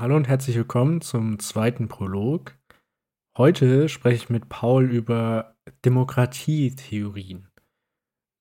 Hallo 0.00 0.14
und 0.14 0.28
herzlich 0.28 0.54
willkommen 0.54 1.00
zum 1.00 1.40
zweiten 1.40 1.88
Prolog. 1.88 2.56
Heute 3.36 3.88
spreche 3.88 4.14
ich 4.14 4.30
mit 4.30 4.48
Paul 4.48 4.88
über 4.88 5.56
Demokratietheorien. 5.84 7.48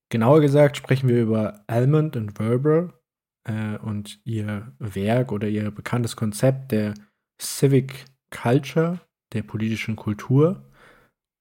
Genauer 0.09 0.41
gesagt 0.41 0.78
sprechen 0.78 1.09
wir 1.09 1.20
über 1.20 1.63
Almond 1.65 2.15
und 2.15 2.38
Werber 2.38 3.01
äh, 3.49 3.75
und 3.79 4.21
ihr 4.23 4.71
Werk 4.78 5.31
oder 5.31 5.47
ihr 5.47 5.71
bekanntes 5.71 6.15
Konzept 6.15 6.71
der 6.71 6.93
Civic 7.41 8.05
Culture, 8.30 9.00
der 9.34 9.42
politischen 9.42 9.96
Kultur 9.96 10.64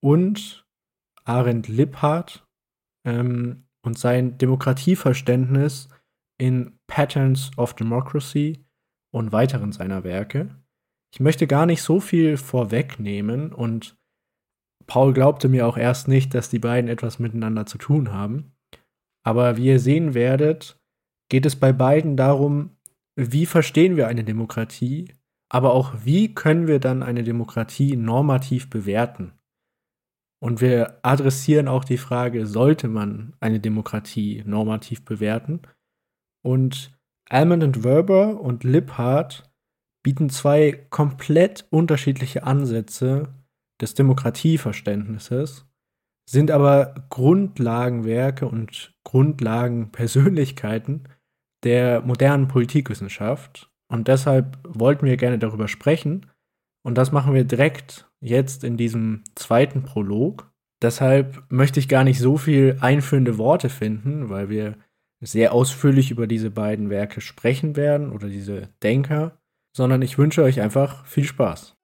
und 0.02 0.66
Arendt 1.26 1.68
Lipphardt 1.68 2.48
ähm, 3.04 3.66
und 3.82 3.98
sein 3.98 4.38
Demokratieverständnis 4.38 5.90
in 6.38 6.78
Patterns 6.86 7.50
of 7.58 7.74
Democracy 7.74 8.65
und 9.16 9.32
weiteren 9.32 9.72
seiner 9.72 10.04
Werke. 10.04 10.54
Ich 11.12 11.20
möchte 11.20 11.46
gar 11.46 11.64
nicht 11.64 11.82
so 11.82 12.00
viel 12.00 12.36
vorwegnehmen 12.36 13.50
und 13.50 13.96
Paul 14.86 15.14
glaubte 15.14 15.48
mir 15.48 15.66
auch 15.66 15.78
erst 15.78 16.06
nicht, 16.06 16.34
dass 16.34 16.50
die 16.50 16.58
beiden 16.58 16.90
etwas 16.90 17.18
miteinander 17.18 17.64
zu 17.64 17.78
tun 17.78 18.12
haben. 18.12 18.52
Aber 19.24 19.56
wie 19.56 19.68
ihr 19.68 19.80
sehen 19.80 20.12
werdet, 20.12 20.78
geht 21.30 21.46
es 21.46 21.56
bei 21.56 21.72
beiden 21.72 22.18
darum, 22.18 22.76
wie 23.16 23.46
verstehen 23.46 23.96
wir 23.96 24.06
eine 24.06 24.22
Demokratie, 24.22 25.14
aber 25.48 25.72
auch 25.72 25.94
wie 26.04 26.34
können 26.34 26.66
wir 26.66 26.78
dann 26.78 27.02
eine 27.02 27.24
Demokratie 27.24 27.96
normativ 27.96 28.68
bewerten. 28.68 29.32
Und 30.42 30.60
wir 30.60 30.98
adressieren 31.02 31.68
auch 31.68 31.84
die 31.84 31.96
Frage, 31.96 32.46
sollte 32.46 32.88
man 32.88 33.32
eine 33.40 33.60
Demokratie 33.60 34.42
normativ 34.44 35.06
bewerten? 35.06 35.62
Und 36.44 36.95
Almond 37.28 37.64
und 37.64 37.84
Werber 37.84 38.40
und 38.40 38.64
Lipphardt 38.64 39.50
bieten 40.04 40.30
zwei 40.30 40.72
komplett 40.90 41.66
unterschiedliche 41.70 42.44
Ansätze 42.44 43.34
des 43.80 43.94
Demokratieverständnisses, 43.94 45.66
sind 46.28 46.50
aber 46.50 47.06
Grundlagenwerke 47.10 48.46
und 48.46 48.94
Grundlagenpersönlichkeiten 49.04 51.08
der 51.64 52.00
modernen 52.02 52.48
Politikwissenschaft. 52.48 53.70
Und 53.88 54.08
deshalb 54.08 54.58
wollten 54.64 55.06
wir 55.06 55.16
gerne 55.16 55.38
darüber 55.38 55.68
sprechen. 55.68 56.26
Und 56.84 56.98
das 56.98 57.12
machen 57.12 57.34
wir 57.34 57.44
direkt 57.44 58.10
jetzt 58.20 58.64
in 58.64 58.76
diesem 58.76 59.22
zweiten 59.34 59.82
Prolog. 59.82 60.52
Deshalb 60.82 61.44
möchte 61.50 61.80
ich 61.80 61.88
gar 61.88 62.04
nicht 62.04 62.20
so 62.20 62.36
viel 62.36 62.76
einführende 62.80 63.38
Worte 63.38 63.68
finden, 63.68 64.28
weil 64.28 64.48
wir 64.48 64.76
sehr 65.26 65.52
ausführlich 65.52 66.10
über 66.10 66.26
diese 66.26 66.50
beiden 66.50 66.90
Werke 66.90 67.20
sprechen 67.20 67.76
werden 67.76 68.12
oder 68.12 68.28
diese 68.28 68.70
Denker, 68.82 69.38
sondern 69.76 70.02
ich 70.02 70.18
wünsche 70.18 70.42
euch 70.42 70.60
einfach 70.60 71.04
viel 71.06 71.24
Spaß. 71.24 71.75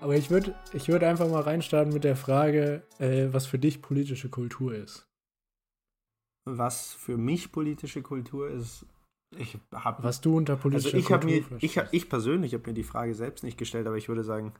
Aber 0.00 0.16
ich 0.16 0.30
würde 0.30 0.54
ich 0.72 0.88
würd 0.88 1.02
einfach 1.02 1.28
mal 1.28 1.42
reinstarten 1.42 1.92
mit 1.92 2.04
der 2.04 2.16
Frage, 2.16 2.82
äh, 2.98 3.28
was 3.32 3.46
für 3.46 3.58
dich 3.58 3.82
politische 3.82 4.28
Kultur 4.28 4.74
ist. 4.74 5.08
Was 6.44 6.92
für 6.92 7.16
mich 7.16 7.52
politische 7.52 8.02
Kultur 8.02 8.48
ist, 8.48 8.86
ich 9.36 9.58
habe. 9.74 10.02
Was 10.02 10.20
du 10.20 10.36
unter 10.36 10.56
politischer 10.56 10.96
also 10.96 10.98
ich 10.98 11.06
Kultur 11.06 11.30
mir, 11.30 11.42
verstehst. 11.42 11.76
ich, 11.92 12.02
ich 12.02 12.08
persönlich 12.08 12.54
habe 12.54 12.68
mir 12.68 12.74
die 12.74 12.84
Frage 12.84 13.14
selbst 13.14 13.44
nicht 13.44 13.58
gestellt, 13.58 13.86
aber 13.86 13.96
ich 13.96 14.08
würde 14.08 14.24
sagen, 14.24 14.54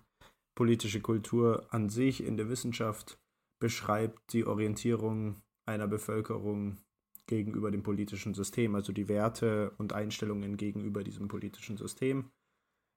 politische 0.56 1.00
Kultur 1.00 1.67
an 1.70 1.89
sich 1.89 2.23
in 2.23 2.36
der 2.36 2.48
Wissenschaft 2.48 3.18
beschreibt 3.61 4.33
die 4.33 4.45
Orientierung 4.45 5.40
einer 5.67 5.86
Bevölkerung 5.86 6.79
gegenüber 7.27 7.70
dem 7.70 7.83
politischen 7.83 8.34
System, 8.34 8.74
also 8.74 8.92
die 8.92 9.08
Werte 9.08 9.73
und 9.79 9.92
Einstellungen 9.92 10.57
gegenüber 10.57 11.05
diesem 11.05 11.29
politischen 11.29 11.77
System. 11.77 12.30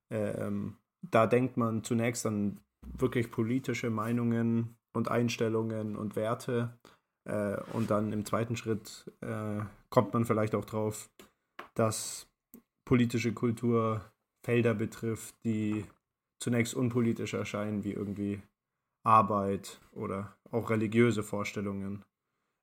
Ähm, 0.10 0.78
da 1.02 1.28
denkt 1.28 1.58
man 1.58 1.84
zunächst 1.84 2.26
an 2.26 2.60
wirklich 2.98 3.32
politische 3.32 3.90
Meinungen 3.90 4.76
und 4.94 5.10
Einstellungen 5.10 5.96
und 5.96 6.16
Werte. 6.16 6.78
Äh, 7.26 7.58
und 7.74 7.92
dann 7.92 8.12
im 8.14 8.26
zweiten 8.26 8.56
Schritt 8.56 9.12
äh, 9.22 9.62
kommt 9.90 10.14
man 10.14 10.26
vielleicht 10.26 10.56
auch 10.56 10.66
drauf, 10.66 11.10
dass 11.76 12.28
politische 12.86 13.34
Kultur 13.34 14.02
Felder 14.44 14.74
betrifft, 14.74 15.36
die 15.44 15.86
zunächst 16.40 16.74
unpolitisch 16.74 17.34
erscheinen, 17.34 17.84
wie 17.84 17.94
irgendwie 17.94 18.42
Arbeit 19.04 19.80
oder 19.92 20.36
auch 20.52 20.70
religiöse 20.70 21.24
Vorstellungen 21.24 22.04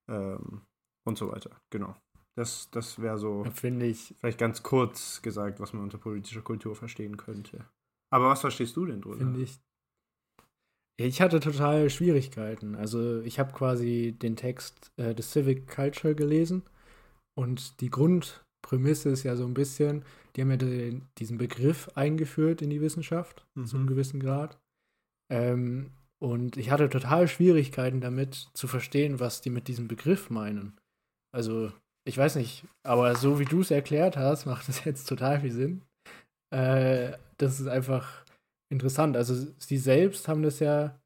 ähm, 0.08 0.62
und 1.04 1.16
so 1.16 1.30
weiter. 1.30 1.50
Genau. 1.70 1.96
Das, 2.34 2.70
das 2.70 3.00
wäre 3.00 3.18
so, 3.18 3.44
finde 3.54 3.86
ich, 3.86 4.14
vielleicht 4.18 4.38
ganz 4.38 4.62
kurz 4.62 5.22
gesagt, 5.22 5.58
was 5.58 5.72
man 5.72 5.82
unter 5.82 5.98
politischer 5.98 6.42
Kultur 6.42 6.76
verstehen 6.76 7.16
könnte. 7.16 7.64
Aber 8.10 8.28
was 8.30 8.40
verstehst 8.40 8.76
du 8.76 8.86
denn 8.86 9.00
drunter? 9.00 9.18
finde 9.18 9.42
ich. 9.42 9.58
Ich 11.00 11.20
hatte 11.20 11.38
total 11.38 11.90
Schwierigkeiten. 11.90 12.74
Also 12.74 13.20
ich 13.22 13.38
habe 13.38 13.52
quasi 13.52 14.16
den 14.20 14.34
Text 14.34 14.90
äh, 14.96 15.14
des 15.14 15.30
Civic 15.30 15.68
Culture 15.68 16.14
gelesen 16.16 16.62
und 17.36 17.80
die 17.80 17.90
Grundprämisse 17.90 19.10
ist 19.10 19.22
ja 19.22 19.36
so 19.36 19.44
ein 19.44 19.54
bisschen, 19.54 20.04
die 20.34 20.40
haben 20.42 20.50
ja 20.50 20.56
den, 20.56 21.06
diesen 21.18 21.38
Begriff 21.38 21.88
eingeführt 21.94 22.62
in 22.62 22.70
die 22.70 22.80
Wissenschaft, 22.80 23.46
Mhm. 23.54 23.66
zu 23.66 23.76
einem 23.76 23.86
gewissen 23.86 24.18
Grad. 24.18 24.58
Ähm, 25.30 25.92
und 26.20 26.56
ich 26.56 26.70
hatte 26.72 26.88
total 26.88 27.28
Schwierigkeiten 27.28 28.00
damit 28.00 28.48
zu 28.54 28.66
verstehen, 28.66 29.20
was 29.20 29.40
die 29.40 29.50
mit 29.50 29.68
diesem 29.68 29.86
Begriff 29.86 30.30
meinen. 30.30 30.76
Also, 31.32 31.70
ich 32.04 32.18
weiß 32.18 32.34
nicht, 32.36 32.64
aber 32.82 33.14
so 33.14 33.38
wie 33.38 33.44
du 33.44 33.60
es 33.60 33.70
erklärt 33.70 34.16
hast, 34.16 34.46
macht 34.46 34.68
es 34.68 34.84
jetzt 34.84 35.04
total 35.08 35.40
viel 35.42 35.52
Sinn. 35.52 35.82
Äh, 36.50 37.12
das 37.36 37.60
ist 37.60 37.68
einfach 37.68 38.24
interessant. 38.70 39.16
Also, 39.16 39.52
sie 39.58 39.78
selbst 39.78 40.28
haben 40.28 40.42
das 40.42 40.60
ja, 40.60 41.00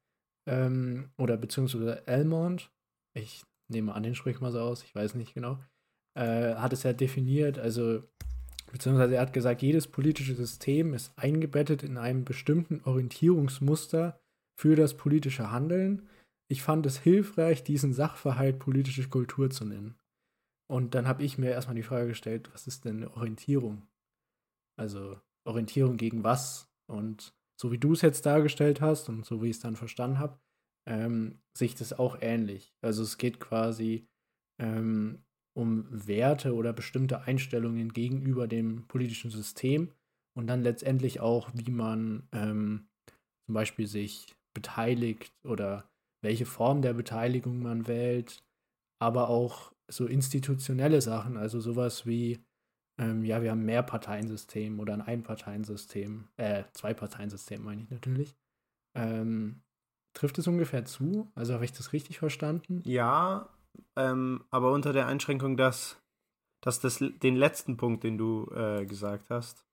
ähm, 0.47 1.09
oder 1.17 1.37
beziehungsweise 1.37 2.05
Elmond, 2.07 2.71
ich 3.13 3.43
nehme 3.71 3.93
an, 3.93 4.03
den 4.03 4.15
sprich 4.15 4.41
mal 4.41 4.51
so 4.51 4.59
aus, 4.59 4.83
ich 4.83 4.93
weiß 4.93 5.15
nicht 5.15 5.33
genau, 5.33 5.59
äh, 6.17 6.55
hat 6.55 6.73
es 6.73 6.83
ja 6.83 6.93
definiert, 6.93 7.59
also, 7.59 8.03
beziehungsweise 8.71 9.15
er 9.15 9.21
hat 9.21 9.33
gesagt, 9.33 9.61
jedes 9.61 9.87
politische 9.87 10.35
System 10.35 10.93
ist 10.93 11.13
eingebettet 11.17 11.83
in 11.83 11.97
einem 11.97 12.25
bestimmten 12.25 12.81
Orientierungsmuster 12.83 14.19
für 14.59 14.75
das 14.75 14.95
politische 14.95 15.51
Handeln. 15.51 16.07
Ich 16.49 16.61
fand 16.61 16.85
es 16.85 16.97
hilfreich, 16.97 17.63
diesen 17.63 17.93
Sachverhalt 17.93 18.59
politische 18.59 19.07
Kultur 19.09 19.49
zu 19.49 19.65
nennen. 19.65 19.95
Und 20.69 20.95
dann 20.95 21.07
habe 21.07 21.23
ich 21.23 21.37
mir 21.37 21.51
erstmal 21.51 21.75
die 21.75 21.83
Frage 21.83 22.07
gestellt, 22.07 22.49
was 22.53 22.67
ist 22.67 22.85
denn 22.85 22.97
eine 22.97 23.15
Orientierung? 23.15 23.83
Also 24.75 25.19
Orientierung 25.45 25.97
gegen 25.97 26.23
was? 26.23 26.69
Und 26.87 27.33
so 27.59 27.71
wie 27.71 27.77
du 27.77 27.93
es 27.93 28.01
jetzt 28.01 28.25
dargestellt 28.25 28.81
hast 28.81 29.09
und 29.09 29.25
so 29.25 29.41
wie 29.41 29.49
ich 29.49 29.57
es 29.57 29.61
dann 29.61 29.75
verstanden 29.75 30.19
habe, 30.19 30.39
ähm, 30.87 31.39
sehe 31.57 31.67
ich 31.67 31.75
das 31.75 31.93
auch 31.93 32.17
ähnlich. 32.21 32.73
Also 32.81 33.03
es 33.03 33.17
geht 33.17 33.39
quasi 33.39 34.07
ähm, 34.59 35.23
um 35.55 35.87
Werte 35.89 36.55
oder 36.55 36.73
bestimmte 36.73 37.21
Einstellungen 37.21 37.93
gegenüber 37.93 38.47
dem 38.47 38.87
politischen 38.87 39.31
System 39.31 39.91
und 40.35 40.47
dann 40.47 40.63
letztendlich 40.63 41.19
auch, 41.19 41.49
wie 41.53 41.71
man 41.71 42.27
ähm, 42.31 42.87
zum 43.45 43.53
Beispiel 43.53 43.87
sich 43.87 44.35
beteiligt 44.53 45.31
oder 45.43 45.89
welche 46.23 46.45
Form 46.45 46.81
der 46.81 46.93
Beteiligung 46.93 47.59
man 47.59 47.87
wählt, 47.87 48.43
aber 48.99 49.29
auch 49.29 49.73
so 49.89 50.05
institutionelle 50.05 51.01
Sachen, 51.01 51.37
also 51.37 51.59
sowas 51.59 52.05
wie, 52.05 52.39
ähm, 52.97 53.23
ja, 53.23 53.41
wir 53.41 53.51
haben 53.51 53.61
ein 53.61 53.65
Mehrparteiensystem 53.65 54.79
oder 54.79 54.93
ein 54.93 55.01
Einparteiensystem, 55.01 56.27
äh, 56.37 56.63
Zwei-Parteien-System 56.73 57.63
meine 57.63 57.81
ich 57.81 57.89
natürlich. 57.89 58.35
Ähm, 58.95 59.61
trifft 60.13 60.37
es 60.37 60.47
ungefähr 60.47 60.85
zu? 60.85 61.31
Also 61.35 61.53
habe 61.53 61.65
ich 61.65 61.71
das 61.73 61.93
richtig 61.93 62.19
verstanden? 62.19 62.81
Ja, 62.85 63.49
ähm, 63.95 64.43
aber 64.51 64.71
unter 64.71 64.93
der 64.93 65.07
Einschränkung, 65.07 65.57
dass, 65.57 65.99
dass 66.61 66.79
das, 66.79 66.99
den 66.99 67.35
letzten 67.35 67.77
Punkt, 67.77 68.03
den 68.03 68.17
du 68.17 68.51
äh, 68.53 68.85
gesagt 68.85 69.29
hast, 69.29 69.65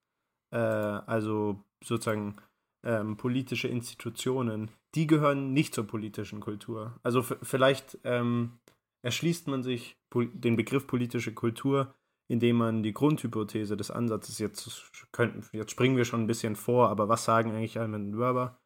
äh, 0.52 0.56
also 0.56 1.62
sozusagen 1.84 2.36
ähm, 2.84 3.18
politische 3.18 3.68
Institutionen, 3.68 4.70
die 4.94 5.06
gehören 5.06 5.52
nicht 5.52 5.74
zur 5.74 5.86
politischen 5.86 6.40
Kultur. 6.40 6.98
Also 7.02 7.22
vielleicht 7.22 7.98
ähm, 8.04 8.58
erschließt 9.02 9.46
man 9.48 9.62
sich 9.62 9.98
den 10.14 10.56
Begriff 10.56 10.86
politische 10.86 11.34
Kultur, 11.34 11.94
indem 12.30 12.56
man 12.56 12.84
die 12.84 12.94
Grundhypothese 12.94 13.76
des 13.76 13.90
Ansatzes 13.90 14.38
jetzt 14.38 14.92
könnten, 15.10 15.44
jetzt 15.52 15.72
springen 15.72 15.96
wir 15.96 16.04
schon 16.04 16.22
ein 16.22 16.28
bisschen 16.28 16.54
vor, 16.54 16.88
aber 16.88 17.08
was 17.08 17.24
sagen 17.24 17.50
eigentlich 17.50 17.80
Alman 17.80 18.16
Werber? 18.16 18.60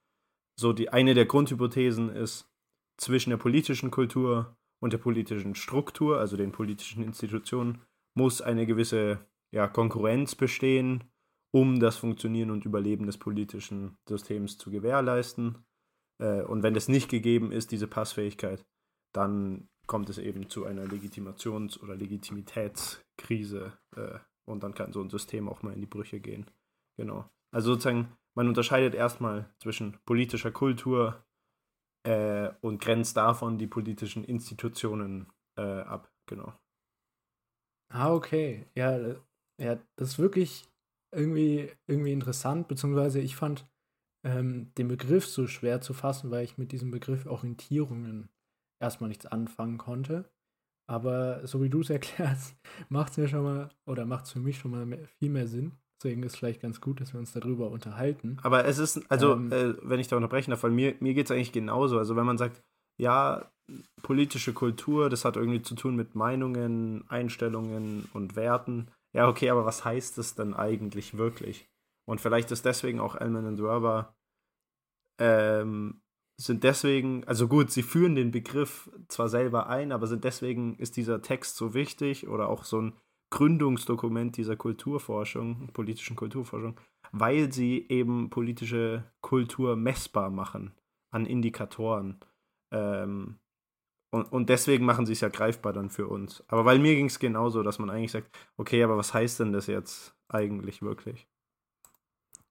So 0.60 0.74
die 0.74 0.90
eine 0.90 1.14
der 1.14 1.24
Grundhypothesen 1.24 2.10
ist 2.10 2.52
zwischen 2.98 3.30
der 3.30 3.38
politischen 3.38 3.90
Kultur 3.90 4.58
und 4.82 4.92
der 4.92 4.98
politischen 4.98 5.54
Struktur, 5.54 6.18
also 6.18 6.36
den 6.36 6.52
politischen 6.52 7.02
Institutionen, 7.02 7.80
muss 8.14 8.42
eine 8.42 8.66
gewisse 8.66 9.26
ja, 9.50 9.66
Konkurrenz 9.66 10.34
bestehen, 10.34 11.04
um 11.50 11.80
das 11.80 11.96
Funktionieren 11.96 12.50
und 12.50 12.66
Überleben 12.66 13.06
des 13.06 13.16
politischen 13.16 13.96
Systems 14.06 14.58
zu 14.58 14.70
gewährleisten. 14.70 15.64
Äh, 16.20 16.42
und 16.42 16.62
wenn 16.62 16.74
das 16.74 16.88
nicht 16.88 17.08
gegeben 17.08 17.50
ist, 17.50 17.72
diese 17.72 17.86
Passfähigkeit, 17.86 18.62
dann 19.14 19.70
kommt 19.86 20.08
es 20.08 20.18
eben 20.18 20.48
zu 20.48 20.64
einer 20.64 20.84
Legitimations- 20.84 21.78
oder 21.80 21.94
Legitimitätskrise 21.94 23.72
äh, 23.96 24.18
und 24.44 24.62
dann 24.62 24.74
kann 24.74 24.92
so 24.92 25.02
ein 25.02 25.10
System 25.10 25.48
auch 25.48 25.62
mal 25.62 25.72
in 25.72 25.80
die 25.80 25.86
Brüche 25.86 26.20
gehen. 26.20 26.50
Genau. 26.96 27.28
Also 27.52 27.72
sozusagen, 27.72 28.16
man 28.34 28.48
unterscheidet 28.48 28.94
erstmal 28.94 29.52
zwischen 29.58 29.98
politischer 30.04 30.50
Kultur 30.50 31.24
äh, 32.04 32.50
und 32.60 32.80
grenzt 32.80 33.16
davon 33.16 33.58
die 33.58 33.66
politischen 33.66 34.24
Institutionen 34.24 35.32
äh, 35.56 35.62
ab. 35.62 36.10
Genau. 36.26 36.52
Ah, 37.90 38.12
okay. 38.12 38.66
Ja, 38.74 38.98
ja, 39.60 39.78
das 39.96 40.10
ist 40.10 40.18
wirklich 40.18 40.68
irgendwie, 41.12 41.70
irgendwie 41.86 42.12
interessant, 42.12 42.66
beziehungsweise 42.66 43.20
ich 43.20 43.36
fand 43.36 43.66
ähm, 44.24 44.72
den 44.74 44.88
Begriff 44.88 45.26
so 45.26 45.46
schwer 45.46 45.80
zu 45.80 45.94
fassen, 45.94 46.30
weil 46.30 46.44
ich 46.44 46.58
mit 46.58 46.72
diesem 46.72 46.90
Begriff 46.90 47.26
Orientierungen 47.26 48.30
erstmal 48.80 49.08
nichts 49.08 49.26
anfangen 49.26 49.78
konnte. 49.78 50.30
Aber 50.86 51.46
so 51.46 51.62
wie 51.62 51.70
du 51.70 51.80
es 51.80 51.90
erklärst, 51.90 52.56
macht 52.88 53.12
es 53.12 53.18
mir 53.18 53.28
schon 53.28 53.44
mal, 53.44 53.68
oder 53.86 54.06
macht 54.06 54.26
es 54.26 54.32
für 54.32 54.40
mich 54.40 54.58
schon 54.58 54.70
mal 54.70 54.86
mehr, 54.86 55.06
viel 55.18 55.30
mehr 55.30 55.46
Sinn. 55.46 55.72
Deswegen 56.02 56.22
ist 56.22 56.32
es 56.34 56.38
vielleicht 56.38 56.60
ganz 56.60 56.80
gut, 56.80 57.00
dass 57.00 57.12
wir 57.14 57.20
uns 57.20 57.32
darüber 57.32 57.70
unterhalten. 57.70 58.36
Aber 58.42 58.64
es 58.66 58.78
ist, 58.78 59.10
also, 59.10 59.32
ähm, 59.32 59.50
äh, 59.52 59.74
wenn 59.82 60.00
ich 60.00 60.08
da 60.08 60.16
unterbrechen 60.16 60.50
darf, 60.50 60.62
weil 60.62 60.70
mir, 60.70 60.94
mir 61.00 61.14
geht 61.14 61.26
es 61.26 61.30
eigentlich 61.30 61.52
genauso. 61.52 61.98
Also, 61.98 62.14
wenn 62.16 62.26
man 62.26 62.36
sagt, 62.36 62.62
ja, 63.00 63.50
politische 64.02 64.52
Kultur, 64.52 65.08
das 65.08 65.24
hat 65.24 65.36
irgendwie 65.36 65.62
zu 65.62 65.74
tun 65.74 65.96
mit 65.96 66.14
Meinungen, 66.14 67.08
Einstellungen 67.08 68.08
und 68.12 68.36
Werten. 68.36 68.90
Ja, 69.14 69.28
okay, 69.28 69.48
aber 69.48 69.64
was 69.64 69.84
heißt 69.84 70.18
das 70.18 70.34
denn 70.34 70.52
eigentlich 70.52 71.16
wirklich? 71.16 71.70
Und 72.06 72.20
vielleicht 72.20 72.50
ist 72.50 72.66
deswegen 72.66 73.00
auch 73.00 73.14
Elman 73.14 73.46
und 73.46 73.62
Werber 73.62 74.14
ähm, 75.18 76.02
sind 76.36 76.64
deswegen, 76.64 77.24
also 77.24 77.48
gut, 77.48 77.70
sie 77.70 77.82
führen 77.82 78.16
den 78.16 78.30
Begriff 78.30 78.90
zwar 79.08 79.28
selber 79.28 79.68
ein, 79.68 79.92
aber 79.92 80.06
sind 80.06 80.24
deswegen, 80.24 80.76
ist 80.76 80.96
dieser 80.96 81.22
Text 81.22 81.56
so 81.56 81.74
wichtig 81.74 82.28
oder 82.28 82.48
auch 82.48 82.64
so 82.64 82.80
ein 82.80 82.94
Gründungsdokument 83.30 84.36
dieser 84.36 84.56
Kulturforschung, 84.56 85.68
politischen 85.72 86.16
Kulturforschung, 86.16 86.78
weil 87.12 87.52
sie 87.52 87.86
eben 87.88 88.30
politische 88.30 89.04
Kultur 89.20 89.76
messbar 89.76 90.30
machen 90.30 90.72
an 91.10 91.26
Indikatoren. 91.26 92.20
Ähm, 92.72 93.38
und, 94.10 94.30
und 94.30 94.48
deswegen 94.48 94.84
machen 94.84 95.06
sie 95.06 95.12
es 95.12 95.20
ja 95.20 95.28
greifbar 95.28 95.72
dann 95.72 95.90
für 95.90 96.06
uns. 96.06 96.44
Aber 96.48 96.64
weil 96.64 96.78
mir 96.78 96.94
ging 96.94 97.06
es 97.06 97.18
genauso, 97.18 97.62
dass 97.64 97.80
man 97.80 97.90
eigentlich 97.90 98.12
sagt, 98.12 98.36
okay, 98.56 98.82
aber 98.84 98.96
was 98.96 99.12
heißt 99.12 99.40
denn 99.40 99.52
das 99.52 99.66
jetzt 99.66 100.14
eigentlich 100.28 100.82
wirklich? 100.82 101.26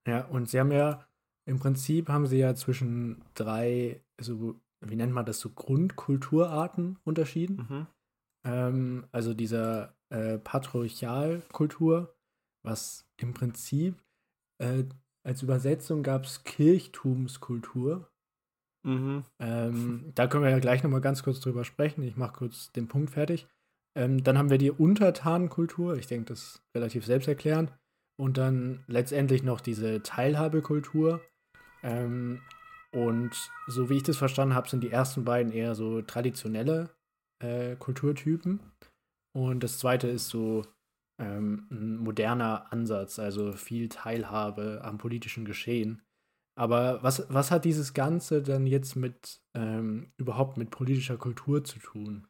Ja, 0.06 0.26
und 0.26 0.50
sie 0.50 0.60
haben 0.60 0.72
ja 0.72 1.06
im 1.46 1.60
Prinzip 1.60 2.10
haben 2.10 2.28
sie 2.28 2.38
ja 2.38 2.56
zwischen 2.56 3.24
drei, 3.34 4.02
so, 4.20 4.60
wie 4.82 4.96
nennt 4.96 5.14
man 5.14 5.26
das, 5.26 5.40
so 5.40 5.50
Grundkulturarten 5.50 7.00
unterschieden. 7.04 7.68
Mhm. 7.70 7.88
Ähm, 8.46 9.06
also 9.12 9.34
dieser 9.34 9.96
äh, 10.10 10.38
Patriarchalkultur, 10.38 12.16
was 12.64 13.08
im 13.18 13.34
Prinzip 13.34 14.02
äh, 14.62 14.86
als 15.26 15.42
Übersetzung 15.42 16.04
gab 16.04 16.26
es 16.26 16.44
Kirchtumskultur. 16.44 18.10
Mhm. 18.86 19.24
Ähm, 19.40 20.12
da 20.16 20.28
können 20.28 20.44
wir 20.44 20.52
ja 20.52 20.60
gleich 20.60 20.84
nochmal 20.84 21.02
ganz 21.02 21.24
kurz 21.24 21.40
drüber 21.40 21.64
sprechen. 21.64 22.04
Ich 22.04 22.18
mache 22.18 22.34
kurz 22.34 22.72
den 22.72 22.88
Punkt 22.88 23.12
fertig. 23.12 23.48
Ähm, 23.96 24.24
dann 24.24 24.38
haben 24.38 24.50
wir 24.50 24.58
die 24.58 24.72
Untertanenkultur. 24.72 25.96
Ich 25.96 26.08
denke, 26.08 26.26
das 26.26 26.44
ist 26.44 26.64
relativ 26.76 27.06
selbsterklärend. 27.06 27.72
Und 28.20 28.38
dann 28.38 28.84
letztendlich 28.88 29.44
noch 29.44 29.62
diese 29.62 30.04
Teilhabekultur. 30.04 31.22
Ähm, 31.84 32.42
und 32.94 33.52
so 33.68 33.90
wie 33.90 33.98
ich 33.98 34.04
das 34.04 34.18
verstanden 34.18 34.56
habe, 34.56 34.70
sind 34.70 34.84
die 34.84 34.92
ersten 34.92 35.26
beiden 35.26 35.52
eher 35.52 35.76
so 35.76 36.02
traditionelle 36.02 36.90
äh, 37.40 37.76
Kulturtypen. 37.76 38.60
Und 39.36 39.64
das 39.64 39.80
zweite 39.80 40.08
ist 40.08 40.30
so 40.30 40.64
ähm, 41.20 41.68
ein 41.72 41.98
moderner 41.98 42.72
Ansatz, 42.72 43.20
also 43.20 43.54
viel 43.54 43.90
Teilhabe 43.90 44.82
am 44.84 44.98
politischen 44.98 45.46
Geschehen. 45.46 46.02
Aber 46.56 47.02
was, 47.02 47.26
was 47.30 47.50
hat 47.50 47.66
dieses 47.66 47.96
Ganze 47.96 48.44
dann 48.44 48.68
jetzt 48.68 48.96
mit 48.96 49.42
ähm, 49.56 50.12
überhaupt 50.18 50.58
mit 50.58 50.70
politischer 50.70 51.18
Kultur 51.18 51.64
zu 51.64 51.80
tun? 51.80 52.28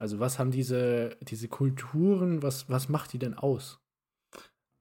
Also 0.00 0.20
was 0.20 0.38
haben 0.38 0.52
diese, 0.52 1.16
diese 1.20 1.48
Kulturen, 1.48 2.42
was, 2.42 2.70
was 2.70 2.88
macht 2.88 3.12
die 3.12 3.18
denn 3.18 3.34
aus? 3.34 3.80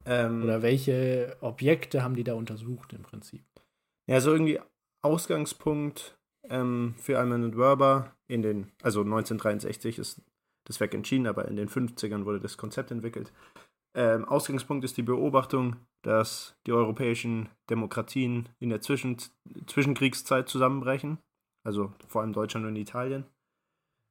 Ähm, 0.06 0.44
Oder 0.44 0.62
welche 0.62 1.36
Objekte 1.42 2.04
haben 2.04 2.16
die 2.16 2.24
da 2.24 2.36
untersucht 2.36 2.94
im 2.94 3.02
Prinzip? 3.02 3.44
Ja, 4.10 4.20
so 4.22 4.32
irgendwie 4.32 4.60
Ausgangspunkt 5.04 6.18
ähm, 6.50 6.96
für 6.98 7.20
Alman 7.20 7.44
und 7.44 7.58
Werber 7.60 8.16
in 8.28 8.42
den, 8.42 8.72
also 8.82 9.02
1963 9.02 10.00
ist 10.00 10.24
das 10.64 10.80
Werk 10.80 10.96
entschieden, 10.96 11.28
aber 11.28 11.48
in 11.48 11.56
den 11.56 11.70
50ern 11.70 12.26
wurde 12.26 12.40
das 12.40 12.58
Konzept 12.58 12.90
entwickelt. 12.90 13.32
Ähm, 13.94 14.26
Ausgangspunkt 14.26 14.84
ist 14.84 14.98
die 14.98 15.04
Beobachtung, 15.04 15.76
dass 16.02 16.56
die 16.66 16.72
europäischen 16.72 17.50
Demokratien 17.70 18.50
in 18.58 18.72
der 18.72 18.82
Zwischen 18.82 19.18
Zwischenkriegszeit 19.68 20.50
zusammenbrechen, 20.50 21.20
also 21.64 21.94
vor 22.08 22.22
allem 22.22 22.34
Deutschland 22.34 22.66
und 22.66 22.78
Italien, 22.78 23.26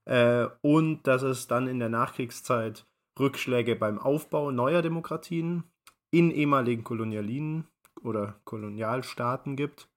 äh, 0.05 0.47
und 0.63 1.09
dass 1.09 1.23
es 1.23 1.49
dann 1.49 1.67
in 1.67 1.81
der 1.81 1.89
Nachkriegszeit 1.89 2.87
Rückschläge 3.19 3.75
beim 3.75 3.99
Aufbau 3.99 4.53
neuer 4.53 4.83
Demokratien 4.83 5.65
in 6.13 6.31
ehemaligen 6.31 6.85
Kolonialien 6.85 7.67
oder 8.03 8.41
Kolonialstaaten 8.45 9.57
gibt 9.57 9.89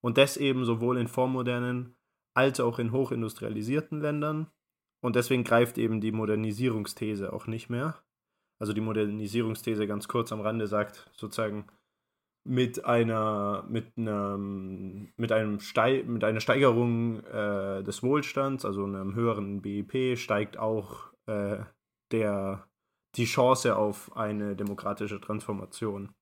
und 0.00 0.18
das 0.18 0.36
eben 0.36 0.64
sowohl 0.64 0.98
in 0.98 1.08
vormodernen 1.08 1.96
als 2.34 2.60
auch 2.60 2.78
in 2.78 2.92
hochindustrialisierten 2.92 4.00
Ländern. 4.00 4.48
Und 5.00 5.16
deswegen 5.16 5.44
greift 5.44 5.78
eben 5.78 6.00
die 6.00 6.12
Modernisierungsthese 6.12 7.32
auch 7.32 7.46
nicht 7.46 7.68
mehr. 7.68 8.02
Also 8.60 8.72
die 8.72 8.80
Modernisierungsthese 8.80 9.86
ganz 9.86 10.08
kurz 10.08 10.32
am 10.32 10.40
Rande 10.40 10.66
sagt 10.66 11.10
sozusagen, 11.14 11.66
mit 12.44 12.84
einer, 12.84 13.64
mit 13.68 13.92
einem, 13.96 15.12
mit 15.16 15.32
einem 15.32 15.60
Stei 15.60 16.02
mit 16.06 16.24
einer 16.24 16.40
Steigerung 16.40 17.22
äh, 17.24 17.82
des 17.82 18.02
Wohlstands, 18.02 18.64
also 18.64 18.84
einem 18.84 19.14
höheren 19.14 19.60
BIP, 19.60 20.16
steigt 20.16 20.56
auch 20.56 21.12
äh, 21.26 21.58
der, 22.10 22.66
die 23.16 23.26
Chance 23.26 23.76
auf 23.76 24.16
eine 24.16 24.56
demokratische 24.56 25.20
Transformation. 25.20 26.14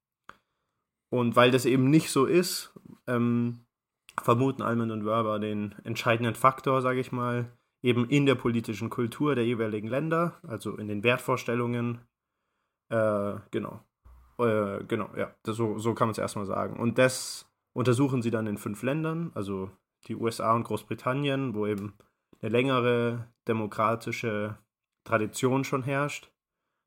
Und 1.16 1.34
weil 1.34 1.50
das 1.50 1.64
eben 1.64 1.88
nicht 1.88 2.10
so 2.10 2.26
ist, 2.26 2.78
ähm, 3.06 3.64
vermuten 4.22 4.60
Almond 4.60 4.92
und 4.92 5.06
Werber 5.06 5.38
den 5.38 5.74
entscheidenden 5.82 6.34
Faktor, 6.34 6.82
sage 6.82 7.00
ich 7.00 7.10
mal, 7.10 7.50
eben 7.82 8.06
in 8.10 8.26
der 8.26 8.34
politischen 8.34 8.90
Kultur 8.90 9.34
der 9.34 9.46
jeweiligen 9.46 9.88
Länder, 9.88 10.38
also 10.46 10.76
in 10.76 10.88
den 10.88 11.02
Wertvorstellungen. 11.04 12.02
Äh, 12.90 13.36
genau. 13.50 13.80
Äh, 14.38 14.84
genau, 14.84 15.08
ja, 15.16 15.34
das, 15.42 15.56
so, 15.56 15.78
so 15.78 15.94
kann 15.94 16.08
man 16.08 16.12
es 16.12 16.18
erstmal 16.18 16.44
sagen. 16.44 16.78
Und 16.78 16.98
das 16.98 17.50
untersuchen 17.72 18.20
sie 18.20 18.30
dann 18.30 18.46
in 18.46 18.58
fünf 18.58 18.82
Ländern, 18.82 19.30
also 19.34 19.70
die 20.08 20.16
USA 20.16 20.54
und 20.54 20.64
Großbritannien, 20.64 21.54
wo 21.54 21.66
eben 21.66 21.94
eine 22.42 22.50
längere 22.50 23.26
demokratische 23.48 24.58
Tradition 25.04 25.64
schon 25.64 25.82
herrscht. 25.82 26.30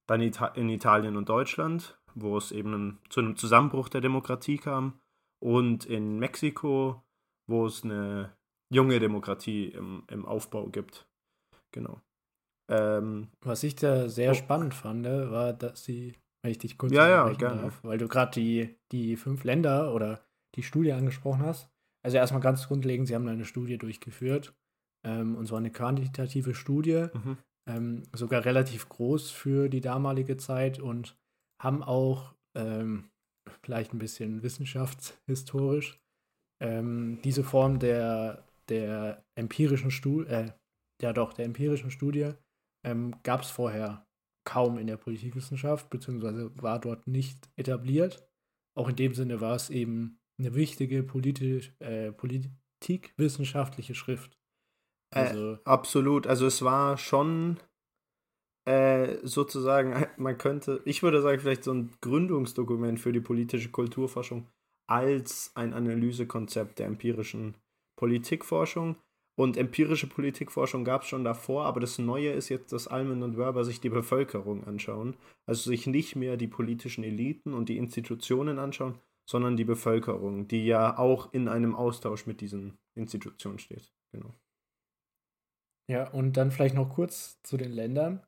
Dann 0.06 0.22
in 0.22 0.70
Italien 0.70 1.18
und 1.18 1.30
Deutschland, 1.30 1.99
wo 2.22 2.38
es 2.38 2.52
eben 2.52 3.00
zu 3.10 3.20
einem 3.20 3.36
Zusammenbruch 3.36 3.90
der 3.90 4.02
Demokratie 4.02 4.58
kam. 4.58 5.00
Und 5.42 5.86
in 5.86 6.20
Mexiko, 6.20 7.02
wo 7.48 7.66
es 7.66 7.84
eine 7.84 8.36
junge 8.72 9.00
Demokratie 9.00 9.70
im, 9.70 10.04
im 10.08 10.26
Aufbau 10.26 10.68
gibt. 10.68 11.08
Genau. 11.72 12.02
Ähm, 12.70 13.30
Was 13.42 13.64
ich 13.64 13.76
da 13.76 14.10
sehr 14.10 14.32
oh. 14.32 14.36
spannend 14.36 14.74
fand, 14.74 15.06
war, 15.06 15.54
dass 15.54 15.84
sie, 15.84 16.16
wenn 16.44 16.52
ich 16.52 16.60
dich 16.60 16.78
kurz 16.78 16.94
ja, 16.94 17.10
ja, 17.10 17.34
gerne. 17.34 17.64
Darf, 17.64 17.84
weil 17.84 17.98
du 17.98 18.08
gerade 18.08 18.32
die, 18.32 18.76
die 18.92 19.16
fünf 19.16 19.44
Länder 19.44 19.94
oder 19.94 20.24
die 20.56 20.64
Studie 20.64 20.94
angesprochen 20.94 21.42
hast. 21.42 21.70
Also 22.04 22.18
erstmal 22.18 22.42
ganz 22.42 22.68
grundlegend, 22.68 23.08
sie 23.08 23.16
haben 23.16 23.28
eine 23.28 23.46
Studie 23.46 23.78
durchgeführt, 23.78 24.54
ähm, 25.06 25.36
und 25.36 25.48
zwar 25.48 25.58
eine 25.58 25.72
quantitative 25.72 26.54
Studie, 26.54 27.08
mhm. 27.14 27.38
ähm, 27.70 28.04
sogar 28.14 28.46
relativ 28.46 28.88
groß 28.88 29.32
für 29.32 29.68
die 29.68 29.82
damalige 29.82 30.38
Zeit 30.38 30.80
und 30.80 31.18
haben 31.60 31.84
auch 31.84 32.36
ähm, 32.56 33.10
vielleicht 33.62 33.94
ein 33.94 34.00
bisschen 34.00 34.44
wissenschaftshistorisch 34.44 36.00
ähm, 36.62 37.20
diese 37.24 37.44
Form 37.44 37.80
der, 37.80 38.46
der 38.68 39.24
empirischen 39.36 39.92
Studie, 39.92 40.30
äh, 40.30 40.52
ja 41.02 41.14
doch, 41.14 41.34
der 41.34 41.46
empirischen 41.46 41.92
Studie 41.92 42.32
ähm, 42.86 43.16
gab 43.24 43.42
es 43.42 43.50
vorher 43.50 44.06
kaum 44.46 44.78
in 44.78 44.88
der 44.88 44.98
Politikwissenschaft, 44.98 45.90
beziehungsweise 45.90 46.52
war 46.62 46.80
dort 46.80 47.08
nicht 47.08 47.50
etabliert. 47.56 48.28
Auch 48.76 48.90
in 48.90 48.96
dem 48.96 49.14
Sinne 49.14 49.42
war 49.42 49.56
es 49.56 49.70
eben 49.70 50.20
eine 50.40 50.56
wichtige 50.56 51.04
politisch, 51.04 51.74
äh, 51.80 52.12
politikwissenschaftliche 52.12 53.96
Schrift. 53.96 54.38
Äh, 55.14 55.20
also, 55.20 55.54
äh, 55.54 55.60
absolut. 55.66 56.28
Also 56.28 56.46
es 56.46 56.62
war 56.62 56.98
schon 56.98 57.60
äh, 58.70 59.18
sozusagen, 59.24 60.06
man 60.18 60.38
könnte, 60.38 60.82
ich 60.86 61.02
würde 61.02 61.24
sagen, 61.24 61.40
vielleicht 61.40 61.64
so 61.64 61.74
ein 61.74 61.92
Gründungsdokument 62.02 63.00
für 63.00 63.12
die 63.12 63.20
politische 63.20 63.70
Kulturforschung 63.70 64.46
als 64.88 65.52
ein 65.56 65.74
Analysekonzept 65.74 66.78
der 66.78 66.86
empirischen 66.86 67.56
Politikforschung. 67.98 68.96
Und 69.36 69.58
empirische 69.58 70.08
Politikforschung 70.08 70.84
gab 70.84 71.04
es 71.04 71.08
schon 71.08 71.24
davor, 71.24 71.64
aber 71.66 71.80
das 71.80 71.98
Neue 71.98 72.32
ist 72.32 72.50
jetzt, 72.50 72.74
dass 72.74 72.88
Almen 72.88 73.24
und 73.24 73.38
Wörber 73.38 73.64
sich 73.64 73.80
die 73.80 73.90
Bevölkerung 73.90 74.66
anschauen. 74.66 75.16
Also 75.48 75.70
sich 75.70 75.88
nicht 75.88 76.16
mehr 76.16 76.38
die 76.38 76.48
politischen 76.48 77.04
Eliten 77.04 77.54
und 77.54 77.70
die 77.70 77.78
Institutionen 77.78 78.60
anschauen, 78.60 79.00
sondern 79.28 79.56
die 79.58 79.64
Bevölkerung, 79.64 80.48
die 80.48 80.66
ja 80.66 80.98
auch 80.98 81.34
in 81.34 81.48
einem 81.48 81.74
Austausch 81.74 82.28
mit 82.28 82.42
diesen 82.42 82.78
Institutionen 82.96 83.60
steht. 83.60 83.94
Genau. 84.12 84.36
Ja, 85.90 86.10
und 86.12 86.34
dann 86.34 86.52
vielleicht 86.52 86.76
noch 86.76 86.90
kurz 86.90 87.42
zu 87.42 87.58
den 87.58 87.72
Ländern. 87.72 88.22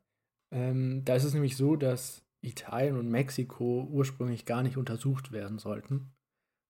Ähm, 0.52 1.04
da 1.04 1.14
ist 1.16 1.24
es 1.24 1.34
nämlich 1.34 1.56
so, 1.56 1.76
dass 1.76 2.24
Italien 2.42 2.96
und 2.96 3.10
Mexiko 3.10 3.88
ursprünglich 3.90 4.44
gar 4.44 4.62
nicht 4.62 4.76
untersucht 4.76 5.32
werden 5.32 5.58
sollten, 5.58 6.12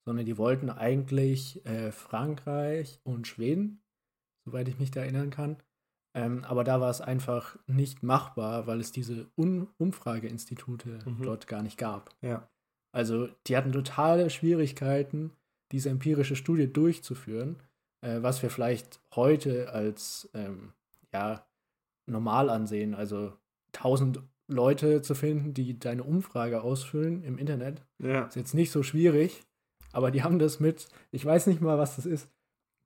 sondern 0.04 0.26
die 0.26 0.38
wollten 0.38 0.70
eigentlich 0.70 1.64
äh, 1.66 1.90
Frankreich 1.92 3.00
und 3.04 3.26
Schweden, 3.26 3.82
soweit 4.44 4.68
ich 4.68 4.78
mich 4.78 4.90
da 4.90 5.00
erinnern 5.00 5.30
kann. 5.30 5.56
Ähm, 6.14 6.44
aber 6.44 6.62
da 6.62 6.80
war 6.80 6.90
es 6.90 7.00
einfach 7.00 7.56
nicht 7.66 8.02
machbar, 8.02 8.66
weil 8.66 8.80
es 8.80 8.92
diese 8.92 9.30
Un 9.36 9.68
Umfrageinstitute 9.78 10.98
mhm. 11.06 11.22
dort 11.22 11.46
gar 11.46 11.62
nicht 11.62 11.78
gab. 11.78 12.14
Ja. 12.20 12.48
Also 12.94 13.28
die 13.46 13.56
hatten 13.56 13.72
totale 13.72 14.28
Schwierigkeiten, 14.28 15.32
diese 15.72 15.88
empirische 15.88 16.36
Studie 16.36 16.70
durchzuführen, 16.70 17.62
äh, 18.02 18.20
was 18.20 18.42
wir 18.42 18.50
vielleicht 18.50 19.00
heute 19.14 19.72
als 19.72 20.28
ähm, 20.34 20.74
ja, 21.14 21.46
normal 22.06 22.50
ansehen. 22.50 22.94
Also 22.94 23.32
tausend 23.72 24.22
Leute 24.48 25.02
zu 25.02 25.14
finden, 25.14 25.54
die 25.54 25.78
deine 25.78 26.04
Umfrage 26.04 26.62
ausfüllen 26.62 27.22
im 27.24 27.38
Internet, 27.38 27.84
ja. 27.98 28.26
ist 28.26 28.36
jetzt 28.36 28.54
nicht 28.54 28.70
so 28.70 28.82
schwierig. 28.82 29.42
Aber 29.92 30.10
die 30.10 30.22
haben 30.22 30.38
das 30.38 30.60
mit, 30.60 30.88
ich 31.10 31.24
weiß 31.24 31.46
nicht 31.46 31.60
mal, 31.60 31.78
was 31.78 31.96
das 31.96 32.06
ist. 32.06 32.30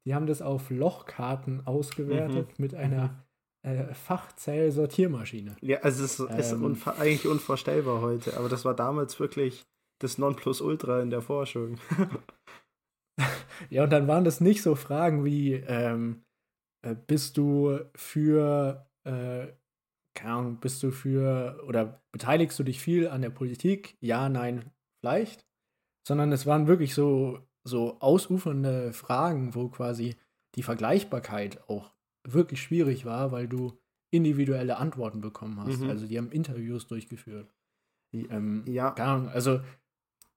Die 0.06 0.14
haben 0.14 0.26
das 0.26 0.42
auf 0.42 0.70
Lochkarten 0.70 1.66
ausgewertet 1.66 2.48
mhm. 2.48 2.62
mit 2.62 2.74
einer 2.74 3.26
äh, 3.62 3.92
Fachzell-Sortiermaschine. 3.94 5.56
Ja, 5.60 5.78
also 5.80 6.04
es 6.04 6.20
ist, 6.20 6.30
ähm, 6.30 6.38
ist 6.38 6.52
unver 6.52 6.98
eigentlich 6.98 7.26
unvorstellbar 7.26 8.00
heute, 8.00 8.36
aber 8.36 8.48
das 8.48 8.64
war 8.64 8.74
damals 8.74 9.18
wirklich 9.18 9.66
das 10.00 10.18
Nonplusultra 10.18 11.00
in 11.00 11.10
der 11.10 11.22
Forschung. 11.22 11.78
ja, 13.70 13.84
und 13.84 13.90
dann 13.90 14.06
waren 14.06 14.24
das 14.24 14.40
nicht 14.40 14.62
so 14.62 14.74
Fragen 14.74 15.24
wie, 15.24 15.54
ähm, 15.54 16.22
äh, 16.82 16.94
bist 16.94 17.36
du 17.36 17.80
für, 17.94 18.86
äh, 19.04 19.48
keine 20.16 20.34
Ahnung, 20.34 20.56
bist 20.56 20.82
du 20.82 20.90
für 20.90 21.62
oder 21.66 22.02
beteiligst 22.10 22.58
du 22.58 22.64
dich 22.64 22.80
viel 22.80 23.08
an 23.08 23.22
der 23.22 23.30
Politik? 23.30 23.96
Ja, 24.00 24.28
nein, 24.28 24.64
vielleicht. 25.00 25.46
Sondern 26.06 26.32
es 26.32 26.46
waren 26.46 26.66
wirklich 26.66 26.94
so, 26.94 27.38
so 27.64 28.00
ausufernde 28.00 28.92
Fragen, 28.92 29.54
wo 29.54 29.68
quasi 29.68 30.16
die 30.56 30.62
Vergleichbarkeit 30.62 31.68
auch 31.68 31.92
wirklich 32.24 32.60
schwierig 32.60 33.04
war, 33.04 33.30
weil 33.30 33.46
du 33.46 33.78
individuelle 34.10 34.78
Antworten 34.78 35.20
bekommen 35.20 35.60
hast. 35.60 35.80
Mhm. 35.80 35.90
Also 35.90 36.06
die 36.06 36.18
haben 36.18 36.32
Interviews 36.32 36.86
durchgeführt. 36.86 37.52
Ähm, 38.12 38.64
ja. 38.66 38.92
Keine 38.92 39.10
Ahnung, 39.10 39.28
also 39.28 39.60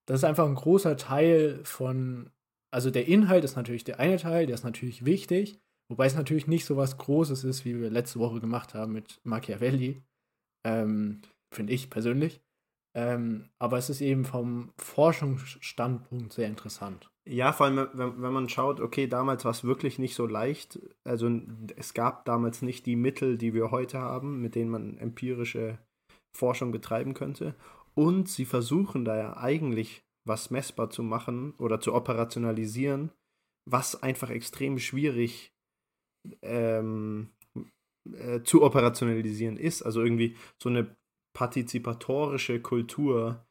das 0.05 0.19
ist 0.19 0.23
einfach 0.23 0.47
ein 0.47 0.55
großer 0.55 0.97
Teil 0.97 1.61
von, 1.63 2.31
also 2.71 2.89
der 2.89 3.07
Inhalt 3.07 3.43
ist 3.43 3.55
natürlich 3.55 3.83
der 3.83 3.99
eine 3.99 4.17
Teil, 4.17 4.47
der 4.47 4.55
ist 4.55 4.63
natürlich 4.63 5.05
wichtig, 5.05 5.59
wobei 5.89 6.05
es 6.05 6.15
natürlich 6.15 6.47
nicht 6.47 6.65
so 6.65 6.77
was 6.77 6.97
Großes 6.97 7.43
ist, 7.43 7.65
wie 7.65 7.79
wir 7.79 7.89
letzte 7.89 8.19
Woche 8.19 8.39
gemacht 8.39 8.73
haben 8.73 8.93
mit 8.93 9.19
Machiavelli, 9.23 10.01
ähm, 10.65 11.21
finde 11.53 11.73
ich 11.73 11.89
persönlich. 11.89 12.41
Ähm, 12.95 13.49
aber 13.59 13.77
es 13.77 13.89
ist 13.89 14.01
eben 14.01 14.25
vom 14.25 14.71
Forschungsstandpunkt 14.77 16.33
sehr 16.33 16.47
interessant. 16.47 17.11
Ja, 17.27 17.53
vor 17.53 17.67
allem, 17.67 17.87
wenn, 17.93 18.21
wenn 18.21 18.33
man 18.33 18.49
schaut, 18.49 18.79
okay, 18.79 19.07
damals 19.07 19.45
war 19.45 19.51
es 19.51 19.63
wirklich 19.63 19.99
nicht 19.99 20.15
so 20.15 20.25
leicht. 20.25 20.79
Also 21.03 21.29
es 21.75 21.93
gab 21.93 22.25
damals 22.25 22.63
nicht 22.63 22.87
die 22.87 22.95
Mittel, 22.95 23.37
die 23.37 23.53
wir 23.53 23.69
heute 23.69 23.99
haben, 23.99 24.41
mit 24.41 24.55
denen 24.55 24.71
man 24.71 24.97
empirische 24.97 25.77
Forschung 26.35 26.71
betreiben 26.71 27.13
könnte. 27.13 27.53
Und 27.93 28.29
sie 28.29 28.45
versuchen 28.45 29.05
da 29.05 29.17
ja 29.17 29.37
eigentlich 29.37 30.03
was 30.25 30.49
messbar 30.49 30.89
zu 30.89 31.03
machen 31.03 31.53
oder 31.59 31.79
zu 31.79 31.93
operationalisieren, 31.93 33.11
was 33.65 34.01
einfach 34.01 34.29
extrem 34.31 34.79
schwierig 34.79 35.53
ähm, 36.41 37.29
äh, 38.13 38.41
zu 38.43 38.63
operationalisieren 38.63 39.57
ist. 39.57 39.81
Also 39.81 40.03
irgendwie 40.03 40.35
so 40.61 40.69
eine 40.69 40.95
partizipatorische 41.33 42.61
Kultur 42.61 43.45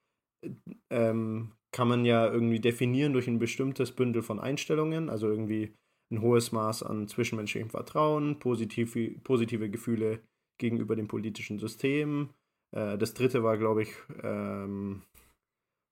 ähm, 0.90 1.52
kann 1.72 1.88
man 1.88 2.04
ja 2.04 2.30
irgendwie 2.30 2.60
definieren 2.60 3.12
durch 3.12 3.28
ein 3.28 3.38
bestimmtes 3.38 3.92
Bündel 3.92 4.22
von 4.22 4.40
Einstellungen, 4.40 5.10
also 5.10 5.28
irgendwie 5.28 5.74
ein 6.10 6.22
hohes 6.22 6.52
Maß 6.52 6.82
an 6.82 7.06
zwischenmenschlichem 7.06 7.70
Vertrauen, 7.70 8.38
positive, 8.38 9.10
positive 9.22 9.68
Gefühle 9.68 10.20
gegenüber 10.58 10.96
dem 10.96 11.06
politischen 11.06 11.58
System, 11.58 12.30
äh, 12.72 12.98
das 12.98 13.14
dritte 13.14 13.42
war, 13.42 13.58
glaube 13.58 13.82
ich, 13.82 13.94
ähm, 14.22 15.02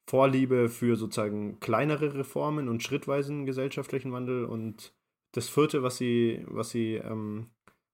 Vorliebe 0.08 0.68
für 0.68 0.96
sozusagen 0.96 1.58
kleinere 1.58 2.14
Reformen 2.14 2.68
und 2.68 2.82
schrittweisen 2.82 3.44
gesellschaftlichen 3.44 4.12
Wandel. 4.12 4.44
Und 4.44 4.94
das 5.32 5.48
vierte, 5.48 5.82
was 5.82 5.98
sie, 5.98 6.44
was 6.48 6.70
sie 6.70 6.94
ähm, 6.94 7.50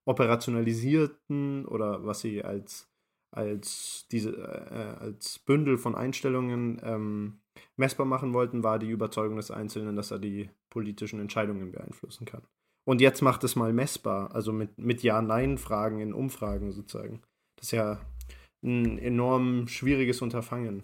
operationalisierten 0.07 1.67
oder 1.67 2.05
was 2.05 2.21
sie 2.21 2.43
als, 2.43 2.91
als, 3.35 4.07
diese, 4.11 4.31
äh, 4.37 5.03
als 5.03 5.39
Bündel 5.39 5.79
von 5.79 5.95
Einstellungen 5.95 6.81
ähm, 6.83 7.41
messbar 7.77 8.07
machen 8.07 8.35
wollten, 8.35 8.63
war 8.63 8.79
die 8.79 8.91
Überzeugung 8.91 9.37
des 9.37 9.51
Einzelnen, 9.51 9.97
dass 9.97 10.11
er 10.11 10.19
die 10.19 10.51
politischen 10.71 11.21
Entscheidungen 11.21 11.73
beeinflussen 11.73 12.25
kann. 12.25 12.43
Und 12.85 13.01
jetzt 13.01 13.23
macht 13.23 13.45
es 13.45 13.55
mal 13.55 13.73
messbar, 13.73 14.35
also 14.35 14.53
mit, 14.53 14.77
mit 14.79 15.03
Ja-Nein-Fragen 15.03 16.01
in 16.01 16.13
Umfragen 16.13 16.73
sozusagen. 16.73 17.23
Das 17.57 17.69
ist 17.69 17.73
ja 17.73 18.01
ein 18.65 18.99
enorm 18.99 19.69
schwieriges 19.69 20.21
Unterfangen. 20.21 20.83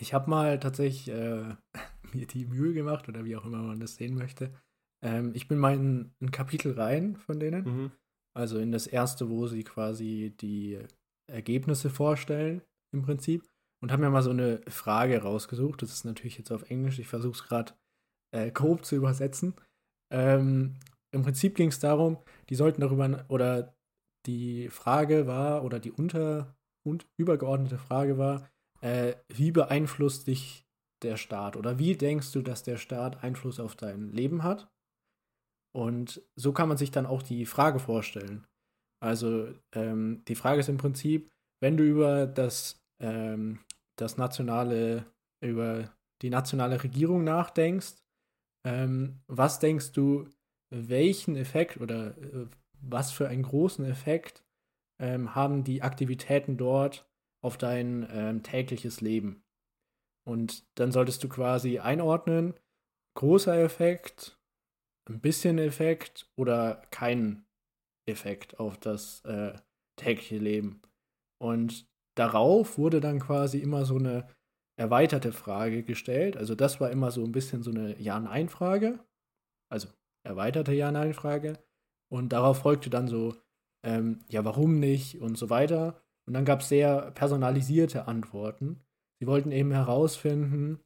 Ich 0.00 0.14
habe 0.14 0.30
mal 0.30 0.58
tatsächlich 0.60 1.08
äh, 1.08 1.56
mir 2.12 2.26
die 2.26 2.46
Mühe 2.46 2.72
gemacht, 2.72 3.08
oder 3.08 3.24
wie 3.24 3.36
auch 3.36 3.44
immer 3.44 3.62
man 3.62 3.80
das 3.80 3.96
sehen 3.96 4.14
möchte. 4.14 4.54
Ähm, 5.02 5.32
ich 5.34 5.48
bin 5.48 5.58
mal 5.58 5.74
in 5.74 6.12
ein 6.20 6.30
Kapitel 6.30 6.72
rein 6.72 7.16
von 7.16 7.40
denen. 7.40 7.64
Mhm. 7.64 7.92
Also 8.36 8.58
in 8.58 8.72
das 8.72 8.86
erste, 8.86 9.28
wo 9.28 9.46
sie 9.46 9.64
quasi 9.64 10.34
die 10.40 10.78
Ergebnisse 11.30 11.90
vorstellen, 11.90 12.62
im 12.92 13.02
Prinzip. 13.02 13.48
Und 13.82 13.92
habe 13.92 14.02
mir 14.02 14.10
mal 14.10 14.22
so 14.22 14.30
eine 14.30 14.60
Frage 14.68 15.22
rausgesucht. 15.22 15.80
Das 15.82 15.90
ist 15.92 16.04
natürlich 16.04 16.36
jetzt 16.36 16.52
auf 16.52 16.70
Englisch. 16.70 16.98
Ich 16.98 17.08
versuche 17.08 17.32
es 17.32 17.44
gerade 17.44 17.72
äh, 18.30 18.50
grob 18.50 18.84
zu 18.84 18.94
übersetzen. 18.94 19.54
Ähm, 20.12 20.76
Im 21.12 21.22
Prinzip 21.22 21.54
ging 21.54 21.68
es 21.68 21.78
darum, 21.78 22.18
die 22.50 22.56
sollten 22.56 22.82
darüber, 22.82 23.24
oder 23.28 23.74
die 24.26 24.68
Frage 24.68 25.26
war, 25.26 25.64
oder 25.64 25.80
die 25.80 25.92
unter 25.92 26.54
und 26.86 27.06
übergeordnete 27.16 27.78
Frage 27.78 28.18
war, 28.18 28.48
äh, 28.80 29.14
wie 29.28 29.50
beeinflusst 29.50 30.26
dich 30.26 30.66
der 31.02 31.16
Staat 31.16 31.56
oder 31.56 31.78
wie 31.78 31.96
denkst 31.96 32.32
du, 32.32 32.42
dass 32.42 32.62
der 32.62 32.76
Staat 32.76 33.22
Einfluss 33.22 33.60
auf 33.60 33.76
dein 33.76 34.12
Leben 34.12 34.42
hat? 34.42 34.70
Und 35.72 36.22
so 36.36 36.52
kann 36.52 36.68
man 36.68 36.76
sich 36.76 36.90
dann 36.90 37.06
auch 37.06 37.22
die 37.22 37.46
Frage 37.46 37.78
vorstellen. 37.78 38.46
Also 39.02 39.48
ähm, 39.72 40.22
die 40.26 40.34
Frage 40.34 40.60
ist 40.60 40.68
im 40.68 40.78
Prinzip, 40.78 41.30
wenn 41.62 41.76
du 41.76 41.84
über 41.84 42.26
das, 42.26 42.80
ähm, 43.00 43.60
das 43.96 44.16
nationale, 44.16 45.06
über 45.42 45.94
die 46.22 46.30
nationale 46.30 46.82
Regierung 46.82 47.24
nachdenkst, 47.24 47.96
ähm, 48.66 49.20
was 49.26 49.58
denkst 49.58 49.92
du, 49.92 50.28
welchen 50.70 51.36
Effekt 51.36 51.80
oder 51.80 52.16
äh, 52.18 52.46
was 52.82 53.12
für 53.12 53.28
einen 53.28 53.42
großen 53.42 53.84
Effekt 53.84 54.44
ähm, 55.00 55.34
haben 55.34 55.64
die 55.64 55.82
Aktivitäten 55.82 56.56
dort 56.56 57.08
auf 57.42 57.56
dein 57.56 58.06
ähm, 58.10 58.42
tägliches 58.42 59.00
Leben. 59.00 59.42
Und 60.26 60.64
dann 60.78 60.92
solltest 60.92 61.24
du 61.24 61.28
quasi 61.28 61.78
einordnen, 61.78 62.54
großer 63.16 63.58
Effekt, 63.58 64.38
ein 65.08 65.20
bisschen 65.20 65.58
Effekt 65.58 66.30
oder 66.36 66.82
kein 66.90 67.44
Effekt 68.08 68.58
auf 68.58 68.78
das 68.78 69.24
äh, 69.24 69.54
tägliche 69.96 70.38
Leben. 70.38 70.82
Und 71.42 71.86
darauf 72.16 72.78
wurde 72.78 73.00
dann 73.00 73.20
quasi 73.20 73.58
immer 73.58 73.84
so 73.84 73.96
eine 73.96 74.28
erweiterte 74.78 75.32
Frage 75.32 75.82
gestellt. 75.82 76.36
Also 76.36 76.54
das 76.54 76.80
war 76.80 76.90
immer 76.90 77.10
so 77.10 77.24
ein 77.24 77.32
bisschen 77.32 77.62
so 77.62 77.70
eine 77.70 78.00
Ja-Nein-Frage. 78.00 78.98
Also 79.70 79.88
erweiterte 80.26 80.72
Ja-Nein-Frage. 80.72 81.58
Und 82.10 82.32
darauf 82.32 82.58
folgte 82.58 82.90
dann 82.90 83.08
so, 83.08 83.34
ähm, 83.84 84.20
ja, 84.28 84.44
warum 84.44 84.80
nicht 84.80 85.20
und 85.20 85.38
so 85.38 85.50
weiter. 85.50 86.02
Und 86.26 86.34
dann 86.34 86.44
gab 86.44 86.60
es 86.60 86.68
sehr 86.68 87.10
personalisierte 87.12 88.08
Antworten. 88.08 88.80
Sie 89.20 89.26
wollten 89.26 89.52
eben 89.52 89.72
herausfinden, 89.72 90.80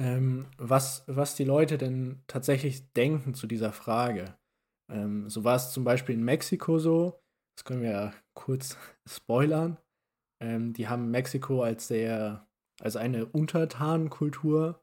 ähm, 0.00 0.46
was, 0.56 1.04
was 1.06 1.34
die 1.34 1.44
Leute 1.44 1.76
denn 1.76 2.22
tatsächlich 2.26 2.90
denken 2.94 3.34
zu 3.34 3.46
dieser 3.46 3.72
Frage. 3.72 4.34
Ähm, 4.90 5.28
so 5.28 5.44
war 5.44 5.56
es 5.56 5.72
zum 5.72 5.84
Beispiel 5.84 6.14
in 6.14 6.24
Mexiko 6.24 6.78
so, 6.78 7.22
das 7.54 7.64
können 7.64 7.82
wir 7.82 7.90
ja 7.90 8.14
kurz 8.34 8.78
spoilern. 9.06 9.76
Ähm, 10.42 10.72
die 10.72 10.88
haben 10.88 11.10
Mexiko 11.10 11.62
als 11.62 11.86
sehr, 11.86 12.48
als 12.80 12.96
eine 12.96 13.26
Untertanenkultur 13.26 14.82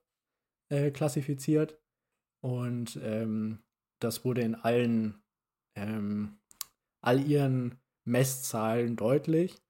äh, 0.70 0.92
klassifiziert. 0.92 1.82
Und 2.44 3.00
ähm, 3.02 3.64
das 4.00 4.24
wurde 4.24 4.42
in 4.42 4.54
allen, 4.54 5.24
ähm, 5.76 6.38
all 7.02 7.28
ihren 7.28 7.80
Messzahlen 8.06 8.96
deutlich, 8.96 9.64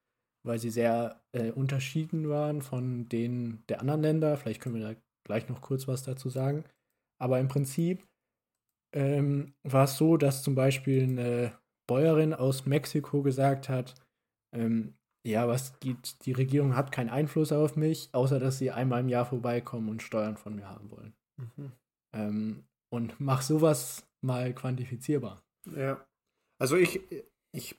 weil 0.46 0.60
sie 0.60 0.72
sehr 0.72 1.24
äh, 1.32 1.52
unterschieden 1.52 2.28
waren 2.28 2.62
von 2.62 3.08
denen 3.08 3.66
der 3.68 3.80
anderen 3.80 4.02
Länder. 4.02 4.36
Vielleicht 4.36 4.62
können 4.62 4.76
wir 4.76 4.94
da 4.94 5.02
gleich 5.28 5.48
noch 5.48 5.62
kurz 5.62 5.88
was 5.88 6.04
dazu 6.04 6.30
sagen. 6.30 6.64
Aber 7.22 7.40
im 7.40 7.48
Prinzip 7.48 8.06
ähm, 8.94 9.54
war 9.64 9.86
es 9.86 9.98
so, 9.98 10.18
dass 10.18 10.44
zum 10.44 10.56
Beispiel 10.56 11.04
eine 11.04 11.58
Bäuerin 11.88 12.34
aus 12.34 12.66
Mexiko 12.66 13.22
gesagt 13.22 13.70
hat, 13.70 13.96
ähm, 14.56 14.96
ja, 15.26 15.48
was 15.48 15.80
geht, 15.80 16.26
die 16.26 16.32
Regierung 16.32 16.76
hat 16.76 16.92
keinen 16.92 17.10
Einfluss 17.10 17.52
auf 17.52 17.76
mich, 17.76 18.10
außer 18.14 18.40
dass 18.40 18.60
sie 18.60 18.72
einmal 18.72 19.02
im 19.02 19.10
Jahr 19.10 19.26
vorbeikommen 19.26 19.90
und 19.90 20.02
Steuern 20.02 20.38
von 20.38 20.56
mir 20.56 20.68
haben 20.68 20.90
wollen. 20.90 21.14
Mhm. 21.38 21.72
Ähm, 22.14 22.64
und 22.90 23.20
mach 23.20 23.42
sowas 23.42 24.08
mal 24.22 24.54
quantifizierbar. 24.54 25.44
Ja. 25.76 26.06
Also 26.60 26.78
ich, 26.78 27.02
ich 27.52 27.76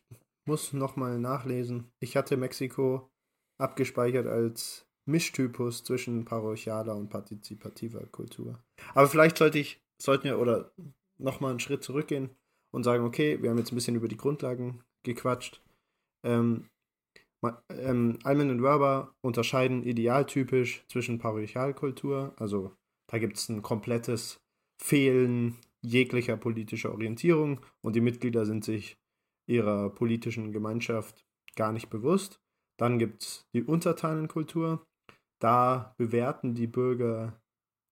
muss 0.47 0.73
nochmal 0.73 1.19
nachlesen. 1.19 1.91
Ich 2.01 2.17
hatte 2.17 2.37
Mexiko 2.37 3.11
abgespeichert 3.59 4.27
als 4.27 4.88
Mischtypus 5.09 5.85
zwischen 5.85 6.25
parochialer 6.25 6.95
und 6.95 7.09
partizipativer 7.09 8.07
Kultur. 8.07 8.59
Aber 8.95 9.09
vielleicht 9.09 9.39
sollte 9.39 9.59
ich, 9.59 9.81
sollten 10.01 10.25
wir 10.25 10.39
oder 10.39 10.73
nochmal 11.19 11.51
einen 11.51 11.61
Schritt 11.61 11.83
zurückgehen 11.83 12.31
und 12.73 12.85
sagen, 12.85 13.05
okay, 13.05 13.43
wir 13.43 13.51
haben 13.51 13.59
jetzt 13.59 13.73
ein 13.73 13.77
bisschen 13.77 13.97
über 13.97 14.09
die 14.09 14.17
Grundlagen 14.17 14.83
gequatscht. 15.03 15.63
Ähm, 16.25 16.69
ähm, 17.71 18.19
Almen 18.25 18.51
und 18.51 18.63
Werber 18.63 19.15
unterscheiden 19.23 19.83
idealtypisch 19.83 20.85
zwischen 20.89 21.19
Parochialkultur, 21.19 22.35
also 22.37 22.73
da 23.11 23.19
gibt 23.19 23.37
es 23.37 23.49
ein 23.49 23.63
komplettes 23.63 24.41
Fehlen 24.81 25.57
jeglicher 25.81 26.37
politischer 26.37 26.93
Orientierung 26.93 27.61
und 27.83 27.95
die 27.95 28.01
Mitglieder 28.01 28.45
sind 28.45 28.65
sich 28.65 28.99
ihrer 29.49 29.91
politischen 29.91 30.53
Gemeinschaft 30.53 31.25
gar 31.57 31.73
nicht 31.73 31.89
bewusst. 31.89 32.41
Dann 32.79 32.99
gibt 32.99 33.23
es 33.23 33.47
die 33.55 33.63
Untertanenkultur, 33.63 34.85
da 35.41 35.95
bewerten 35.99 36.55
die 36.55 36.67
Bürger 36.67 37.41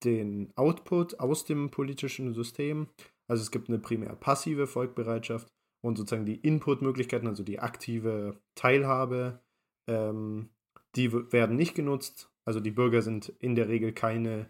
den 0.03 0.51
Output 0.55 1.19
aus 1.19 1.45
dem 1.45 1.71
politischen 1.71 2.33
System. 2.33 2.87
Also 3.27 3.41
es 3.41 3.51
gibt 3.51 3.69
eine 3.69 3.79
primär 3.79 4.15
passive 4.15 4.67
Volkbereitschaft 4.67 5.47
und 5.83 5.97
sozusagen 5.97 6.25
die 6.25 6.35
Inputmöglichkeiten, 6.35 7.27
also 7.27 7.43
die 7.43 7.59
aktive 7.59 8.39
Teilhabe, 8.55 9.41
ähm, 9.89 10.49
die 10.95 11.11
werden 11.11 11.55
nicht 11.55 11.75
genutzt. 11.75 12.31
Also 12.45 12.59
die 12.59 12.71
Bürger 12.71 13.01
sind 13.01 13.29
in 13.39 13.55
der 13.55 13.67
Regel 13.67 13.93
keine, 13.93 14.49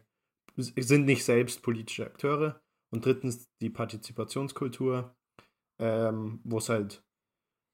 sind 0.55 1.05
nicht 1.05 1.25
selbst 1.25 1.61
politische 1.63 2.05
Akteure. 2.05 2.61
Und 2.93 3.05
drittens 3.05 3.49
die 3.61 3.69
Partizipationskultur, 3.69 5.15
ähm, 5.79 6.39
wo 6.43 6.57
es 6.57 6.69
halt, 6.69 7.03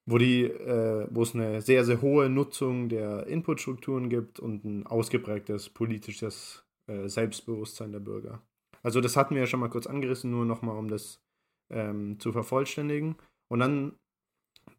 wo 0.06 0.18
die, 0.18 0.44
äh, 0.44 1.06
wo 1.10 1.22
es 1.22 1.34
eine 1.34 1.62
sehr, 1.62 1.84
sehr 1.84 2.02
hohe 2.02 2.28
Nutzung 2.28 2.88
der 2.88 3.26
Inputstrukturen 3.26 4.08
gibt 4.10 4.38
und 4.38 4.64
ein 4.64 4.86
ausgeprägtes 4.86 5.70
politisches 5.70 6.64
äh, 6.86 7.08
Selbstbewusstsein 7.08 7.92
der 7.92 8.00
Bürger. 8.00 8.42
Also 8.82 9.00
das 9.00 9.16
hatten 9.16 9.34
wir 9.34 9.42
ja 9.42 9.46
schon 9.46 9.60
mal 9.60 9.70
kurz 9.70 9.86
angerissen, 9.86 10.30
nur 10.30 10.44
nochmal, 10.44 10.76
um 10.76 10.88
das 10.88 11.22
ähm, 11.70 12.20
zu 12.20 12.32
vervollständigen. 12.32 13.16
Und 13.48 13.60
dann, 13.60 13.98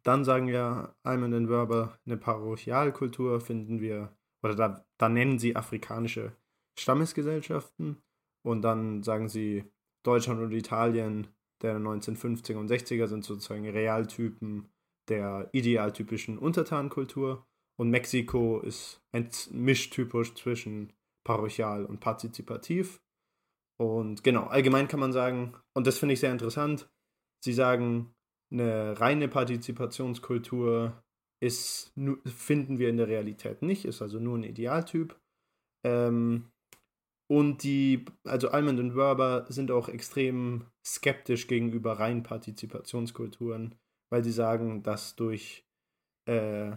dann 0.04 0.24
sagen 0.24 0.48
ja 0.48 0.94
Ayman 1.02 1.34
und 1.34 1.48
Werber, 1.48 1.98
eine 2.06 2.16
Parochialkultur 2.16 3.40
finden 3.40 3.80
wir, 3.80 4.16
oder 4.44 4.54
da, 4.54 4.84
da 4.98 5.08
nennen 5.08 5.40
sie 5.40 5.56
afrikanische 5.56 6.32
Stammesgesellschaften. 6.78 8.00
Und 8.44 8.62
dann 8.62 9.02
sagen 9.02 9.28
sie, 9.28 9.64
Deutschland 10.04 10.40
und 10.40 10.52
Italien 10.52 11.26
der 11.62 11.78
1950er 11.78 12.56
und 12.56 12.70
60er 12.70 13.08
sind 13.08 13.24
sozusagen 13.24 13.68
Realtypen 13.68 14.68
der 15.08 15.48
idealtypischen 15.52 16.38
Untertankultur. 16.38 17.46
Und 17.78 17.90
Mexiko 17.90 18.60
ist 18.60 19.02
ein 19.12 19.28
Mischtypus 19.50 20.34
zwischen 20.34 20.92
parochial 21.24 21.84
und 21.84 22.00
partizipativ. 22.00 23.00
Und 23.78 24.24
genau, 24.24 24.44
allgemein 24.44 24.88
kann 24.88 25.00
man 25.00 25.12
sagen, 25.12 25.54
und 25.74 25.86
das 25.86 25.98
finde 25.98 26.14
ich 26.14 26.20
sehr 26.20 26.32
interessant, 26.32 26.88
sie 27.44 27.52
sagen, 27.52 28.14
eine 28.50 28.98
reine 28.98 29.28
Partizipationskultur 29.28 31.02
ist, 31.40 31.92
finden 32.24 32.78
wir 32.78 32.88
in 32.88 32.96
der 32.96 33.08
Realität 33.08 33.62
nicht, 33.62 33.84
ist 33.84 34.00
also 34.00 34.18
nur 34.18 34.38
ein 34.38 34.44
Idealtyp. 34.44 35.18
Ähm, 35.84 36.50
und 37.28 37.64
die, 37.64 38.04
also 38.24 38.50
Almond 38.50 38.78
und 38.78 38.96
Werber 38.96 39.46
sind 39.48 39.70
auch 39.70 39.88
extrem 39.88 40.66
skeptisch 40.84 41.48
gegenüber 41.48 41.98
rein 41.98 42.22
Partizipationskulturen, 42.22 43.74
weil 44.10 44.24
sie 44.24 44.32
sagen, 44.32 44.82
dass 44.82 45.16
durch, 45.16 45.64
äh, 46.28 46.72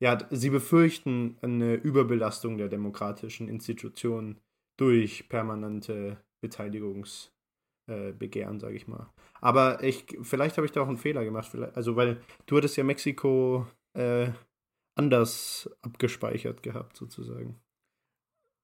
ja, 0.00 0.18
sie 0.30 0.50
befürchten 0.50 1.38
eine 1.42 1.74
Überbelastung 1.74 2.58
der 2.58 2.68
demokratischen 2.68 3.48
Institutionen 3.48 4.40
durch 4.76 5.28
permanente 5.28 6.18
Beteiligungsbegehren, 6.42 8.56
äh, 8.56 8.60
sage 8.60 8.76
ich 8.76 8.88
mal. 8.88 9.12
Aber 9.40 9.82
ich, 9.82 10.18
vielleicht 10.22 10.56
habe 10.56 10.66
ich 10.66 10.72
da 10.72 10.82
auch 10.82 10.88
einen 10.88 10.96
Fehler 10.96 11.24
gemacht. 11.24 11.54
Also, 11.74 11.96
weil 11.96 12.20
du 12.46 12.56
hattest 12.56 12.76
ja 12.76 12.84
Mexiko 12.84 13.66
äh, 13.94 14.30
anders 14.96 15.70
abgespeichert 15.82 16.62
gehabt, 16.62 16.96
sozusagen. 16.96 17.60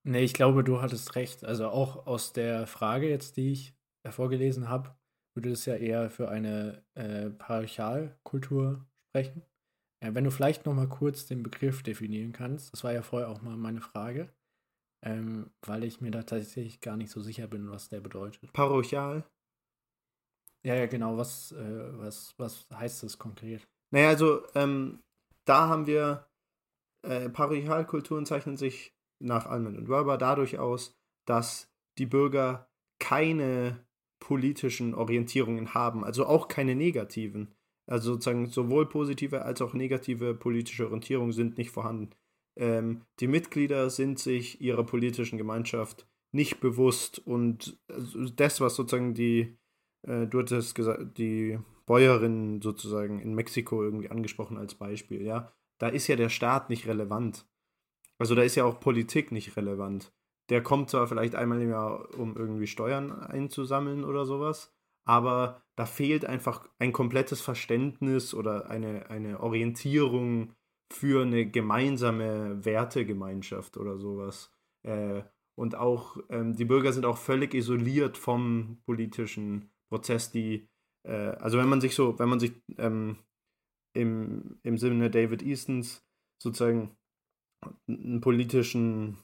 Nee, 0.02 0.24
ich 0.24 0.33
glaube, 0.33 0.64
du 0.64 0.80
hattest 0.80 1.14
recht. 1.14 1.44
Also 1.44 1.68
auch 1.68 2.06
aus 2.06 2.33
der 2.33 2.66
Frage 2.66 3.09
jetzt, 3.09 3.37
die 3.37 3.52
ich 3.52 3.74
vorgelesen 4.09 4.68
habe, 4.68 4.94
würde 5.34 5.52
es 5.52 5.66
ja 5.66 5.76
eher 5.76 6.10
für 6.10 6.28
eine 6.28 6.82
äh, 6.94 7.30
Parochialkultur 7.30 8.84
sprechen. 9.08 9.42
Äh, 10.00 10.14
wenn 10.14 10.24
du 10.24 10.30
vielleicht 10.30 10.66
noch 10.66 10.74
mal 10.74 10.88
kurz 10.88 11.26
den 11.26 11.42
Begriff 11.42 11.82
definieren 11.82 12.32
kannst, 12.32 12.72
das 12.72 12.84
war 12.84 12.92
ja 12.92 13.02
vorher 13.02 13.28
auch 13.28 13.42
mal 13.42 13.56
meine 13.56 13.80
Frage 13.80 14.30
ähm, 15.02 15.50
weil 15.62 15.84
ich 15.84 16.00
mir 16.00 16.10
da 16.10 16.22
tatsächlich 16.22 16.80
gar 16.80 16.96
nicht 16.96 17.10
so 17.10 17.20
sicher 17.20 17.46
bin, 17.46 17.70
was 17.70 17.88
der 17.88 18.00
bedeutet. 18.00 18.52
Parochial? 18.52 19.24
Ja, 20.62 20.74
ja, 20.74 20.86
genau. 20.86 21.16
Was, 21.16 21.52
äh, 21.52 21.98
was, 21.98 22.34
was 22.38 22.66
heißt 22.72 23.02
das 23.02 23.18
konkret? 23.18 23.66
Naja, 23.92 24.08
also 24.08 24.42
ähm, 24.54 25.02
da 25.46 25.68
haben 25.68 25.86
wir, 25.86 26.28
äh, 27.06 27.30
Parochialkulturen 27.30 28.26
zeichnen 28.26 28.56
sich 28.56 28.94
nach 29.22 29.46
Alman 29.46 29.76
und 29.76 29.88
Werber 29.88 30.18
dadurch 30.18 30.58
aus, 30.58 30.94
dass 31.26 31.70
die 31.98 32.06
Bürger 32.06 32.70
keine 32.98 33.84
politischen 34.20 34.94
Orientierungen 34.94 35.74
haben, 35.74 36.04
also 36.04 36.26
auch 36.26 36.48
keine 36.48 36.76
negativen. 36.76 37.54
Also 37.87 38.12
sozusagen 38.12 38.46
sowohl 38.46 38.88
positive 38.88 39.42
als 39.42 39.61
auch 39.61 39.74
negative 39.74 40.35
politische 40.35 40.85
Orientierungen 40.85 41.33
sind 41.33 41.59
nicht 41.59 41.70
vorhanden 41.70 42.14
ähm, 42.56 43.02
die 43.20 43.26
Mitglieder 43.26 43.90
sind 43.90 44.18
sich 44.18 44.61
ihrer 44.61 44.85
politischen 44.85 45.38
Gemeinschaft 45.38 46.06
nicht 46.33 46.61
bewusst 46.61 47.18
und 47.26 47.80
das, 48.37 48.61
was 48.61 48.76
sozusagen 48.76 49.14
die, 49.14 49.56
äh, 50.02 50.26
du 50.26 50.40
hattest 50.40 50.74
gesagt, 50.74 51.18
die 51.18 51.59
Bäuerin 51.87 52.61
sozusagen 52.62 53.18
in 53.18 53.35
Mexiko 53.35 53.83
irgendwie 53.83 54.11
angesprochen 54.11 54.56
als 54.56 54.74
Beispiel, 54.74 55.22
ja, 55.22 55.52
da 55.78 55.88
ist 55.88 56.06
ja 56.06 56.16
der 56.16 56.28
Staat 56.28 56.70
nicht 56.70 56.87
relevant. 56.87 57.46
Also 58.18 58.35
da 58.35 58.42
ist 58.42 58.54
ja 58.54 58.64
auch 58.64 58.80
Politik 58.80 59.33
nicht 59.33 59.56
relevant. 59.56 60.12
Der 60.50 60.62
kommt 60.62 60.90
zwar 60.90 61.06
vielleicht 61.06 61.34
einmal 61.34 61.62
im 61.62 61.70
Jahr, 61.70 62.08
um 62.18 62.36
irgendwie 62.36 62.66
Steuern 62.66 63.12
einzusammeln 63.12 64.04
oder 64.04 64.26
sowas, 64.26 64.74
aber 65.06 65.62
da 65.76 65.86
fehlt 65.86 66.24
einfach 66.24 66.68
ein 66.78 66.92
komplettes 66.92 67.40
Verständnis 67.40 68.34
oder 68.34 68.68
eine, 68.68 69.08
eine 69.10 69.40
Orientierung 69.40 70.54
für 70.92 71.22
eine 71.22 71.48
gemeinsame 71.48 72.64
Wertegemeinschaft 72.64 73.76
oder 73.76 73.96
sowas. 73.96 74.52
Äh, 74.82 75.22
und 75.56 75.74
auch 75.74 76.16
ähm, 76.30 76.56
die 76.56 76.64
Bürger 76.64 76.92
sind 76.92 77.06
auch 77.06 77.18
völlig 77.18 77.54
isoliert 77.54 78.16
vom 78.16 78.80
politischen 78.86 79.70
Prozess, 79.88 80.30
die, 80.30 80.68
äh, 81.06 81.12
also 81.12 81.58
wenn 81.58 81.68
man 81.68 81.80
sich 81.80 81.94
so, 81.94 82.18
wenn 82.18 82.28
man 82.28 82.40
sich 82.40 82.52
ähm, 82.78 83.18
im, 83.94 84.58
im 84.62 84.78
Sinne 84.78 85.10
David 85.10 85.42
Eastons 85.42 86.06
sozusagen 86.42 86.96
einen 87.88 88.20
politischen, 88.20 89.18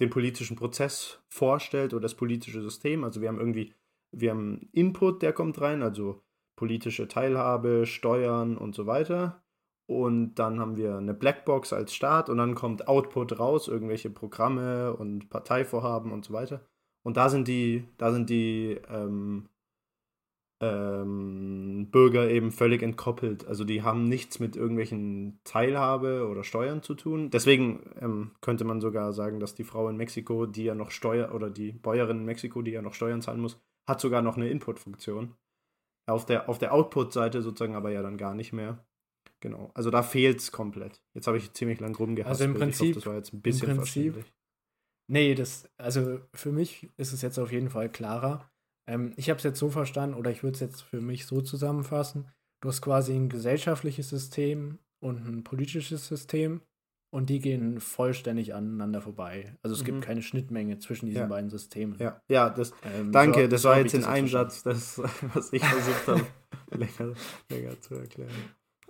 den 0.00 0.10
politischen 0.10 0.56
Prozess 0.56 1.20
vorstellt 1.28 1.92
oder 1.92 2.02
das 2.02 2.14
politische 2.14 2.62
System, 2.62 3.04
also 3.04 3.20
wir 3.20 3.28
haben 3.28 3.38
irgendwie, 3.38 3.74
wir 4.12 4.30
haben 4.30 4.68
Input, 4.72 5.22
der 5.22 5.32
kommt 5.32 5.60
rein, 5.60 5.82
also 5.82 6.22
politische 6.56 7.08
Teilhabe, 7.08 7.86
Steuern 7.86 8.56
und 8.56 8.74
so 8.74 8.86
weiter 8.86 9.42
und 9.90 10.36
dann 10.36 10.60
haben 10.60 10.76
wir 10.76 10.96
eine 10.96 11.14
Blackbox 11.14 11.72
als 11.72 11.92
Start 11.92 12.28
und 12.28 12.38
dann 12.38 12.54
kommt 12.54 12.86
Output 12.86 13.40
raus, 13.40 13.66
irgendwelche 13.66 14.08
Programme 14.08 14.94
und 14.94 15.30
Parteivorhaben 15.30 16.12
und 16.12 16.24
so 16.24 16.32
weiter. 16.32 16.60
Und 17.02 17.16
da 17.16 17.28
sind 17.28 17.48
die, 17.48 17.88
da 17.98 18.12
sind 18.12 18.30
die, 18.30 18.80
ähm, 18.88 19.48
ähm, 20.60 21.88
Bürger 21.90 22.28
eben 22.28 22.52
völlig 22.52 22.82
entkoppelt. 22.82 23.46
Also 23.46 23.64
die 23.64 23.82
haben 23.82 24.04
nichts 24.04 24.38
mit 24.40 24.56
irgendwelchen 24.56 25.40
Teilhabe 25.44 26.28
oder 26.28 26.44
Steuern 26.44 26.82
zu 26.82 26.94
tun. 26.94 27.30
Deswegen 27.30 27.90
ähm, 28.00 28.32
könnte 28.40 28.64
man 28.64 28.80
sogar 28.80 29.12
sagen, 29.12 29.40
dass 29.40 29.54
die 29.54 29.64
Frau 29.64 29.88
in 29.88 29.96
Mexiko, 29.96 30.46
die 30.46 30.64
ja 30.64 30.74
noch 30.74 30.90
Steuer, 30.90 31.34
oder 31.34 31.50
die 31.50 31.72
Bäuerin 31.72 32.18
in 32.18 32.24
Mexiko, 32.26 32.62
die 32.62 32.72
ja 32.72 32.82
noch 32.82 32.94
Steuern 32.94 33.22
zahlen 33.22 33.40
muss, 33.40 33.58
hat 33.88 34.00
sogar 34.00 34.22
noch 34.22 34.36
eine 34.36 34.50
Input-Funktion. 34.50 35.34
Auf 36.06 36.26
der, 36.26 36.48
auf 36.48 36.58
der 36.58 36.74
Output-Seite 36.74 37.40
sozusagen 37.40 37.74
aber 37.74 37.90
ja 37.90 38.02
dann 38.02 38.18
gar 38.18 38.34
nicht 38.34 38.52
mehr. 38.52 38.84
Genau. 39.40 39.70
Also 39.74 39.90
da 39.90 40.02
fehlt 40.02 40.38
es 40.38 40.52
komplett. 40.52 41.02
Jetzt 41.14 41.26
habe 41.26 41.38
ich 41.38 41.52
ziemlich 41.54 41.80
lang 41.80 41.94
rumgehasst. 41.96 42.42
Also 42.42 42.44
im 42.44 42.54
Prinzip. 42.54 42.90
Hoffe, 42.90 42.94
das 42.94 43.06
war 43.06 43.14
jetzt 43.14 43.32
ein 43.32 43.40
bisschen 43.40 43.76
Prinzip, 43.76 44.24
Nee, 45.10 45.34
das, 45.34 45.68
also 45.76 46.20
für 46.34 46.52
mich 46.52 46.88
ist 46.96 47.12
es 47.12 47.22
jetzt 47.22 47.38
auf 47.38 47.50
jeden 47.50 47.70
Fall 47.70 47.90
klarer. 47.90 48.49
Ähm, 48.90 49.12
ich 49.16 49.30
habe 49.30 49.38
es 49.38 49.44
jetzt 49.44 49.58
so 49.58 49.70
verstanden, 49.70 50.16
oder 50.16 50.30
ich 50.30 50.42
würde 50.42 50.54
es 50.54 50.60
jetzt 50.60 50.82
für 50.82 51.00
mich 51.00 51.26
so 51.26 51.40
zusammenfassen. 51.40 52.28
Du 52.60 52.68
hast 52.68 52.82
quasi 52.82 53.14
ein 53.14 53.28
gesellschaftliches 53.28 54.08
System 54.08 54.80
und 55.00 55.26
ein 55.26 55.44
politisches 55.44 56.08
System 56.08 56.60
und 57.12 57.30
die 57.30 57.38
gehen 57.38 57.80
vollständig 57.80 58.52
aneinander 58.54 59.00
vorbei. 59.00 59.56
Also 59.62 59.74
es 59.74 59.82
mhm. 59.82 59.86
gibt 59.86 60.02
keine 60.02 60.22
Schnittmenge 60.22 60.78
zwischen 60.78 61.06
diesen 61.06 61.22
ja. 61.22 61.26
beiden 61.26 61.50
Systemen. 61.50 61.98
Ja, 61.98 62.20
ja 62.28 62.50
das, 62.50 62.72
ähm, 62.84 63.12
danke, 63.12 63.42
so, 63.42 63.48
das 63.48 63.64
war 63.64 63.78
jetzt 63.78 63.94
in 63.94 64.04
einem 64.04 64.28
Satz, 64.28 64.62
das, 64.64 64.98
was 65.34 65.52
ich 65.52 65.64
versucht 65.64 66.08
habe, 66.08 66.26
länger, 66.76 67.14
länger 67.48 67.80
zu 67.80 67.94
erklären. 67.94 68.30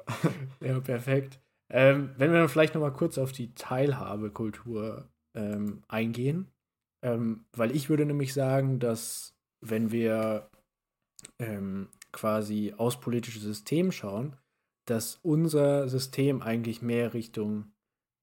ja, 0.61 0.81
perfekt. 0.81 1.41
Ähm, 1.71 2.11
wenn 2.17 2.33
wir 2.33 2.41
dann 2.41 2.49
vielleicht 2.49 2.75
nochmal 2.75 2.93
kurz 2.93 3.19
auf 3.19 3.33
die 3.33 3.55
Teilhabekultur 3.55 5.09
ähm, 5.35 5.83
eingehen, 5.89 6.51
ähm, 7.03 7.45
weil 7.53 7.77
ich 7.77 7.89
würde 7.89 8.07
nämlich 8.07 8.35
sagen, 8.35 8.81
dass 8.81 9.37
wenn 9.61 9.90
wir 9.90 10.49
ähm, 11.38 11.88
quasi 12.12 12.75
aus 12.77 13.01
politisches 13.01 13.42
System 13.42 13.92
schauen, 13.92 14.37
dass 14.88 15.20
unser 15.23 15.88
System 15.88 16.42
eigentlich 16.42 16.83
mehr 16.83 17.14
Richtung 17.14 17.73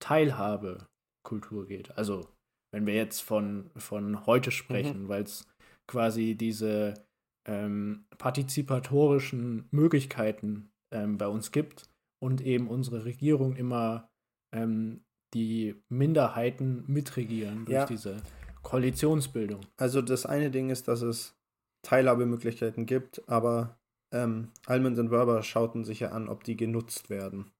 Teilhabekultur 0.02 1.66
geht. 1.68 1.98
Also 1.98 2.28
wenn 2.74 2.86
wir 2.86 2.96
jetzt 2.96 3.22
von, 3.22 3.72
von 3.76 4.26
heute 4.26 4.52
sprechen, 4.52 5.04
mhm. 5.04 5.08
weil 5.08 5.24
es 5.24 5.48
quasi 5.90 6.36
diese 6.36 7.06
ähm, 7.48 8.06
partizipatorischen 8.18 9.68
Möglichkeiten 9.72 10.70
ähm, 10.94 11.18
bei 11.18 11.28
uns 11.28 11.52
gibt 11.52 11.90
und 12.22 12.42
eben 12.42 12.68
unsere 12.68 13.06
Regierung 13.06 13.56
immer 13.56 14.10
ähm, 14.54 15.02
die 15.34 15.76
Minderheiten 15.90 16.84
mitregieren 16.88 17.66
durch 17.66 17.76
ja. 17.76 17.86
diese 17.86 18.22
Koalitionsbildung. 18.64 19.62
Also 19.78 20.02
das 20.02 20.26
eine 20.26 20.52
Ding 20.52 20.70
ist, 20.70 20.88
dass 20.88 21.02
es 21.02 21.36
Teilhabemöglichkeiten 21.84 22.86
gibt, 22.86 23.28
aber 23.30 23.78
ähm, 24.12 24.50
Almond 24.66 24.98
und 25.00 25.12
Werber 25.12 25.44
schauten 25.44 25.84
sich 25.84 26.00
ja 26.02 26.10
an, 26.10 26.30
ob 26.30 26.44
die 26.44 26.58
genutzt 26.58 27.10
werden. 27.10 27.52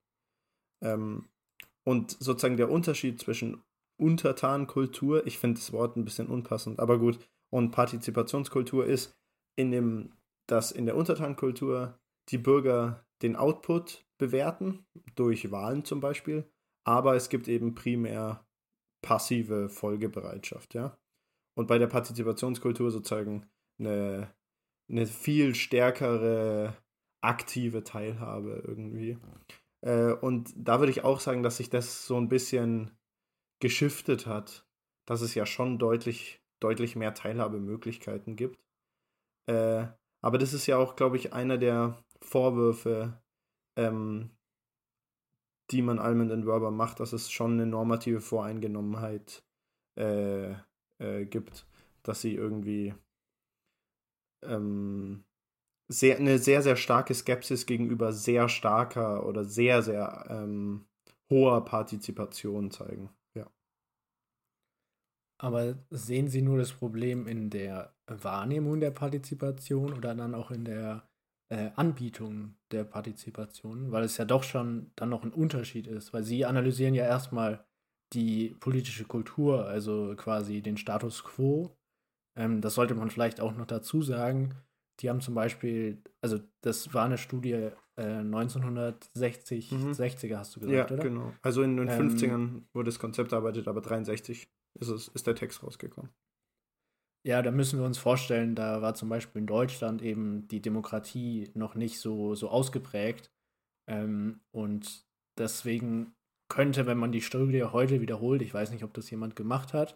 Ähm, 0.82 1.28
und 1.84 2.12
sozusagen 2.20 2.56
der 2.56 2.70
Unterschied 2.70 3.20
zwischen 3.20 3.62
Untertankultur, 3.98 5.26
ich 5.26 5.38
finde 5.38 5.58
das 5.58 5.72
Wort 5.72 5.96
ein 5.96 6.04
bisschen 6.04 6.28
unpassend, 6.28 6.78
aber 6.78 6.98
gut, 6.98 7.18
und 7.50 7.70
Partizipationskultur 7.70 8.86
ist, 8.86 9.16
in 9.56 9.70
dem, 9.70 10.12
dass 10.46 10.70
in 10.70 10.86
der 10.86 10.96
Untertankultur 10.96 11.98
die 12.28 12.38
Bürger 12.38 13.04
den 13.22 13.36
Output 13.36 14.04
bewerten, 14.18 14.84
durch 15.16 15.50
Wahlen 15.50 15.84
zum 15.84 16.00
Beispiel, 16.00 16.44
aber 16.84 17.16
es 17.16 17.28
gibt 17.28 17.48
eben 17.48 17.74
primär 17.74 18.46
passive 19.02 19.68
Folgebereitschaft, 19.68 20.74
ja. 20.74 20.96
Und 21.54 21.66
bei 21.66 21.78
der 21.78 21.88
Partizipationskultur 21.88 22.90
sozusagen 22.90 23.48
eine, 23.78 24.32
eine 24.88 25.06
viel 25.06 25.54
stärkere 25.54 26.76
aktive 27.20 27.82
Teilhabe 27.84 28.62
irgendwie. 28.64 29.18
Äh, 29.80 30.12
und 30.12 30.52
da 30.56 30.78
würde 30.78 30.92
ich 30.92 31.04
auch 31.04 31.20
sagen, 31.20 31.42
dass 31.42 31.56
sich 31.56 31.70
das 31.70 32.06
so 32.06 32.16
ein 32.16 32.28
bisschen 32.28 32.96
geschiftet 33.60 34.26
hat, 34.26 34.66
dass 35.06 35.20
es 35.20 35.34
ja 35.34 35.46
schon 35.46 35.78
deutlich, 35.78 36.40
deutlich 36.60 36.96
mehr 36.96 37.14
Teilhabemöglichkeiten 37.14 38.36
gibt. 38.36 38.58
Äh, 39.46 39.86
aber 40.20 40.38
das 40.38 40.52
ist 40.52 40.66
ja 40.66 40.76
auch, 40.78 40.96
glaube 40.96 41.16
ich, 41.16 41.32
einer 41.32 41.58
der 41.58 42.02
Vorwürfe, 42.20 43.20
ähm, 43.76 44.30
die 45.70 45.82
man 45.82 45.98
Almond 45.98 46.32
and 46.32 46.46
Werber 46.46 46.70
macht, 46.70 47.00
dass 47.00 47.12
es 47.12 47.30
schon 47.30 47.52
eine 47.52 47.66
normative 47.66 48.20
Voreingenommenheit 48.20 49.44
äh, 49.98 50.52
äh, 50.98 51.26
gibt, 51.26 51.66
dass 52.02 52.20
sie 52.20 52.34
irgendwie 52.34 52.94
ähm, 54.42 55.24
sehr, 55.88 56.18
eine 56.18 56.38
sehr, 56.38 56.62
sehr 56.62 56.76
starke 56.76 57.14
Skepsis 57.14 57.66
gegenüber 57.66 58.12
sehr 58.12 58.48
starker 58.48 59.26
oder 59.26 59.44
sehr, 59.44 59.82
sehr 59.82 60.26
ähm, 60.28 60.86
hoher 61.30 61.64
Partizipation 61.64 62.70
zeigen. 62.70 63.10
Ja. 63.34 63.50
Aber 65.40 65.78
sehen 65.90 66.28
Sie 66.28 66.42
nur 66.42 66.58
das 66.58 66.72
Problem 66.72 67.26
in 67.26 67.50
der 67.50 67.94
Wahrnehmung 68.06 68.80
der 68.80 68.90
Partizipation 68.90 69.92
oder 69.92 70.14
dann 70.14 70.34
auch 70.34 70.50
in 70.50 70.64
der 70.64 71.07
äh, 71.50 71.70
Anbietung 71.76 72.56
der 72.70 72.84
Partizipation, 72.84 73.90
weil 73.90 74.04
es 74.04 74.16
ja 74.16 74.24
doch 74.24 74.42
schon 74.42 74.90
dann 74.96 75.08
noch 75.08 75.22
ein 75.22 75.32
Unterschied 75.32 75.86
ist, 75.86 76.12
weil 76.12 76.22
sie 76.22 76.44
analysieren 76.44 76.94
ja 76.94 77.04
erstmal 77.04 77.64
die 78.12 78.56
politische 78.60 79.04
Kultur, 79.04 79.66
also 79.66 80.14
quasi 80.16 80.62
den 80.62 80.76
Status 80.76 81.24
quo. 81.24 81.76
Ähm, 82.36 82.60
das 82.60 82.74
sollte 82.74 82.94
man 82.94 83.10
vielleicht 83.10 83.40
auch 83.40 83.54
noch 83.56 83.66
dazu 83.66 84.02
sagen. 84.02 84.54
Die 85.00 85.08
haben 85.08 85.20
zum 85.20 85.34
Beispiel, 85.34 86.02
also 86.20 86.38
das 86.60 86.92
war 86.92 87.04
eine 87.04 87.18
Studie 87.18 87.70
äh, 87.96 88.02
1960, 88.02 89.72
mhm. 89.72 89.90
60er 89.92 90.36
hast 90.36 90.56
du 90.56 90.60
gesagt, 90.60 90.90
ja, 90.90 90.96
oder? 90.96 91.02
genau. 91.02 91.32
Also 91.42 91.62
in 91.62 91.76
den 91.76 91.88
ähm, 91.88 92.10
50ern 92.10 92.62
wurde 92.72 92.88
das 92.88 92.98
Konzept 92.98 93.32
erarbeitet, 93.32 93.68
aber 93.68 93.80
63 93.80 94.48
ist, 94.80 94.88
es, 94.88 95.08
ist 95.08 95.26
der 95.26 95.34
Text 95.34 95.62
rausgekommen. 95.62 96.10
Ja, 97.28 97.42
da 97.42 97.50
müssen 97.50 97.78
wir 97.78 97.84
uns 97.84 97.98
vorstellen, 97.98 98.54
da 98.54 98.80
war 98.80 98.94
zum 98.94 99.10
Beispiel 99.10 99.40
in 99.40 99.46
Deutschland 99.46 100.00
eben 100.00 100.48
die 100.48 100.62
Demokratie 100.62 101.50
noch 101.52 101.74
nicht 101.74 102.00
so, 102.00 102.34
so 102.34 102.48
ausgeprägt. 102.48 103.30
Ähm, 103.86 104.40
und 104.50 105.06
deswegen 105.38 106.14
könnte, 106.50 106.86
wenn 106.86 106.96
man 106.96 107.12
die 107.12 107.20
Studie 107.20 107.64
heute 107.64 108.00
wiederholt, 108.00 108.40
ich 108.40 108.54
weiß 108.54 108.70
nicht, 108.70 108.82
ob 108.82 108.94
das 108.94 109.10
jemand 109.10 109.36
gemacht 109.36 109.74
hat, 109.74 109.94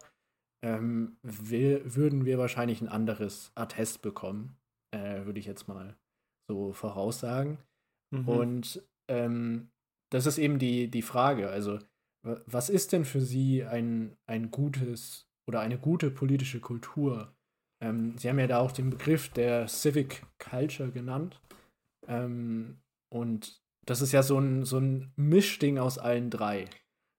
ähm, 0.62 1.16
will, 1.22 1.80
würden 1.86 2.26
wir 2.26 2.36
wahrscheinlich 2.36 2.82
ein 2.82 2.90
anderes 2.90 3.50
Attest 3.54 4.02
bekommen, 4.02 4.58
äh, 4.94 5.24
würde 5.24 5.40
ich 5.40 5.46
jetzt 5.46 5.68
mal 5.68 5.96
so 6.50 6.74
voraussagen. 6.74 7.56
Mhm. 8.10 8.28
Und 8.28 8.88
ähm, 9.08 9.70
das 10.10 10.26
ist 10.26 10.36
eben 10.36 10.58
die, 10.58 10.90
die 10.90 11.00
Frage. 11.00 11.48
Also, 11.48 11.78
was 12.22 12.68
ist 12.68 12.92
denn 12.92 13.06
für 13.06 13.22
Sie 13.22 13.64
ein, 13.64 14.18
ein 14.26 14.50
gutes 14.50 15.31
oder 15.52 15.60
eine 15.60 15.78
gute 15.78 16.10
politische 16.10 16.60
Kultur. 16.60 17.34
Ähm, 17.82 18.16
Sie 18.16 18.28
haben 18.30 18.38
ja 18.38 18.46
da 18.46 18.58
auch 18.58 18.72
den 18.72 18.88
Begriff 18.88 19.28
der 19.28 19.68
Civic 19.68 20.22
Culture 20.38 20.90
genannt. 20.90 21.42
Ähm, 22.08 22.78
und 23.10 23.60
das 23.84 24.00
ist 24.00 24.12
ja 24.12 24.22
so 24.22 24.38
ein, 24.38 24.64
so 24.64 24.78
ein 24.78 25.12
Mischding 25.16 25.78
aus 25.78 25.98
allen 25.98 26.30
drei. 26.30 26.70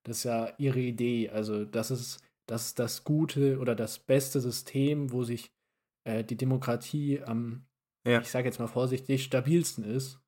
Das 0.04 0.18
ist 0.18 0.24
ja 0.24 0.52
Ihre 0.58 0.80
Idee. 0.80 1.30
Also, 1.30 1.64
das 1.64 1.92
ist, 1.92 2.24
das 2.48 2.66
ist 2.68 2.80
das 2.80 3.04
gute 3.04 3.60
oder 3.60 3.76
das 3.76 4.00
beste 4.00 4.42
System, 4.42 5.12
wo 5.12 5.24
sich 5.24 5.54
äh, 6.06 6.24
die 6.24 6.38
Demokratie 6.38 7.22
am, 7.22 7.68
ja. 8.04 8.20
ich 8.20 8.32
sage 8.32 8.48
jetzt 8.48 8.60
mal 8.60 8.68
vorsichtig, 8.68 9.24
stabilsten 9.24 9.84
ist. 9.84 10.20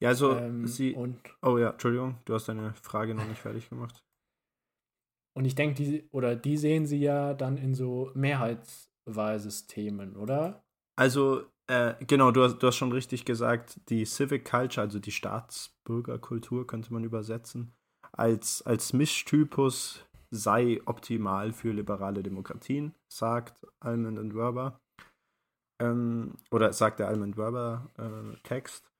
Ja, 0.00 0.08
also 0.08 0.34
ähm, 0.36 0.66
Sie. 0.66 0.94
Und, 0.94 1.20
oh 1.42 1.58
ja, 1.58 1.70
Entschuldigung, 1.70 2.16
du 2.24 2.34
hast 2.34 2.48
deine 2.48 2.72
Frage 2.74 3.14
noch 3.14 3.28
nicht 3.28 3.42
fertig 3.42 3.68
gemacht. 3.68 4.02
Und 5.34 5.44
ich 5.44 5.54
denke, 5.54 5.74
die, 5.74 6.08
oder 6.10 6.36
die 6.36 6.56
sehen 6.56 6.86
sie 6.86 7.00
ja 7.00 7.34
dann 7.34 7.56
in 7.56 7.74
so 7.74 8.10
Mehrheitswahlsystemen, 8.14 10.16
oder? 10.16 10.64
Also, 10.96 11.44
äh, 11.68 11.94
genau, 12.06 12.30
du 12.30 12.42
hast, 12.42 12.58
du 12.58 12.66
hast 12.66 12.76
schon 12.76 12.92
richtig 12.92 13.24
gesagt, 13.24 13.80
die 13.88 14.04
Civic 14.04 14.44
Culture, 14.44 14.84
also 14.84 14.98
die 14.98 15.12
Staatsbürgerkultur, 15.12 16.66
könnte 16.66 16.92
man 16.92 17.04
übersetzen, 17.04 17.74
als, 18.12 18.62
als 18.62 18.92
Mischtypus 18.92 20.06
sei 20.30 20.80
optimal 20.86 21.52
für 21.52 21.72
liberale 21.72 22.22
Demokratien, 22.22 22.94
sagt 23.08 23.66
Almond 23.80 24.18
and 24.18 24.34
Werber. 24.34 24.80
Ähm, 25.80 26.36
oder 26.50 26.72
sagt 26.72 27.00
der 27.00 27.08
Almond 27.08 27.36
Werber 27.36 27.90
äh, 27.98 28.36
Text. 28.42 28.90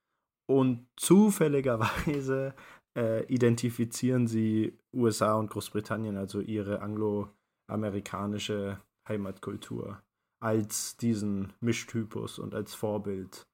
Und 0.47 0.87
zufälligerweise 0.97 2.53
äh, 2.97 3.25
identifizieren 3.25 4.27
sie 4.27 4.77
USA 4.93 5.35
und 5.35 5.49
Großbritannien, 5.49 6.17
also 6.17 6.39
ihre 6.41 6.81
angloamerikanische 6.81 8.79
Heimatkultur, 9.07 10.01
als 10.39 10.97
diesen 10.97 11.53
Mischtypus 11.59 12.39
und 12.39 12.53
als 12.53 12.73
Vorbild 12.73 13.47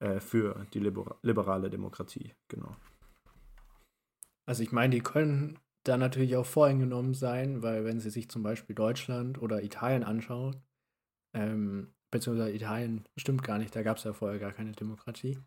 äh, 0.00 0.20
für 0.20 0.66
die 0.72 0.80
liber 0.80 1.18
liberale 1.22 1.70
Demokratie. 1.70 2.34
Genau. 2.48 2.74
Also 4.46 4.62
ich 4.62 4.72
meine, 4.72 4.94
die 4.94 5.02
können 5.02 5.58
da 5.84 5.96
natürlich 5.96 6.36
auch 6.36 6.46
voreingenommen 6.46 7.14
sein, 7.14 7.62
weil 7.62 7.84
wenn 7.84 8.00
sie 8.00 8.10
sich 8.10 8.28
zum 8.28 8.42
Beispiel 8.42 8.74
Deutschland 8.74 9.40
oder 9.40 9.62
Italien 9.62 10.02
anschauen, 10.02 10.56
ähm, 11.34 11.94
beziehungsweise 12.10 12.52
Italien 12.52 13.08
stimmt 13.16 13.44
gar 13.44 13.58
nicht, 13.58 13.74
da 13.74 13.82
gab 13.82 13.98
es 13.98 14.04
ja 14.04 14.12
vorher 14.12 14.38
gar 14.38 14.52
keine 14.52 14.72
Demokratie. 14.72 15.38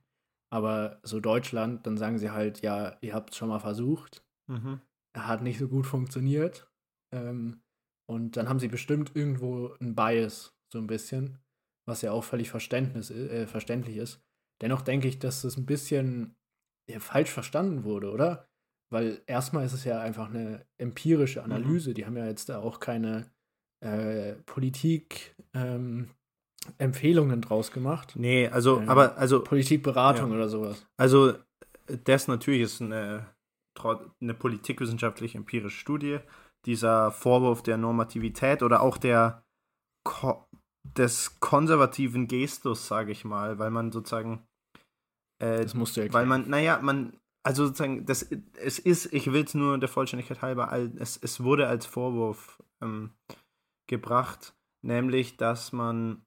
Aber 0.54 1.00
so 1.02 1.20
Deutschland, 1.20 1.88
dann 1.88 1.98
sagen 1.98 2.20
sie 2.20 2.30
halt, 2.30 2.62
ja, 2.62 2.96
ihr 3.02 3.16
habt 3.16 3.32
es 3.32 3.38
schon 3.38 3.50
mal 3.50 3.58
versucht, 3.60 4.24
Mhm. 4.48 4.82
hat 5.18 5.42
nicht 5.42 5.58
so 5.58 5.68
gut 5.68 5.88
funktioniert. 5.88 6.70
Ähm, 7.12 7.63
und 8.08 8.38
dann 8.38 8.50
haben 8.50 8.60
sie 8.60 8.68
bestimmt 8.68 9.16
irgendwo 9.16 9.74
ein 9.82 9.96
Bias, 9.96 10.54
so 10.72 10.78
ein 10.78 10.86
bisschen, 10.86 11.39
was 11.88 12.04
ja 12.04 12.12
auch 12.12 12.24
völlig 12.24 12.52
Verständnis, 12.52 13.10
äh, 13.10 13.48
verständlich 13.48 13.98
ist. 13.98 14.22
Dennoch 14.62 14.82
denke 14.84 15.08
ich, 15.08 15.18
dass 15.18 15.42
das 15.42 15.58
ein 15.58 15.66
bisschen 15.66 16.36
ja, 16.88 17.00
falsch 17.00 17.32
verstanden 17.32 17.84
wurde, 17.84 18.12
oder? 18.12 18.48
Weil 18.92 19.24
erstmal 19.26 19.66
ist 19.66 19.74
es 19.74 19.86
ja 19.86 20.02
einfach 20.02 20.30
eine 20.30 20.68
empirische 20.78 21.44
Analyse. 21.44 21.96
Die 21.96 22.06
haben 22.06 22.18
ja 22.18 22.28
jetzt 22.28 22.50
da 22.50 22.60
auch 22.60 22.80
keine 22.80 23.32
äh, 23.84 24.34
Politik 24.46 25.36
ähm, 25.56 26.12
Empfehlungen 26.84 27.41
draus 27.41 27.72
gemacht. 27.72 28.13
Nee, 28.15 28.48
also, 28.48 28.80
Ähm, 28.80 28.89
aber, 28.89 29.17
also, 29.17 29.43
Politikberatung 29.43 30.30
Ja. 30.30 30.36
oder 30.36 30.50
sowas. 30.50 30.86
also, 30.98 31.34
das 32.06 32.28
natürlich 32.28 32.62
ist 32.62 32.82
eine, 32.82 33.26
eine 34.22 34.34
politikwissenschaftliche 34.34 35.38
empirische 35.38 35.78
Studie. 35.80 36.19
Dieser 36.65 37.12
Vorwurf 37.12 37.62
der 37.63 37.78
Normativität 37.78 38.63
oder 38.63 38.82
auch 38.82 38.98
der 38.98 39.43
ko 40.06 40.46
des 40.98 41.39
konservativen 41.39 42.28
Gestus, 42.28 42.88
sage 42.88 43.12
ich 43.13 43.24
mal, 43.26 43.58
weil 43.60 43.72
man 43.72 43.91
sozusagen 43.91 44.46
äh, 45.39 45.62
Das 45.62 45.74
musst 45.74 45.96
du 45.96 46.02
Weil 46.02 46.04
erklären. 46.06 46.28
man, 46.28 46.50
naja, 46.50 46.80
man, 46.82 47.13
also 47.46 47.65
sozusagen, 47.65 48.06
das, 48.06 48.24
es 48.58 48.80
ist, 48.80 49.12
ich 49.13 49.32
will 49.32 49.43
es 49.46 49.54
nur 49.54 49.78
der 49.78 49.89
Vollständigkeit 49.89 50.41
halber, 50.41 50.72
al- 50.72 50.91
es, 51.00 51.17
es 51.22 51.41
wurde 51.43 51.67
als 51.67 51.86
Vorwurf 51.86 52.62
ähm, 52.82 53.12
gebracht, 53.88 54.54
nämlich, 54.82 55.38
dass 55.38 55.72
man 55.74 56.26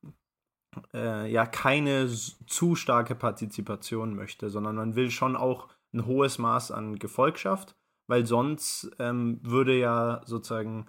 äh, 0.95 1.31
ja 1.31 1.47
keine 1.47 2.09
zu 2.09 2.75
starke 2.75 3.15
Partizipation 3.15 4.15
möchte, 4.15 4.51
sondern 4.51 4.77
man 4.77 4.97
will 4.97 5.11
schon 5.11 5.37
auch 5.37 5.69
ein 5.93 6.07
hohes 6.07 6.39
Maß 6.39 6.71
an 6.71 6.99
Gefolgschaft, 6.99 7.77
weil 8.09 8.27
sonst 8.27 8.91
ähm, 8.99 9.41
würde 9.43 9.79
ja 9.79 10.23
sozusagen 10.25 10.87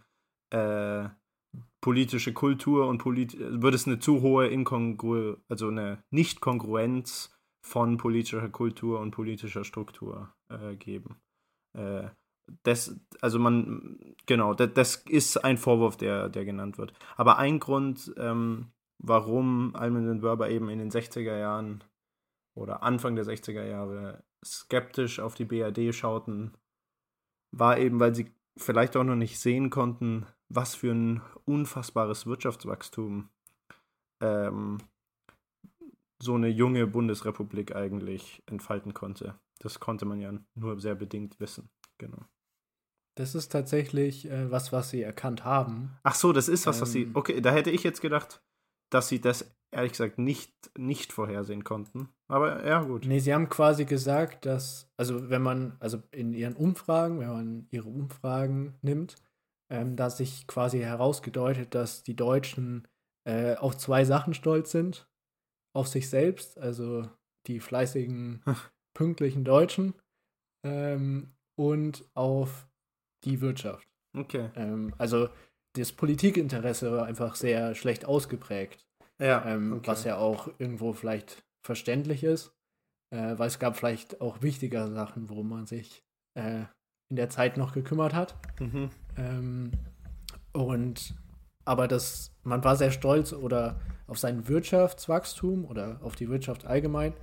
äh, 0.52 1.10
politische 1.82 2.34
Kultur 2.34 2.88
und 2.88 2.98
polit 2.98 3.38
würde 3.40 3.76
es 3.76 3.88
eine 3.88 4.00
zu 4.00 4.22
hohe 4.22 4.48
Inkongru 4.48 5.38
also 5.48 5.68
eine 5.70 6.04
Nicht-Kongruenz 6.12 7.34
von 7.62 7.98
politischer 7.98 8.50
Kultur 8.50 9.00
und 9.00 9.12
politischer 9.12 9.64
Struktur 9.64 10.34
äh, 10.50 10.76
geben. 10.76 11.20
Äh, 11.74 12.10
das, 12.64 13.00
also 13.22 13.40
man, 13.40 14.16
genau, 14.26 14.54
das, 14.54 14.74
das 14.74 14.96
ist 15.08 15.44
ein 15.44 15.58
Vorwurf, 15.58 15.98
der, 15.98 16.30
der 16.30 16.46
genannt 16.46 16.78
wird. 16.78 16.94
Aber 17.18 17.38
ein 17.38 17.60
Grund, 17.60 18.14
ähm, 18.18 18.72
warum 19.00 19.76
Almond 19.76 20.10
und 20.10 20.22
Werber 20.24 20.50
eben 20.50 20.70
in 20.70 20.80
den 20.80 20.92
60er 20.92 21.38
Jahren 21.38 21.84
oder 22.56 22.84
Anfang 22.84 23.16
der 23.16 23.26
60er 23.26 23.64
Jahre 23.64 24.24
skeptisch 24.44 25.20
auf 25.20 25.36
die 25.36 25.46
BRD 25.46 25.94
schauten, 25.94 26.58
war 27.52 27.78
eben, 27.78 28.00
weil 28.00 28.16
sie 28.16 28.32
vielleicht 28.58 28.98
auch 28.98 29.04
noch 29.04 29.16
nicht 29.16 29.40
sehen 29.40 29.70
konnten, 29.70 30.26
was 30.50 30.76
für 30.76 30.92
ein 30.92 31.22
unfassbares 31.46 32.26
Wirtschaftswachstum 32.26 33.30
ähm, 34.22 34.80
so 36.20 36.36
eine 36.36 36.48
junge 36.48 36.88
Bundesrepublik 36.88 37.76
eigentlich 37.76 38.42
entfalten 38.48 38.94
konnte. 38.94 39.40
Das 39.60 39.80
konnte 39.80 40.06
man 40.06 40.20
ja 40.20 40.34
nur 40.56 40.80
sehr 40.80 40.96
bedingt 40.96 41.40
wissen. 41.40 41.70
Genau. 41.98 42.26
Das 43.16 43.34
ist 43.34 43.50
tatsächlich 43.50 44.30
äh, 44.30 44.52
was, 44.52 44.72
was 44.72 44.90
sie 44.92 45.02
erkannt 45.02 45.44
haben. 45.44 45.98
Ach 46.04 46.16
so, 46.16 46.34
das 46.34 46.48
ist 46.48 46.68
was, 46.68 46.82
was 46.82 46.92
sie. 46.92 47.04
Ähm. 47.04 47.16
Okay, 47.16 47.42
da 47.42 47.52
hätte 47.52 47.72
ich 47.72 47.84
jetzt 47.84 48.02
gedacht, 48.02 48.44
dass 48.90 49.10
sie 49.10 49.22
das 49.22 49.54
ehrlich 49.72 49.92
gesagt 49.92 50.18
nicht, 50.18 50.54
nicht 50.78 51.14
vorhersehen 51.14 51.64
konnten. 51.64 52.10
Aber 52.28 52.66
ja, 52.66 52.84
gut. 52.84 53.06
Nee, 53.06 53.20
sie 53.20 53.34
haben 53.34 53.50
quasi 53.50 53.86
gesagt, 53.86 54.46
dass, 54.46 54.90
also 54.98 55.30
wenn 55.30 55.42
man, 55.42 55.76
also 55.80 56.02
in 56.12 56.34
ihren 56.34 56.56
Umfragen, 56.56 57.20
wenn 57.20 57.30
man 57.30 57.68
ihre 57.72 57.90
Umfragen 57.90 58.76
nimmt, 58.82 59.16
ähm, 59.70 59.96
da 59.96 60.10
sich 60.10 60.48
quasi 60.48 60.80
herausgedeutet, 60.80 61.76
dass 61.76 62.04
die 62.04 62.16
Deutschen 62.16 62.88
äh, 63.26 63.56
auf 63.56 63.78
zwei 63.78 64.06
Sachen 64.06 64.34
stolz 64.34 64.72
sind. 64.72 65.08
Auf 65.76 65.88
sich 65.88 66.10
selbst, 66.10 66.58
also 66.58 67.08
die 67.46 67.60
fleißigen, 67.60 68.42
pünktlichen 68.96 69.44
Deutschen 69.44 69.94
ähm, 70.66 71.36
und 71.56 72.06
auf 72.16 72.68
die 73.26 73.42
Wirtschaft. 73.42 73.88
Okay. 74.16 74.50
Ähm, 74.56 74.94
also 74.98 75.30
das 75.78 75.92
Politikinteresse 75.92 76.92
war 76.92 77.06
einfach 77.06 77.36
sehr 77.36 77.76
schlecht 77.76 78.06
ausgeprägt. 78.06 78.86
Ja. 79.20 79.46
Ähm, 79.46 79.74
okay. 79.74 79.88
Was 79.88 80.04
ja 80.04 80.18
auch 80.18 80.50
irgendwo 80.58 80.94
vielleicht 80.94 81.44
verständlich 81.66 82.24
ist, 82.24 82.54
äh, 83.12 83.38
weil 83.38 83.48
es 83.48 83.60
gab 83.60 83.76
vielleicht 83.76 84.22
auch 84.22 84.42
wichtigere 84.42 84.92
Sachen, 84.92 85.30
worum 85.30 85.50
man 85.50 85.66
sich 85.66 86.04
äh, 86.36 86.64
in 87.10 87.16
der 87.16 87.30
Zeit 87.30 87.58
noch 87.58 87.74
gekümmert 87.74 88.14
hat. 88.14 88.36
Mhm. 88.60 88.90
Ähm, 89.18 89.72
und 90.54 91.16
aber 91.66 91.88
das, 91.88 92.32
man 92.44 92.64
war 92.64 92.76
sehr 92.76 92.92
stolz 92.92 93.34
oder 93.34 93.80
auf 94.08 94.18
sein 94.18 94.48
Wirtschaftswachstum 94.48 95.66
oder 95.66 96.00
auf 96.02 96.16
die 96.16 96.30
Wirtschaft 96.30 96.66
allgemein 96.66 97.14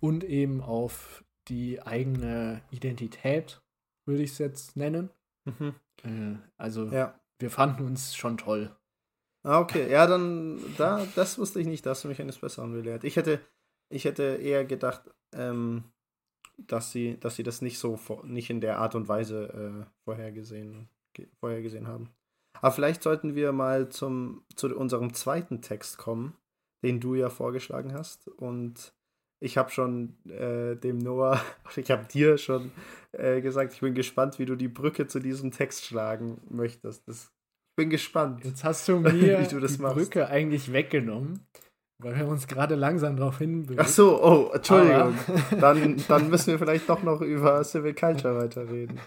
und 0.00 0.22
eben 0.22 0.60
auf 0.60 1.24
die 1.48 1.82
eigene 1.82 2.62
Identität, 2.70 3.60
würde 4.06 4.22
ich 4.22 4.32
es 4.32 4.38
jetzt 4.38 4.76
nennen. 4.76 5.10
Mhm. 5.44 5.74
Äh, 6.04 6.36
also 6.56 6.86
Ja. 6.86 7.18
Wir 7.38 7.50
fanden 7.50 7.84
uns 7.84 8.16
schon 8.16 8.38
toll. 8.38 8.74
Ah, 9.44 9.60
okay. 9.60 9.90
Ja, 9.90 10.06
dann, 10.06 10.60
da, 10.76 11.06
das 11.14 11.38
wusste 11.38 11.60
ich 11.60 11.66
nicht, 11.66 11.86
da 11.86 11.90
hast 11.90 12.04
du 12.04 12.08
mich 12.08 12.20
eines 12.20 12.38
Besseren 12.38 12.72
belehrt. 12.72 13.04
Ich 13.04 13.16
hätte, 13.16 13.40
ich 13.88 14.04
hätte 14.04 14.22
eher 14.22 14.64
gedacht, 14.64 15.02
ähm, 15.32 15.84
dass 16.56 16.90
sie, 16.90 17.18
dass 17.20 17.36
sie 17.36 17.44
das 17.44 17.62
nicht 17.62 17.78
so 17.78 17.98
nicht 18.24 18.50
in 18.50 18.60
der 18.60 18.78
Art 18.78 18.94
und 18.94 19.08
Weise 19.08 19.84
äh, 19.84 19.90
vorhergesehen, 20.04 20.88
ge, 21.14 21.28
vorhergesehen 21.38 21.86
haben. 21.86 22.10
Aber 22.60 22.72
vielleicht 22.72 23.02
sollten 23.02 23.36
wir 23.36 23.52
mal 23.52 23.88
zum, 23.88 24.44
zu 24.56 24.76
unserem 24.76 25.14
zweiten 25.14 25.62
Text 25.62 25.98
kommen, 25.98 26.36
den 26.82 27.00
du 27.00 27.14
ja 27.14 27.30
vorgeschlagen 27.30 27.92
hast. 27.92 28.26
Und 28.28 28.92
ich 29.40 29.56
habe 29.56 29.70
schon 29.70 30.14
äh, 30.28 30.76
dem 30.76 30.98
Noah, 30.98 31.40
ich 31.76 31.90
habe 31.90 32.04
dir 32.06 32.38
schon 32.38 32.70
äh, 33.12 33.40
gesagt, 33.40 33.72
ich 33.74 33.80
bin 33.80 33.94
gespannt, 33.94 34.38
wie 34.38 34.46
du 34.46 34.56
die 34.56 34.68
Brücke 34.68 35.06
zu 35.06 35.20
diesem 35.20 35.50
Text 35.52 35.84
schlagen 35.84 36.40
möchtest. 36.50 37.06
Das, 37.08 37.24
ich 37.24 37.76
bin 37.76 37.90
gespannt. 37.90 38.44
Jetzt 38.44 38.64
hast 38.64 38.88
du 38.88 38.98
mir 39.00 39.42
du 39.50 39.60
das 39.60 39.76
die 39.76 39.82
machst. 39.82 39.96
Brücke 39.96 40.28
eigentlich 40.28 40.72
weggenommen, 40.72 41.46
weil 42.02 42.16
wir 42.16 42.26
uns 42.26 42.46
gerade 42.48 42.74
langsam 42.74 43.16
darauf 43.16 43.38
hinbewegen. 43.38 43.80
Ach 43.82 43.88
so, 43.88 44.22
oh, 44.22 44.50
Entschuldigung. 44.52 45.14
Aber- 45.26 45.56
Dann, 45.60 46.02
dann 46.08 46.28
müssen 46.30 46.48
wir 46.52 46.58
vielleicht 46.58 46.88
doch 46.88 47.02
noch 47.02 47.20
über 47.20 47.62
Civil 47.64 47.94
Culture 47.94 48.36
weiterreden. 48.36 48.98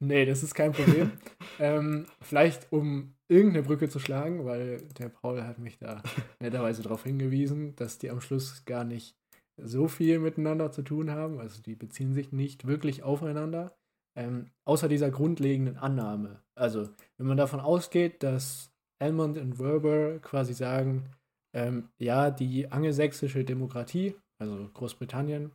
nee, 0.00 0.24
das 0.24 0.42
ist 0.42 0.54
kein 0.54 0.72
Problem. 0.72 1.12
ähm, 1.58 2.06
vielleicht 2.22 2.72
um 2.72 3.14
irgendeine 3.28 3.64
Brücke 3.66 3.88
zu 3.88 3.98
schlagen, 3.98 4.44
weil 4.44 4.78
der 4.98 5.08
Paul 5.08 5.42
hat 5.42 5.58
mich 5.58 5.78
da 5.78 6.02
netterweise 6.40 6.82
darauf 6.82 7.02
hingewiesen, 7.04 7.74
dass 7.76 7.98
die 7.98 8.10
am 8.10 8.20
Schluss 8.20 8.64
gar 8.64 8.84
nicht 8.84 9.16
so 9.56 9.88
viel 9.88 10.18
miteinander 10.18 10.70
zu 10.70 10.82
tun 10.82 11.10
haben. 11.10 11.40
Also 11.40 11.62
die 11.62 11.74
beziehen 11.74 12.12
sich 12.14 12.32
nicht 12.32 12.66
wirklich 12.66 13.02
aufeinander. 13.02 13.76
Ähm, 14.16 14.50
außer 14.64 14.88
dieser 14.88 15.10
grundlegenden 15.10 15.76
Annahme. 15.76 16.42
Also, 16.54 16.88
wenn 17.18 17.26
man 17.26 17.36
davon 17.36 17.60
ausgeht, 17.60 18.22
dass 18.22 18.70
Elmond 18.98 19.36
und 19.36 19.58
Werber 19.58 20.18
quasi 20.20 20.54
sagen, 20.54 21.10
ähm, 21.52 21.90
ja, 21.98 22.30
die 22.30 22.72
angelsächsische 22.72 23.44
Demokratie, 23.44 24.16
also 24.38 24.70
Großbritannien, 24.72 25.52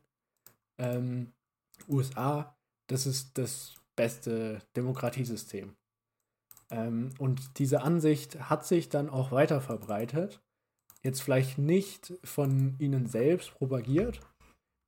ähm, 0.77 1.33
USA, 1.87 2.55
das 2.87 3.07
ist 3.07 3.37
das 3.37 3.75
beste 3.95 4.61
Demokratiesystem. 4.75 5.75
Ähm, 6.69 7.09
und 7.19 7.59
diese 7.59 7.81
Ansicht 7.81 8.49
hat 8.49 8.65
sich 8.65 8.89
dann 8.89 9.09
auch 9.09 9.31
weiter 9.31 9.61
verbreitet. 9.61 10.41
Jetzt 11.03 11.21
vielleicht 11.21 11.57
nicht 11.57 12.13
von 12.23 12.75
ihnen 12.79 13.07
selbst 13.07 13.53
propagiert. 13.55 14.21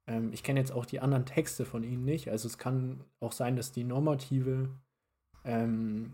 Ähm, 0.08 0.32
ich 0.34 0.44
kenne 0.44 0.60
jetzt 0.60 0.72
auch 0.72 0.86
die 0.86 1.00
anderen 1.00 1.26
Texte 1.26 1.66
von 1.66 1.84
ihnen 1.84 2.06
nicht. 2.06 2.30
Also 2.30 2.48
es 2.48 2.58
kann 2.58 3.04
auch 3.20 3.32
sein, 3.32 3.56
dass 3.56 3.72
die 3.72 3.84
normative, 3.84 4.70
ähm, 5.44 6.14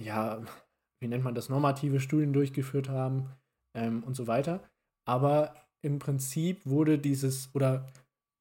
ja, 0.00 0.42
wie 1.00 1.08
nennt 1.08 1.24
man 1.24 1.34
das, 1.34 1.48
normative 1.48 2.00
Studien 2.00 2.32
durchgeführt 2.32 2.88
haben 2.88 3.30
ähm, 3.76 4.02
und 4.02 4.14
so 4.14 4.26
weiter. 4.26 4.62
Aber 5.06 5.54
im 5.82 5.98
Prinzip 5.98 6.66
wurde 6.66 6.98
dieses 6.98 7.54
oder 7.54 7.86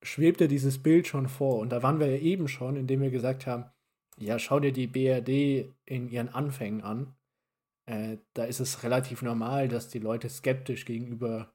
schwebte 0.03 0.47
dieses 0.47 0.81
Bild 0.81 1.07
schon 1.07 1.27
vor. 1.27 1.59
Und 1.59 1.69
da 1.69 1.83
waren 1.83 1.99
wir 1.99 2.07
ja 2.07 2.17
eben 2.17 2.47
schon, 2.47 2.75
indem 2.75 3.01
wir 3.01 3.11
gesagt 3.11 3.45
haben, 3.45 3.65
ja, 4.19 4.39
schau 4.39 4.59
dir 4.59 4.71
die 4.71 4.87
BRD 4.87 5.75
in 5.85 6.09
ihren 6.09 6.29
Anfängen 6.29 6.81
an. 6.81 7.15
Äh, 7.89 8.17
da 8.33 8.45
ist 8.45 8.59
es 8.59 8.83
relativ 8.83 9.21
normal, 9.21 9.67
dass 9.67 9.89
die 9.89 9.99
Leute 9.99 10.29
skeptisch 10.29 10.85
gegenüber 10.85 11.53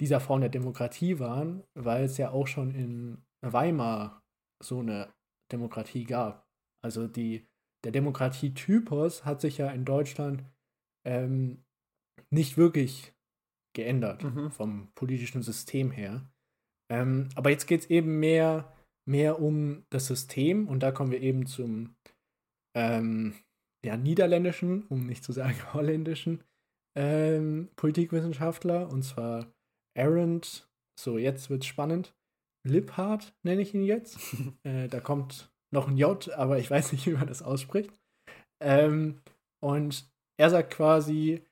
dieser 0.00 0.20
Form 0.20 0.40
der 0.40 0.50
Demokratie 0.50 1.18
waren, 1.18 1.62
weil 1.74 2.04
es 2.04 2.18
ja 2.18 2.30
auch 2.30 2.46
schon 2.46 2.74
in 2.74 3.24
Weimar 3.42 4.22
so 4.62 4.80
eine 4.80 5.12
Demokratie 5.52 6.04
gab. 6.04 6.48
Also 6.82 7.06
die, 7.06 7.46
der 7.84 7.92
Demokratietypus 7.92 9.24
hat 9.24 9.40
sich 9.40 9.58
ja 9.58 9.70
in 9.70 9.84
Deutschland 9.84 10.44
ähm, 11.04 11.64
nicht 12.30 12.56
wirklich 12.56 13.14
geändert 13.74 14.24
mhm. 14.24 14.50
vom 14.50 14.92
politischen 14.94 15.42
System 15.42 15.90
her. 15.90 16.28
Ähm, 16.90 17.28
aber 17.34 17.50
jetzt 17.50 17.66
geht 17.66 17.82
es 17.82 17.90
eben 17.90 18.18
mehr, 18.18 18.72
mehr 19.06 19.40
um 19.40 19.84
das 19.90 20.06
System 20.06 20.68
und 20.68 20.82
da 20.82 20.92
kommen 20.92 21.10
wir 21.10 21.20
eben 21.20 21.46
zum 21.46 21.96
ähm, 22.74 23.34
ja, 23.86 23.96
niederländischen, 23.96 24.84
um 24.88 25.06
nicht 25.06 25.24
zu 25.24 25.32
sagen 25.32 25.56
holländischen 25.72 26.42
ähm, 26.96 27.68
Politikwissenschaftler 27.76 28.90
und 28.90 29.02
zwar 29.02 29.46
Arendt. 29.96 30.68
So, 30.98 31.18
jetzt 31.18 31.50
wird 31.50 31.62
es 31.62 31.68
spannend. 31.68 32.14
Liphart 32.66 33.34
nenne 33.42 33.62
ich 33.62 33.74
ihn 33.74 33.84
jetzt. 33.84 34.18
äh, 34.64 34.88
da 34.88 35.00
kommt 35.00 35.50
noch 35.72 35.88
ein 35.88 35.96
J, 35.96 36.28
aber 36.32 36.58
ich 36.58 36.70
weiß 36.70 36.92
nicht, 36.92 37.06
wie 37.06 37.12
man 37.12 37.26
das 37.26 37.42
ausspricht. 37.42 37.92
Ähm, 38.62 39.20
und 39.62 40.08
er 40.38 40.50
sagt 40.50 40.72
quasi, 40.72 41.42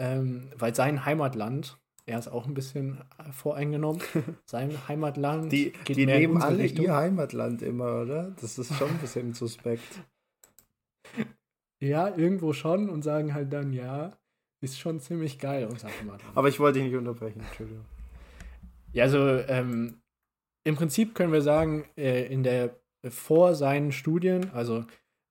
ähm, 0.00 0.50
weil 0.56 0.74
sein 0.74 1.04
Heimatland, 1.04 1.78
er 2.06 2.18
ist 2.18 2.28
auch 2.28 2.46
ein 2.46 2.54
bisschen 2.54 3.02
voreingenommen, 3.32 4.00
sein 4.46 4.76
Heimatland. 4.88 5.52
Die, 5.52 5.72
geht 5.84 5.96
die 5.96 6.06
nehmen 6.06 6.40
alle 6.42 6.58
Richtung. 6.58 6.84
ihr 6.84 6.94
Heimatland 6.94 7.62
immer, 7.62 8.02
oder? 8.02 8.30
Das 8.40 8.58
ist 8.58 8.74
schon 8.74 8.88
ein 8.88 8.98
bisschen 8.98 9.34
suspekt. 9.34 10.02
Ja, 11.82 12.16
irgendwo 12.16 12.52
schon 12.52 12.88
und 12.88 13.02
sagen 13.02 13.34
halt 13.34 13.52
dann, 13.52 13.72
ja, 13.72 14.16
ist 14.60 14.78
schon 14.78 15.00
ziemlich 15.00 15.40
geil, 15.40 15.66
unser 15.68 15.88
Heimatland. 15.88 16.36
Aber 16.36 16.48
ich 16.48 16.60
wollte 16.60 16.78
dich 16.78 16.88
nicht 16.88 16.96
unterbrechen, 16.96 17.40
Entschuldigung. 17.40 17.84
Ja, 18.92 19.02
also 19.02 19.18
ähm, 19.18 20.00
im 20.62 20.76
Prinzip 20.76 21.16
können 21.16 21.32
wir 21.32 21.42
sagen, 21.42 21.84
äh, 21.96 22.26
in 22.26 22.44
der 22.44 22.78
vor 23.08 23.56
seinen 23.56 23.90
Studien, 23.90 24.50
also 24.50 24.84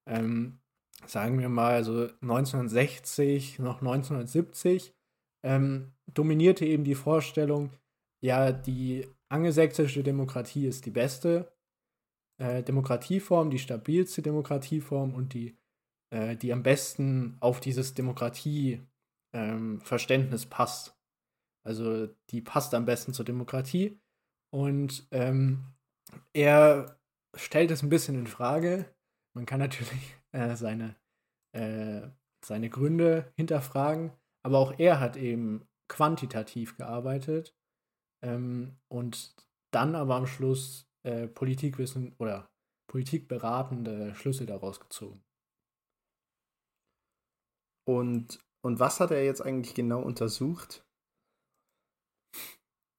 ähm, 0.05 0.59
sagen 1.05 1.39
wir 1.39 1.47
mal 1.47 1.85
so 1.85 2.09
1960 2.21 3.59
noch 3.59 3.79
1970, 3.79 4.93
ähm, 5.43 5.93
dominierte 6.13 6.65
eben 6.65 6.83
die 6.83 6.95
Vorstellung, 6.95 7.71
ja, 8.19 8.51
die 8.51 9.07
angelsächsische 9.29 10.03
Demokratie 10.03 10.67
ist 10.67 10.85
die 10.85 10.91
beste 10.91 11.53
äh, 12.39 12.61
Demokratieform, 12.61 13.49
die 13.49 13.59
stabilste 13.59 14.21
Demokratieform 14.21 15.13
und 15.13 15.33
die, 15.33 15.55
äh, 16.11 16.35
die 16.35 16.53
am 16.53 16.63
besten 16.63 17.37
auf 17.39 17.59
dieses 17.59 17.93
Demokratieverständnis 17.93 20.43
ähm, 20.43 20.49
passt. 20.49 20.97
Also 21.65 22.07
die 22.29 22.41
passt 22.41 22.73
am 22.73 22.85
besten 22.85 23.13
zur 23.13 23.25
Demokratie. 23.25 23.99
Und 24.53 25.07
ähm, 25.11 25.73
er 26.33 26.99
stellt 27.35 27.71
es 27.71 27.83
ein 27.83 27.89
bisschen 27.89 28.15
in 28.15 28.27
Frage. 28.27 28.93
Man 29.35 29.45
kann 29.45 29.59
natürlich 29.59 30.15
äh, 30.31 30.55
seine, 30.55 30.95
äh, 31.55 32.07
seine 32.43 32.69
Gründe 32.69 33.31
hinterfragen, 33.35 34.11
aber 34.43 34.59
auch 34.59 34.79
er 34.79 34.99
hat 34.99 35.17
eben 35.17 35.67
quantitativ 35.87 36.77
gearbeitet 36.77 37.55
ähm, 38.23 38.77
und 38.87 39.35
dann 39.73 39.95
aber 39.95 40.15
am 40.15 40.27
Schluss 40.27 40.89
äh, 41.03 41.27
Politikwissen 41.27 42.15
oder 42.17 42.49
politikberatende 42.89 44.15
Schlüsse 44.15 44.45
daraus 44.45 44.79
gezogen. 44.79 45.23
Und, 47.87 48.39
und 48.61 48.79
was 48.79 48.99
hat 48.99 49.11
er 49.11 49.23
jetzt 49.23 49.41
eigentlich 49.41 49.73
genau 49.73 50.01
untersucht? 50.01 50.85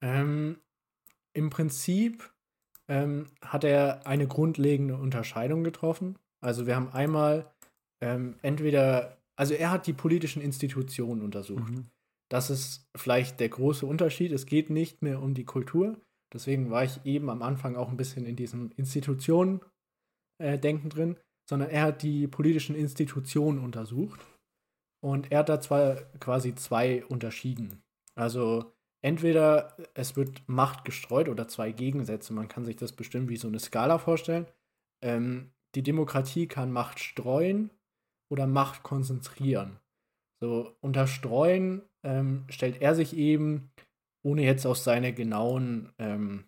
Ähm, 0.01 0.57
Im 1.33 1.49
Prinzip 1.49 2.33
ähm, 2.87 3.27
hat 3.41 3.63
er 3.63 4.05
eine 4.05 4.27
grundlegende 4.27 4.97
Unterscheidung 4.97 5.63
getroffen. 5.63 6.19
Also 6.41 6.67
wir 6.67 6.75
haben 6.75 6.89
einmal 6.89 7.53
ähm, 8.01 8.37
entweder, 8.41 9.17
also 9.37 9.53
er 9.53 9.71
hat 9.71 9.87
die 9.87 9.93
politischen 9.93 10.41
Institutionen 10.41 11.21
untersucht. 11.21 11.71
Mhm. 11.71 11.89
Das 12.29 12.49
ist 12.49 12.89
vielleicht 12.95 13.39
der 13.39 13.49
große 13.49 13.85
Unterschied. 13.85 14.31
Es 14.31 14.45
geht 14.45 14.69
nicht 14.69 15.01
mehr 15.01 15.21
um 15.21 15.33
die 15.33 15.45
Kultur. 15.45 16.01
Deswegen 16.33 16.71
war 16.71 16.83
ich 16.83 17.05
eben 17.05 17.29
am 17.29 17.43
Anfang 17.43 17.75
auch 17.75 17.89
ein 17.89 17.97
bisschen 17.97 18.25
in 18.25 18.35
diesem 18.35 18.71
Institutionen-Denken 18.75 20.87
äh, 20.87 20.89
drin, 20.89 21.17
sondern 21.47 21.69
er 21.69 21.83
hat 21.83 22.01
die 22.01 22.27
politischen 22.27 22.75
Institutionen 22.75 23.59
untersucht. 23.59 24.19
Und 25.03 25.33
er 25.33 25.39
hat 25.39 25.49
da 25.49 25.59
zwar 25.59 25.95
quasi 26.21 26.55
zwei 26.55 27.03
unterschieden. 27.05 27.83
Also 28.15 28.71
entweder 29.01 29.75
es 29.95 30.15
wird 30.15 30.47
Macht 30.47 30.85
gestreut 30.85 31.27
oder 31.27 31.49
zwei 31.49 31.73
Gegensätze. 31.73 32.31
Man 32.31 32.47
kann 32.47 32.63
sich 32.63 32.77
das 32.77 32.93
bestimmt 32.93 33.29
wie 33.29 33.35
so 33.35 33.49
eine 33.49 33.59
Skala 33.59 33.97
vorstellen. 33.97 34.45
Ähm, 35.01 35.51
die 35.75 35.83
Demokratie 35.83 36.47
kann 36.47 36.71
Macht 36.71 37.01
streuen 37.01 37.69
oder 38.29 38.47
Macht 38.47 38.83
konzentrieren. 38.83 39.77
So 40.39 40.73
unter 40.79 41.05
Streuen 41.05 41.81
ähm, 42.03 42.45
stellt 42.47 42.81
er 42.81 42.95
sich 42.95 43.17
eben, 43.17 43.71
ohne 44.23 44.43
jetzt 44.43 44.65
auf 44.65 44.77
seine 44.77 45.11
genauen 45.11 45.91
ähm, 45.99 46.45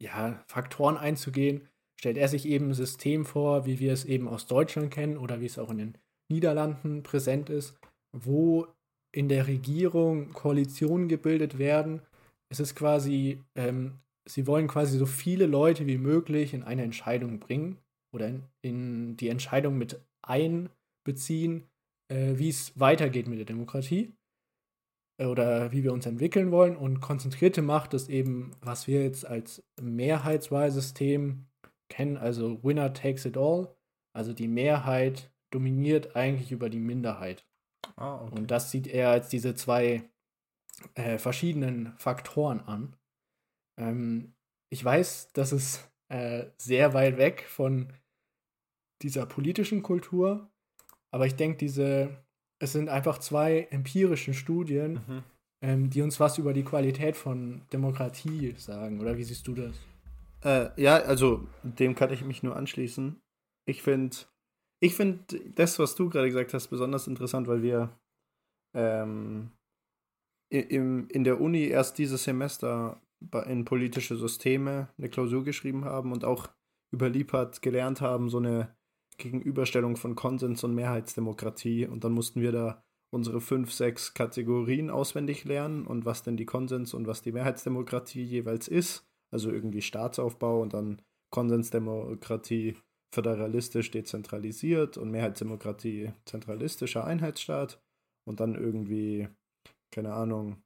ja, 0.00 0.42
Faktoren 0.48 0.96
einzugehen, 0.96 1.68
stellt 2.00 2.16
er 2.16 2.26
sich 2.26 2.46
eben 2.46 2.70
ein 2.70 2.74
System 2.74 3.24
vor, 3.24 3.64
wie 3.64 3.78
wir 3.78 3.92
es 3.92 4.04
eben 4.04 4.26
aus 4.26 4.48
Deutschland 4.48 4.90
kennen 4.90 5.16
oder 5.16 5.40
wie 5.40 5.46
es 5.46 5.58
auch 5.58 5.70
in 5.70 5.78
den 5.78 5.98
Niederlanden 6.30 7.02
präsent 7.02 7.50
ist, 7.50 7.78
wo 8.12 8.66
in 9.12 9.28
der 9.28 9.46
Regierung 9.46 10.32
Koalitionen 10.32 11.08
gebildet 11.08 11.58
werden. 11.58 12.02
Es 12.48 12.60
ist 12.60 12.74
quasi, 12.74 13.40
ähm, 13.56 13.98
sie 14.28 14.46
wollen 14.46 14.68
quasi 14.68 14.98
so 14.98 15.06
viele 15.06 15.46
Leute 15.46 15.86
wie 15.86 15.98
möglich 15.98 16.54
in 16.54 16.62
eine 16.62 16.82
Entscheidung 16.82 17.40
bringen 17.40 17.78
oder 18.14 18.28
in, 18.28 18.44
in 18.62 19.16
die 19.16 19.28
Entscheidung 19.28 19.78
mit 19.78 20.00
einbeziehen, 20.22 21.64
äh, 22.08 22.34
wie 22.36 22.48
es 22.48 22.78
weitergeht 22.78 23.26
mit 23.26 23.38
der 23.38 23.46
Demokratie 23.46 24.12
äh, 25.18 25.26
oder 25.26 25.72
wie 25.72 25.82
wir 25.82 25.92
uns 25.92 26.06
entwickeln 26.06 26.50
wollen. 26.50 26.76
Und 26.76 27.00
konzentrierte 27.00 27.62
Macht 27.62 27.94
ist 27.94 28.08
eben, 28.08 28.52
was 28.60 28.86
wir 28.86 29.02
jetzt 29.02 29.26
als 29.26 29.62
Mehrheitswahlsystem 29.80 31.46
kennen, 31.88 32.16
also 32.16 32.62
Winner 32.62 32.92
takes 32.92 33.24
it 33.24 33.36
all. 33.36 33.74
Also 34.12 34.32
die 34.32 34.48
Mehrheit 34.48 35.29
dominiert 35.50 36.16
eigentlich 36.16 36.52
über 36.52 36.70
die 36.70 36.78
Minderheit. 36.78 37.44
Ah, 37.96 38.22
okay. 38.22 38.34
Und 38.38 38.50
das 38.50 38.70
sieht 38.70 38.86
er 38.86 39.10
als 39.10 39.28
diese 39.28 39.54
zwei 39.54 40.08
äh, 40.94 41.18
verschiedenen 41.18 41.94
Faktoren 41.98 42.60
an. 42.60 42.96
Ähm, 43.78 44.34
ich 44.70 44.84
weiß, 44.84 45.32
das 45.32 45.52
ist 45.52 45.90
äh, 46.08 46.46
sehr 46.58 46.94
weit 46.94 47.18
weg 47.18 47.44
von 47.48 47.92
dieser 49.02 49.26
politischen 49.26 49.82
Kultur, 49.82 50.50
aber 51.10 51.26
ich 51.26 51.34
denke, 51.34 51.58
diese, 51.58 52.24
es 52.60 52.72
sind 52.72 52.88
einfach 52.88 53.18
zwei 53.18 53.68
empirischen 53.70 54.34
Studien, 54.34 55.00
mhm. 55.06 55.22
ähm, 55.62 55.90
die 55.90 56.02
uns 56.02 56.20
was 56.20 56.38
über 56.38 56.52
die 56.52 56.64
Qualität 56.64 57.16
von 57.16 57.62
Demokratie 57.72 58.54
sagen. 58.58 59.00
Oder 59.00 59.16
wie 59.16 59.24
siehst 59.24 59.46
du 59.46 59.54
das? 59.54 59.76
Äh, 60.42 60.80
ja, 60.80 60.96
also 60.96 61.46
dem 61.62 61.94
kann 61.94 62.12
ich 62.12 62.24
mich 62.24 62.42
nur 62.42 62.56
anschließen. 62.56 63.20
Ich 63.66 63.82
finde 63.82 64.16
ich 64.80 64.94
finde 64.94 65.20
das, 65.54 65.78
was 65.78 65.94
du 65.94 66.08
gerade 66.08 66.28
gesagt 66.28 66.54
hast, 66.54 66.68
besonders 66.68 67.06
interessant, 67.06 67.46
weil 67.46 67.62
wir 67.62 67.90
ähm, 68.74 69.50
im, 70.50 71.08
in 71.08 71.24
der 71.24 71.40
Uni 71.40 71.64
erst 71.64 71.98
dieses 71.98 72.24
Semester 72.24 73.00
in 73.46 73.64
politische 73.64 74.16
Systeme 74.16 74.88
eine 74.96 75.10
Klausur 75.10 75.44
geschrieben 75.44 75.84
haben 75.84 76.12
und 76.12 76.24
auch 76.24 76.48
über 76.92 77.08
Liebhardt 77.08 77.62
gelernt 77.62 78.00
haben, 78.00 78.30
so 78.30 78.38
eine 78.38 78.74
Gegenüberstellung 79.18 79.96
von 79.96 80.16
Konsens 80.16 80.64
und 80.64 80.74
Mehrheitsdemokratie. 80.74 81.86
Und 81.86 82.04
dann 82.04 82.12
mussten 82.12 82.40
wir 82.40 82.52
da 82.52 82.82
unsere 83.12 83.40
fünf, 83.40 83.72
sechs 83.72 84.14
Kategorien 84.14 84.88
auswendig 84.88 85.44
lernen 85.44 85.86
und 85.86 86.06
was 86.06 86.22
denn 86.22 86.36
die 86.36 86.46
Konsens- 86.46 86.94
und 86.94 87.06
was 87.06 87.22
die 87.22 87.32
Mehrheitsdemokratie 87.32 88.22
jeweils 88.22 88.66
ist. 88.66 89.06
Also 89.30 89.50
irgendwie 89.50 89.82
Staatsaufbau 89.82 90.62
und 90.62 90.72
dann 90.72 91.02
Konsensdemokratie 91.30 92.76
föderalistisch 93.12 93.90
dezentralisiert 93.90 94.96
und 94.96 95.10
Mehrheitsdemokratie 95.10 96.12
zentralistischer 96.24 97.04
Einheitsstaat 97.04 97.80
und 98.26 98.40
dann 98.40 98.54
irgendwie, 98.54 99.28
keine 99.90 100.12
Ahnung, 100.12 100.62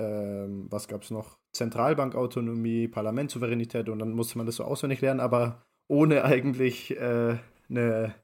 ähm, 0.00 0.66
was 0.70 0.88
gab 0.88 1.02
es 1.02 1.10
noch? 1.10 1.38
Zentralbankautonomie, 1.54 2.88
Parlamentssouveränität 2.88 3.88
und 3.88 3.98
dann 3.98 4.12
musste 4.12 4.38
man 4.38 4.46
das 4.46 4.56
so 4.56 4.64
auswendig 4.64 5.02
lernen, 5.02 5.20
aber 5.20 5.62
ohne 5.90 6.24
eigentlich 6.24 6.96
äh, 6.98 7.38
eine 7.68 8.14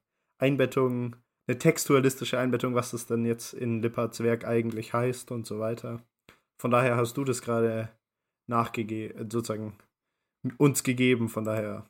Einbettung, 0.40 1.16
eine 1.46 1.58
textualistische 1.58 2.38
Einbettung, 2.38 2.74
was 2.74 2.92
das 2.92 3.06
dann 3.06 3.26
jetzt 3.26 3.52
in 3.52 3.82
Lipperts 3.82 4.22
Werk 4.22 4.46
eigentlich 4.46 4.94
heißt 4.94 5.30
und 5.30 5.46
so 5.46 5.58
weiter. 5.58 6.02
Von 6.60 6.70
daher 6.70 6.96
hast 6.96 7.16
du 7.16 7.24
das 7.24 7.42
gerade 7.42 7.90
nachgegeben, 8.48 9.30
sozusagen 9.30 9.74
uns 10.56 10.82
gegeben, 10.82 11.28
von 11.28 11.44
daher 11.44 11.88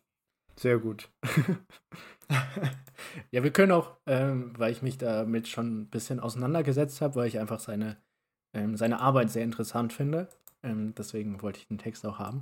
sehr 0.59 0.79
gut. 0.79 1.11
ja, 3.31 3.43
wir 3.43 3.53
können 3.53 3.73
auch, 3.73 3.97
ähm, 4.07 4.53
weil 4.57 4.73
ich 4.73 4.83
mich 4.83 4.99
damit 4.99 5.49
schon 5.49 5.83
ein 5.83 5.87
bisschen 5.89 6.21
auseinandergesetzt 6.21 7.01
habe, 7.01 7.17
weil 7.17 7.29
ich 7.29 7.39
einfach 7.39 7.61
seine, 7.61 7.97
ähm, 8.55 8.77
seine 8.77 9.01
Arbeit 9.01 9.31
sehr 9.31 9.45
interessant 9.45 9.93
finde. 9.93 10.29
Ähm, 10.63 10.95
deswegen 10.97 11.41
wollte 11.43 11.61
ich 11.61 11.69
den 11.69 11.79
Text 11.79 12.05
auch 12.05 12.19
haben. 12.19 12.41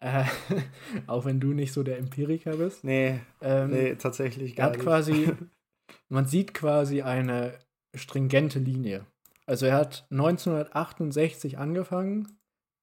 Äh, 0.00 0.24
auch 1.06 1.24
wenn 1.24 1.40
du 1.40 1.52
nicht 1.52 1.72
so 1.72 1.82
der 1.82 1.98
Empiriker 1.98 2.56
bist. 2.56 2.84
Nee, 2.84 3.20
ähm, 3.40 3.70
nee 3.70 3.94
tatsächlich 3.94 4.54
gar 4.54 4.66
er 4.66 4.70
hat 4.70 4.76
nicht. 4.76 4.84
quasi, 4.84 5.32
man 6.08 6.26
sieht 6.26 6.54
quasi 6.54 7.02
eine 7.02 7.58
stringente 7.94 8.58
Linie. 8.58 9.06
Also 9.46 9.66
er 9.66 9.76
hat 9.76 10.06
1968 10.10 11.56
angefangen 11.56 12.38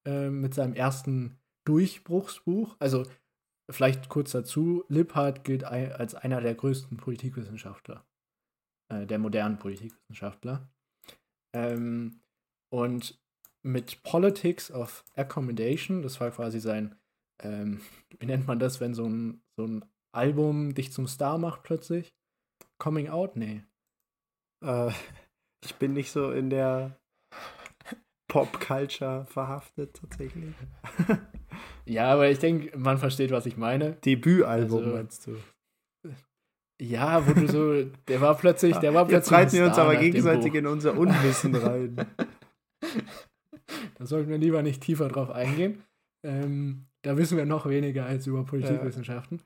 äh, 0.07 0.29
mit 0.29 0.53
seinem 0.53 0.73
ersten 0.73 1.37
Durchbruchsbuch. 1.65 2.75
Also 2.79 3.05
vielleicht 3.69 4.09
kurz 4.09 4.31
dazu, 4.31 4.83
Lipphardt 4.87 5.43
gilt 5.43 5.63
als 5.63 6.15
einer 6.15 6.41
der 6.41 6.55
größten 6.55 6.97
Politikwissenschaftler, 6.97 8.05
äh, 8.89 9.05
der 9.05 9.19
modernen 9.19 9.59
Politikwissenschaftler. 9.59 10.69
Ähm, 11.55 12.21
und 12.69 13.19
mit 13.61 14.03
Politics 14.03 14.71
of 14.71 15.05
Accommodation, 15.15 16.01
das 16.01 16.19
war 16.19 16.31
quasi 16.31 16.59
sein, 16.59 16.95
ähm, 17.41 17.81
wie 18.19 18.25
nennt 18.25 18.47
man 18.47 18.59
das, 18.59 18.81
wenn 18.81 18.93
so 18.93 19.05
ein, 19.05 19.41
so 19.55 19.65
ein 19.65 19.85
Album 20.11 20.73
dich 20.75 20.91
zum 20.91 21.07
Star 21.07 21.37
macht 21.37 21.63
plötzlich? 21.63 22.13
Coming 22.77 23.09
Out? 23.09 23.35
Nee. 23.35 23.63
Äh, 24.63 24.91
ich 25.63 25.75
bin 25.75 25.93
nicht 25.93 26.11
so 26.11 26.31
in 26.31 26.49
der 26.49 26.99
Pop-Culture 28.27 29.25
verhaftet, 29.25 29.95
tatsächlich. 29.95 30.55
ja, 31.85 32.13
aber 32.13 32.29
ich 32.29 32.39
denke, 32.39 32.77
man 32.77 32.97
versteht, 32.97 33.31
was 33.31 33.45
ich 33.45 33.57
meine. 33.57 33.93
Debütalbum 34.05 34.79
also, 34.79 34.95
meinst 34.95 35.27
du? 35.27 35.37
Ja, 36.81 37.25
wo 37.27 37.33
du 37.33 37.47
so, 37.47 37.83
der 38.07 38.21
war 38.21 38.35
plötzlich, 38.35 38.75
der 38.77 38.93
war 38.93 39.05
plötzlich. 39.05 39.31
Jetzt 39.31 39.31
reiten 39.31 39.53
wir 39.53 39.65
uns 39.65 39.77
aber 39.77 39.95
gegenseitig 39.95 40.53
in 40.53 40.67
unser 40.67 40.97
Unwissen 40.97 41.55
rein. 41.55 41.95
da 43.95 44.05
sollten 44.05 44.29
wir 44.29 44.37
lieber 44.37 44.61
nicht 44.63 44.81
tiefer 44.81 45.07
drauf 45.07 45.29
eingehen. 45.29 45.83
Ähm, 46.25 46.85
da 47.03 47.17
wissen 47.17 47.37
wir 47.37 47.45
noch 47.45 47.67
weniger 47.67 48.05
als 48.05 48.27
über 48.27 48.43
Politikwissenschaften. 48.43 49.41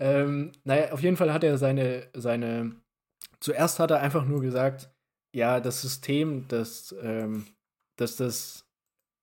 Ja. 0.00 0.22
Ähm, 0.22 0.52
naja, 0.64 0.92
auf 0.92 1.02
jeden 1.02 1.16
Fall 1.16 1.32
hat 1.32 1.44
er 1.44 1.56
seine, 1.56 2.08
seine, 2.14 2.76
zuerst 3.40 3.78
hat 3.78 3.90
er 3.90 4.00
einfach 4.00 4.26
nur 4.26 4.40
gesagt, 4.40 4.90
ja, 5.34 5.60
das 5.60 5.80
System, 5.80 6.46
das, 6.48 6.94
ähm, 7.02 7.46
dass 7.96 8.16
das 8.16 8.65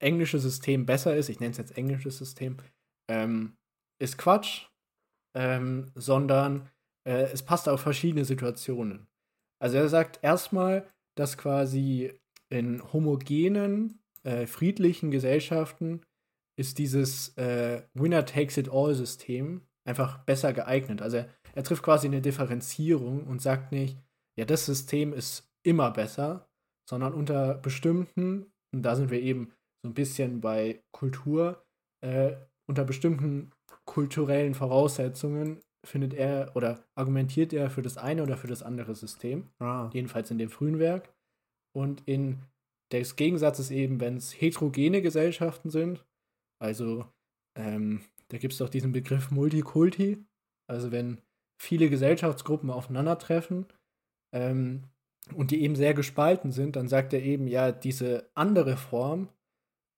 englische 0.04 0.40
System 0.40 0.86
besser 0.86 1.16
ist, 1.16 1.30
ich 1.30 1.40
nenne 1.40 1.52
es 1.52 1.58
jetzt 1.58 1.78
englisches 1.78 2.18
System, 2.18 2.58
ähm, 3.10 3.56
ist 4.00 4.18
Quatsch, 4.18 4.68
ähm, 5.36 5.92
sondern 5.96 6.70
äh, 7.08 7.24
es 7.32 7.44
passt 7.44 7.68
auf 7.70 7.82
verschiedene 7.82 8.26
Situationen. 8.26 9.08
Also 9.62 9.78
er 9.78 9.90
sagt 9.90 10.20
erstmal, 10.22 10.90
dass 11.16 11.38
quasi 11.38 12.12
in 12.50 12.82
homogenen, 12.94 14.00
äh, 14.24 14.46
friedlichen 14.46 15.12
Gesellschaften 15.12 16.02
ist 16.60 16.78
dieses 16.78 17.36
äh, 17.38 17.84
Winner-Takes-it-all-System 17.94 19.62
einfach 19.86 20.20
besser 20.20 20.54
geeignet. 20.54 21.02
Also 21.02 21.18
er, 21.18 21.30
er 21.56 21.64
trifft 21.64 21.84
quasi 21.84 22.08
eine 22.08 22.22
Differenzierung 22.22 23.26
und 23.26 23.42
sagt 23.42 23.72
nicht, 23.72 23.98
ja, 24.38 24.46
das 24.46 24.66
System 24.66 25.14
ist 25.14 25.52
immer 25.64 25.92
besser, 25.92 26.50
sondern 26.90 27.14
unter 27.14 27.56
bestimmten, 27.56 28.52
und 28.74 28.84
da 28.84 28.96
sind 28.96 29.10
wir 29.10 29.22
eben 29.22 29.54
so 29.84 29.90
ein 29.90 29.94
bisschen 29.94 30.42
bei 30.42 30.82
Kultur, 30.92 31.64
äh, 32.02 32.36
unter 32.68 32.86
bestimmten 32.86 33.52
kulturellen 33.86 34.56
Voraussetzungen 34.56 35.60
findet 35.86 36.14
er 36.14 36.56
oder 36.56 36.86
argumentiert 36.96 37.52
er 37.52 37.70
für 37.70 37.82
das 37.82 37.98
eine 37.98 38.24
oder 38.24 38.38
für 38.38 38.48
das 38.48 38.64
andere 38.64 38.96
System. 38.96 39.50
Ah. 39.60 39.90
Jedenfalls 39.94 40.32
in 40.32 40.38
dem 40.38 40.50
frühen 40.50 40.80
Werk. 40.80 41.14
Und 41.76 42.08
in 42.08 42.40
des 42.92 43.16
Gegensatzes 43.16 43.72
eben, 43.72 44.00
wenn 44.00 44.18
es 44.18 44.32
heterogene 44.40 45.02
Gesellschaften 45.02 45.70
sind, 45.70 46.06
also 46.62 47.06
ähm, 47.58 48.02
da 48.30 48.38
gibt 48.38 48.54
es 48.54 48.60
doch 48.60 48.70
diesen 48.70 48.92
Begriff 48.92 49.32
Multikulti, 49.32 50.24
also 50.70 50.92
wenn 50.92 51.22
viele 51.62 51.90
Gesellschaftsgruppen 51.90 52.70
aufeinandertreffen 52.70 53.66
ähm, 54.34 54.84
und 55.36 55.52
die 55.52 55.62
eben 55.62 55.76
sehr 55.76 55.94
gespalten 55.94 56.52
sind, 56.52 56.76
dann 56.76 56.88
sagt 56.88 57.14
er 57.14 57.22
eben, 57.22 57.48
ja, 57.48 57.72
diese 57.72 58.30
andere 58.36 58.78
Form, 58.78 59.30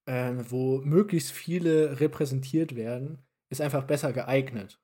äh, 0.06 0.34
wo 0.50 0.80
möglichst 0.82 1.32
viele 1.32 2.00
repräsentiert 2.00 2.76
werden, 2.76 3.20
ist 3.50 3.62
einfach 3.62 3.84
besser 3.84 4.14
geeignet. 4.14 4.80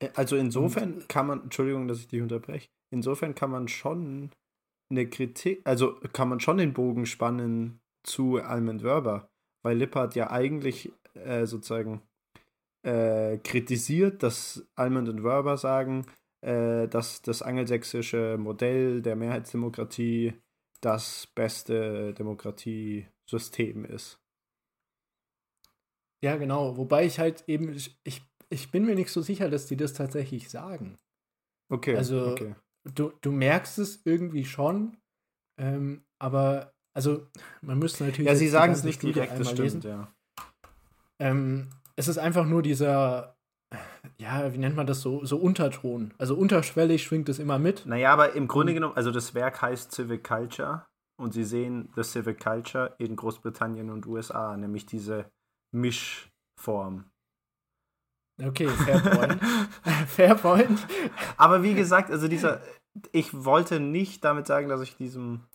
Äh, 0.00 0.10
also 0.14 0.36
insofern 0.36 1.06
kann 1.08 1.26
man, 1.26 1.42
Entschuldigung, 1.44 1.88
dass 1.88 2.00
ich 2.00 2.08
dich 2.08 2.22
unterbreche, 2.22 2.68
insofern 2.90 3.34
kann 3.34 3.50
man 3.50 3.68
schon 3.68 4.30
eine 4.90 5.08
Kritik, 5.08 5.60
also 5.64 5.94
kann 6.12 6.28
man 6.28 6.40
schon 6.40 6.58
den 6.58 6.72
Bogen 6.72 7.06
spannen 7.06 7.80
zu 8.04 8.38
Almond 8.38 8.82
Wörber, 8.82 9.30
weil 9.62 9.76
Lippert 9.76 10.14
ja 10.14 10.30
eigentlich 10.30 10.92
äh, 11.14 11.46
sozusagen 11.46 12.02
äh, 12.82 13.38
kritisiert, 13.38 14.22
dass 14.22 14.66
Almond 14.76 15.08
und 15.08 15.22
Wörber 15.24 15.56
sagen, 15.56 16.06
äh, 16.40 16.88
dass 16.88 17.22
das 17.22 17.42
angelsächsische 17.42 18.36
Modell 18.38 19.02
der 19.02 19.16
Mehrheitsdemokratie 19.16 20.34
das 20.80 21.26
beste 21.34 22.14
Demokratiesystem 22.14 23.84
ist. 23.84 24.20
Ja, 26.22 26.36
genau. 26.36 26.76
Wobei 26.76 27.04
ich 27.04 27.18
halt 27.18 27.44
eben, 27.46 27.76
ich, 28.04 28.22
ich 28.50 28.70
bin 28.70 28.84
mir 28.84 28.94
nicht 28.94 29.10
so 29.10 29.22
sicher, 29.22 29.48
dass 29.48 29.66
die 29.66 29.76
das 29.76 29.92
tatsächlich 29.92 30.50
sagen. 30.50 30.96
Okay. 31.70 31.96
Also, 31.96 32.28
okay. 32.28 32.54
Du, 32.94 33.12
du 33.20 33.30
merkst 33.30 33.78
es 33.78 34.00
irgendwie 34.04 34.44
schon, 34.44 34.96
ähm, 35.60 36.04
aber, 36.18 36.72
also, 36.94 37.26
man 37.60 37.78
müsste 37.78 38.04
natürlich. 38.04 38.28
Ja, 38.28 38.34
sie 38.34 38.48
sagen 38.48 38.72
es 38.72 38.84
nicht 38.84 39.02
direkt, 39.02 39.38
das 39.38 39.50
stimmt, 39.50 39.58
lesen. 39.58 39.82
ja. 39.82 40.12
Ähm, 41.20 41.68
es 41.96 42.08
ist 42.08 42.18
einfach 42.18 42.46
nur 42.46 42.62
dieser, 42.62 43.36
ja, 44.18 44.52
wie 44.52 44.58
nennt 44.58 44.76
man 44.76 44.86
das 44.86 45.00
so, 45.00 45.24
so 45.24 45.36
Unterton. 45.36 46.14
Also 46.18 46.36
unterschwellig 46.36 47.02
schwingt 47.02 47.28
es 47.28 47.38
immer 47.38 47.58
mit. 47.58 47.86
Naja, 47.86 48.12
aber 48.12 48.34
im 48.34 48.48
Grunde 48.48 48.74
genommen, 48.74 48.96
also 48.96 49.10
das 49.10 49.34
Werk 49.34 49.60
heißt 49.60 49.92
Civic 49.92 50.24
Culture 50.24 50.86
und 51.16 51.32
sie 51.32 51.44
sehen 51.44 51.90
das 51.96 52.12
Civic 52.12 52.40
Culture 52.40 52.94
in 52.98 53.16
Großbritannien 53.16 53.90
und 53.90 54.06
USA, 54.06 54.56
nämlich 54.56 54.86
diese 54.86 55.30
Mischform. 55.72 57.10
Okay, 58.40 58.68
fair 58.68 59.00
point. 59.00 59.42
fair 60.06 60.34
point. 60.36 60.86
Aber 61.36 61.62
wie 61.62 61.74
gesagt, 61.74 62.10
also 62.10 62.28
dieser, 62.28 62.62
ich 63.12 63.44
wollte 63.44 63.80
nicht 63.80 64.24
damit 64.24 64.46
sagen, 64.46 64.68
dass 64.68 64.80
ich 64.80 64.96
diesem 64.96 65.48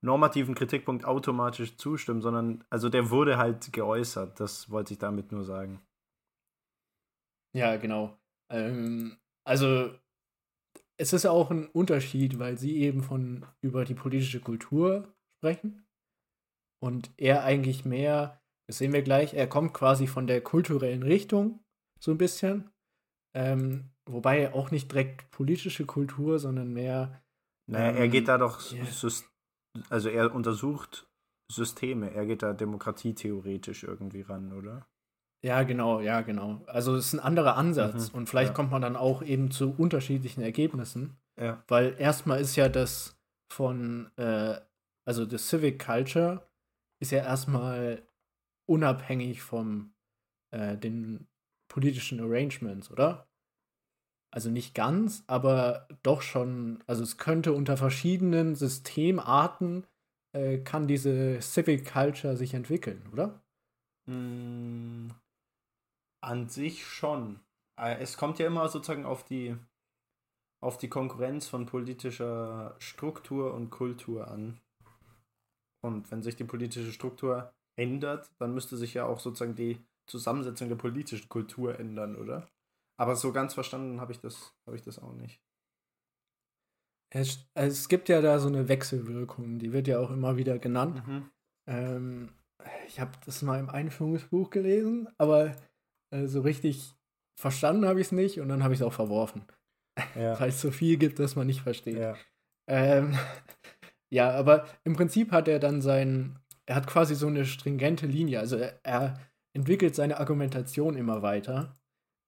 normativen 0.00 0.54
Kritikpunkt 0.54 1.04
automatisch 1.04 1.76
zustimmen, 1.76 2.22
sondern 2.22 2.64
also 2.70 2.88
der 2.88 3.10
wurde 3.10 3.38
halt 3.38 3.72
geäußert. 3.72 4.38
Das 4.38 4.70
wollte 4.70 4.92
ich 4.92 4.98
damit 4.98 5.32
nur 5.32 5.44
sagen. 5.44 5.80
Ja, 7.56 7.76
genau. 7.76 8.16
Ähm, 8.50 9.16
also 9.44 9.90
es 10.98 11.12
ist 11.12 11.26
auch 11.26 11.50
ein 11.50 11.66
Unterschied, 11.68 12.38
weil 12.38 12.58
sie 12.58 12.76
eben 12.78 13.02
von 13.02 13.46
über 13.60 13.84
die 13.84 13.94
politische 13.94 14.40
Kultur 14.40 15.12
sprechen 15.38 15.86
und 16.82 17.12
er 17.16 17.44
eigentlich 17.44 17.84
mehr, 17.84 18.40
das 18.68 18.78
sehen 18.78 18.92
wir 18.92 19.02
gleich, 19.02 19.34
er 19.34 19.48
kommt 19.48 19.72
quasi 19.72 20.06
von 20.06 20.26
der 20.26 20.40
kulturellen 20.42 21.02
Richtung 21.02 21.60
so 21.98 22.12
ein 22.12 22.18
bisschen. 22.18 22.70
Ähm, 23.34 23.90
wobei 24.06 24.52
auch 24.52 24.70
nicht 24.70 24.92
direkt 24.92 25.30
politische 25.30 25.86
Kultur, 25.86 26.38
sondern 26.38 26.72
mehr. 26.72 27.22
Naja, 27.66 27.90
ähm, 27.90 27.96
er 27.96 28.08
geht 28.08 28.28
da 28.28 28.38
doch 28.38 28.72
yeah 28.72 28.84
also 29.90 30.08
er 30.08 30.34
untersucht 30.34 31.06
Systeme, 31.50 32.12
er 32.12 32.26
geht 32.26 32.42
da 32.42 32.52
demokratietheoretisch 32.52 33.84
irgendwie 33.84 34.22
ran, 34.22 34.52
oder? 34.52 34.86
Ja, 35.42 35.62
genau, 35.62 36.00
ja, 36.00 36.20
genau. 36.22 36.62
Also 36.66 36.96
es 36.96 37.06
ist 37.06 37.12
ein 37.14 37.20
anderer 37.20 37.56
Ansatz 37.56 38.12
mhm, 38.12 38.18
und 38.18 38.28
vielleicht 38.28 38.50
ja. 38.50 38.54
kommt 38.54 38.70
man 38.70 38.82
dann 38.82 38.96
auch 38.96 39.22
eben 39.22 39.50
zu 39.50 39.72
unterschiedlichen 39.76 40.42
Ergebnissen. 40.42 41.16
Ja. 41.40 41.62
Weil 41.68 41.94
erstmal 41.98 42.40
ist 42.40 42.56
ja 42.56 42.68
das 42.68 43.16
von, 43.52 44.10
äh, 44.16 44.56
also 45.06 45.24
das 45.24 45.48
Civic 45.48 45.84
Culture 45.84 46.48
ist 47.00 47.12
ja 47.12 47.20
erstmal 47.20 48.02
unabhängig 48.68 49.42
vom 49.42 49.94
äh, 50.50 50.76
den 50.76 51.26
politischen 51.68 52.20
Arrangements, 52.20 52.90
oder? 52.90 53.28
also 54.30 54.50
nicht 54.50 54.74
ganz, 54.74 55.24
aber 55.26 55.88
doch 56.02 56.22
schon, 56.22 56.82
also 56.86 57.02
es 57.02 57.18
könnte 57.18 57.52
unter 57.52 57.76
verschiedenen 57.76 58.54
Systemarten, 58.54 59.86
äh, 60.32 60.58
kann 60.58 60.86
diese 60.86 61.40
Civic 61.40 61.90
Culture 61.90 62.36
sich 62.36 62.54
entwickeln, 62.54 63.08
oder? 63.12 63.42
Mm, 64.06 65.08
an 66.22 66.48
sich 66.48 66.84
schon. 66.84 67.40
Äh, 67.80 67.98
es 68.00 68.16
kommt 68.16 68.38
ja 68.38 68.46
immer 68.46 68.68
sozusagen 68.68 69.06
auf 69.06 69.24
die, 69.24 69.56
auf 70.62 70.76
die 70.76 70.88
Konkurrenz 70.88 71.48
von 71.48 71.66
politischer 71.66 72.76
Struktur 72.78 73.54
und 73.54 73.70
Kultur 73.70 74.28
an. 74.28 74.60
Und 75.82 76.10
wenn 76.10 76.22
sich 76.22 76.36
die 76.36 76.44
politische 76.44 76.92
Struktur 76.92 77.54
ändert, 77.78 78.30
dann 78.38 78.54
müsste 78.54 78.76
sich 78.76 78.94
ja 78.94 79.06
auch 79.06 79.20
sozusagen 79.20 79.54
die 79.54 79.78
Zusammensetzung 80.06 80.68
der 80.68 80.76
politischen 80.76 81.28
Kultur 81.28 81.78
ändern, 81.78 82.16
oder? 82.16 82.48
Aber 82.98 83.14
so 83.14 83.32
ganz 83.32 83.54
verstanden 83.54 84.00
habe 84.00 84.12
ich, 84.12 84.20
das, 84.20 84.54
hab 84.66 84.74
ich 84.74 84.82
das 84.82 84.98
auch 84.98 85.14
nicht. 85.14 85.40
Es, 87.10 87.48
es, 87.54 87.88
gibt 87.88 88.08
ja 88.08 88.20
da 88.20 88.38
so 88.38 88.48
eine 88.48 88.68
Wechselwirkung, 88.68 89.58
die 89.58 89.72
wird 89.72 89.88
ja 89.88 89.98
auch 89.98 90.10
immer 90.10 90.36
wieder 90.36 90.58
genannt. 90.58 91.06
Mhm. 91.06 91.30
Ähm, 91.66 92.28
ich 92.86 93.00
habe 93.00 93.12
das 93.24 93.40
mal 93.42 93.60
im 93.60 93.70
Einführungsbuch 93.70 94.50
gelesen, 94.50 95.08
aber 95.16 95.56
äh, 96.10 96.26
so 96.26 96.40
richtig 96.40 96.94
verstanden 97.38 97.86
habe 97.86 98.00
ich 98.00 98.08
es 98.08 98.12
nicht 98.12 98.40
und 98.40 98.48
dann 98.48 98.62
habe 98.62 98.74
ich 98.74 98.80
es 98.80 98.86
auch 98.86 98.92
verworfen. 98.92 99.44
Ja. 100.16 100.38
Weil 100.40 100.50
es 100.50 100.60
so 100.60 100.70
viel 100.70 100.98
gibt, 100.98 101.18
dass 101.18 101.36
man 101.36 101.46
nicht 101.46 101.62
versteht. 101.62 101.98
Ja. 101.98 102.16
Ähm, 102.66 103.16
Ja, 104.10 104.30
aber 104.30 104.66
im 104.84 104.94
Prinzip 104.94 105.32
hat 105.32 105.48
er 105.48 105.58
dann 105.58 105.82
sein, 105.82 106.38
er 106.68 106.74
hat 106.74 106.86
quasi 106.86 107.14
so 107.14 107.26
eine 107.26 107.46
stringente 107.46 108.06
Linie. 108.06 108.40
Also 108.40 108.56
er, 108.56 108.78
er 108.82 109.18
entwickelt 109.56 109.94
seine 109.94 110.20
Argumentation 110.20 110.96
immer 110.96 111.22
weiter. 111.22 111.78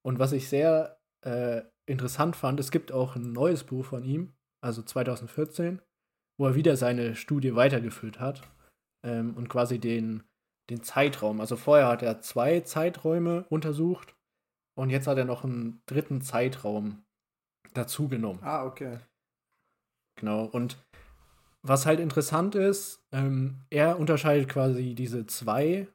Und 0.03 0.19
was 0.19 0.33
ich 0.33 0.49
sehr 0.49 0.99
äh, 1.25 1.63
interessant 1.87 2.37
fand, 2.37 2.59
es 2.59 2.71
gibt 2.71 2.91
auch 2.91 3.17
ein 3.17 3.33
neues 3.33 3.65
Buch 3.65 3.85
von 3.85 4.03
ihm, 4.03 4.33
also 4.65 4.83
2014, 4.83 5.83
wo 6.39 6.47
er 6.47 6.55
wieder 6.55 6.77
seine 6.77 7.15
Studie 7.17 7.55
weitergeführt 7.55 8.19
hat 8.19 8.51
ähm, 9.05 9.37
und 9.37 9.51
quasi 9.51 9.79
den, 9.79 10.23
den 10.71 10.83
Zeitraum. 10.83 11.41
Also 11.41 11.57
vorher 11.57 11.89
hat 11.89 12.03
er 12.03 12.23
zwei 12.23 12.61
Zeiträume 12.61 13.45
untersucht 13.51 14.17
und 14.75 14.89
jetzt 14.89 15.07
hat 15.07 15.19
er 15.19 15.27
noch 15.27 15.45
einen 15.45 15.83
dritten 15.85 16.23
Zeitraum 16.23 17.05
dazugenommen. 17.75 18.43
Ah, 18.43 18.65
okay. 18.65 19.01
Genau. 20.19 20.47
Und 20.47 20.83
was 21.63 21.87
halt 21.87 22.01
interessant 22.01 22.55
ist, 22.55 23.05
ähm, 23.13 23.61
er 23.71 23.99
unterscheidet 23.99 24.49
quasi 24.49 24.95
diese 24.95 25.27
zwei 25.27 25.89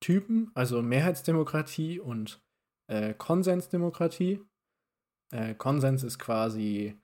Typen, 0.00 0.50
also 0.54 0.82
Mehrheitsdemokratie 0.82 1.98
und 1.98 2.40
äh, 2.88 3.14
Konsensdemokratie. 3.14 4.40
Äh, 5.32 5.54
Konsens 5.54 6.04
ist 6.04 6.18
quasi, 6.18 6.96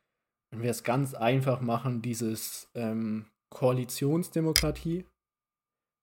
wenn 0.50 0.62
wir 0.62 0.70
es 0.70 0.84
ganz 0.84 1.14
einfach 1.14 1.60
machen, 1.60 2.02
dieses 2.02 2.70
ähm, 2.74 3.26
Koalitionsdemokratie. 3.50 5.06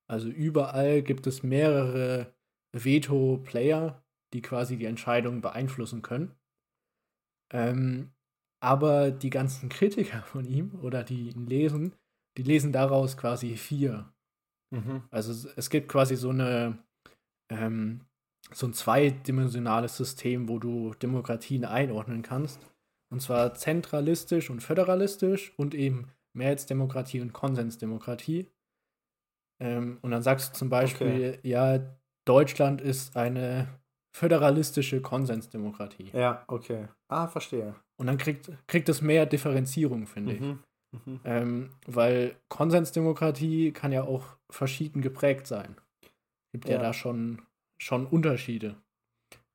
Also 0.10 0.28
überall 0.28 1.02
gibt 1.02 1.26
es 1.26 1.42
mehrere 1.42 2.34
Veto-Player, 2.74 4.04
die 4.34 4.42
quasi 4.42 4.78
die 4.78 4.86
Entscheidung 4.86 5.42
beeinflussen 5.42 6.02
können. 6.02 6.36
Ähm, 7.54 8.12
aber 8.62 9.12
die 9.12 9.30
ganzen 9.30 9.70
Kritiker 9.70 10.22
von 10.22 10.46
ihm 10.46 10.80
oder 10.82 11.04
die 11.04 11.30
ihn 11.30 11.48
lesen, 11.48 11.94
die 12.38 12.44
lesen 12.44 12.72
daraus 12.72 13.18
quasi 13.18 13.58
vier. 13.58 14.14
Mhm. 14.72 15.04
Also 15.10 15.50
es 15.56 15.70
gibt 15.70 15.90
quasi 15.90 16.16
so 16.16 16.30
eine 16.30 16.78
ähm, 17.50 18.02
so 18.54 18.68
ein 18.68 18.74
zweidimensionales 18.74 19.98
System, 19.98 20.50
wo 20.50 20.60
du 20.60 20.94
Demokratien 20.96 21.66
einordnen 21.66 22.22
kannst. 22.22 22.60
Und 23.10 23.22
zwar 23.22 23.54
zentralistisch 23.54 24.50
und 24.50 24.62
föderalistisch 24.62 25.54
und 25.58 25.76
eben 25.76 26.08
Mehrheitsdemokratie 26.34 27.22
und 27.22 27.34
Konsensdemokratie. 27.34 28.48
Ähm, 29.60 30.00
und 30.02 30.12
dann 30.12 30.24
sagst 30.24 30.54
du 30.54 30.58
zum 30.58 30.70
Beispiel, 30.70 31.36
okay. 31.38 31.40
ja, 31.44 31.80
Deutschland 32.26 32.82
ist 32.82 33.16
eine 33.16 33.68
föderalistische 34.14 35.02
Konsensdemokratie. 35.02 36.12
Ja, 36.14 36.44
okay. 36.48 36.88
Ah, 37.08 37.28
verstehe. 37.28 37.76
Und 37.98 38.08
dann 38.08 38.18
kriegt, 38.18 38.52
kriegt 38.68 38.90
es 38.90 39.02
mehr 39.02 39.26
Differenzierung, 39.26 40.08
finde 40.08 40.34
mhm. 40.34 40.38
ich. 40.38 41.06
Mhm. 41.06 41.20
Ähm, 41.24 41.70
weil 41.88 42.36
Konsensdemokratie 42.50 43.72
kann 43.72 43.92
ja 43.92 44.04
auch 44.04 44.38
verschieden 44.50 45.02
geprägt 45.02 45.48
sein. 45.48 45.76
Gibt 46.52 46.68
ja, 46.68 46.76
ja 46.76 46.82
da 46.82 46.94
schon, 46.94 47.42
schon 47.82 48.06
Unterschiede. 48.06 48.76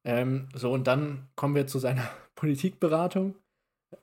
Ähm, 0.06 0.48
so, 0.54 0.72
und 0.72 0.86
dann 0.86 1.28
kommen 1.36 1.54
wir 1.54 1.66
zu 1.66 1.78
seiner 1.78 2.08
Politikberatung. 2.34 3.34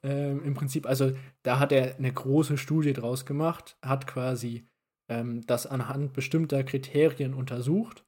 Ähm, 0.03 0.43
Im 0.43 0.53
Prinzip, 0.53 0.85
also 0.85 1.11
da 1.43 1.59
hat 1.59 1.71
er 1.71 1.95
eine 1.97 2.13
große 2.13 2.57
Studie 2.57 2.93
draus 2.93 3.25
gemacht, 3.25 3.77
hat 3.81 4.05
quasi 4.07 4.65
ähm, 5.09 5.45
das 5.45 5.65
anhand 5.65 6.13
bestimmter 6.13 6.63
Kriterien 6.63 7.33
untersucht 7.33 8.05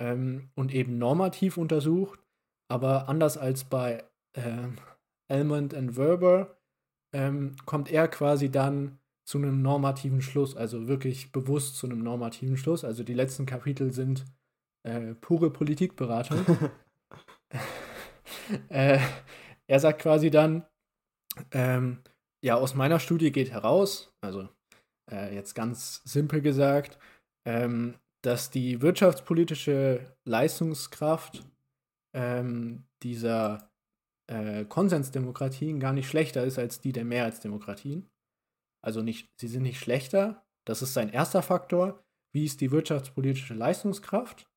ähm, 0.00 0.50
und 0.54 0.74
eben 0.74 0.98
normativ 0.98 1.56
untersucht, 1.56 2.18
aber 2.68 3.08
anders 3.08 3.36
als 3.36 3.64
bei 3.64 4.02
ähm, 4.34 4.76
Elmond 5.28 5.74
und 5.74 5.96
Werber 5.96 6.56
ähm, 7.14 7.54
kommt 7.66 7.90
er 7.90 8.08
quasi 8.08 8.50
dann 8.50 8.98
zu 9.24 9.38
einem 9.38 9.62
normativen 9.62 10.22
Schluss, 10.22 10.56
also 10.56 10.88
wirklich 10.88 11.30
bewusst 11.30 11.76
zu 11.76 11.86
einem 11.86 12.02
normativen 12.02 12.56
Schluss. 12.56 12.84
Also 12.84 13.04
die 13.04 13.14
letzten 13.14 13.46
Kapitel 13.46 13.92
sind 13.92 14.24
äh, 14.82 15.14
pure 15.14 15.50
Politikberatung. 15.50 16.44
äh, 18.68 18.98
er 19.66 19.80
sagt 19.80 20.00
quasi 20.00 20.30
dann, 20.30 20.66
ähm, 21.52 22.02
ja, 22.42 22.56
aus 22.56 22.74
meiner 22.74 22.98
Studie 22.98 23.30
geht 23.30 23.50
heraus, 23.50 24.12
also 24.20 24.48
äh, 25.12 25.34
jetzt 25.34 25.54
ganz 25.54 26.02
simpel 26.04 26.40
gesagt, 26.40 26.98
ähm, 27.46 27.94
dass 28.22 28.50
die 28.50 28.82
wirtschaftspolitische 28.82 30.16
Leistungskraft 30.24 31.44
ähm, 32.14 32.84
dieser 33.02 33.70
äh, 34.26 34.64
Konsensdemokratien 34.64 35.80
gar 35.80 35.92
nicht 35.92 36.08
schlechter 36.08 36.44
ist 36.44 36.58
als 36.58 36.80
die 36.80 36.92
der 36.92 37.04
Mehrheitsdemokratien. 37.04 38.08
Also 38.82 39.02
nicht, 39.02 39.28
sie 39.38 39.48
sind 39.48 39.62
nicht 39.62 39.80
schlechter. 39.80 40.44
Das 40.64 40.82
ist 40.82 40.94
sein 40.94 41.08
erster 41.08 41.42
Faktor. 41.42 42.04
Wie 42.32 42.44
ist 42.44 42.60
die 42.60 42.70
wirtschaftspolitische 42.70 43.54
Leistungskraft? 43.54 44.48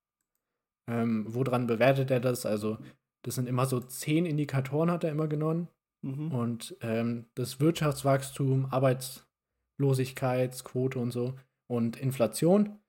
Ähm, 0.89 1.25
woran 1.27 1.67
bewertet 1.67 2.11
er 2.11 2.19
das? 2.19 2.45
Also, 2.45 2.77
das 3.23 3.35
sind 3.35 3.47
immer 3.47 3.65
so 3.65 3.79
zehn 3.79 4.25
Indikatoren, 4.25 4.91
hat 4.91 5.05
er 5.05 5.11
immer 5.11 5.27
genommen. 5.27 5.69
Mhm. 6.03 6.31
Und 6.31 6.77
ähm, 6.81 7.25
das 7.35 7.59
Wirtschaftswachstum, 7.59 8.65
Arbeitslosigkeitsquote 8.65 10.97
und 10.99 11.11
so 11.11 11.35
und 11.67 11.97
Inflation. 11.97 12.79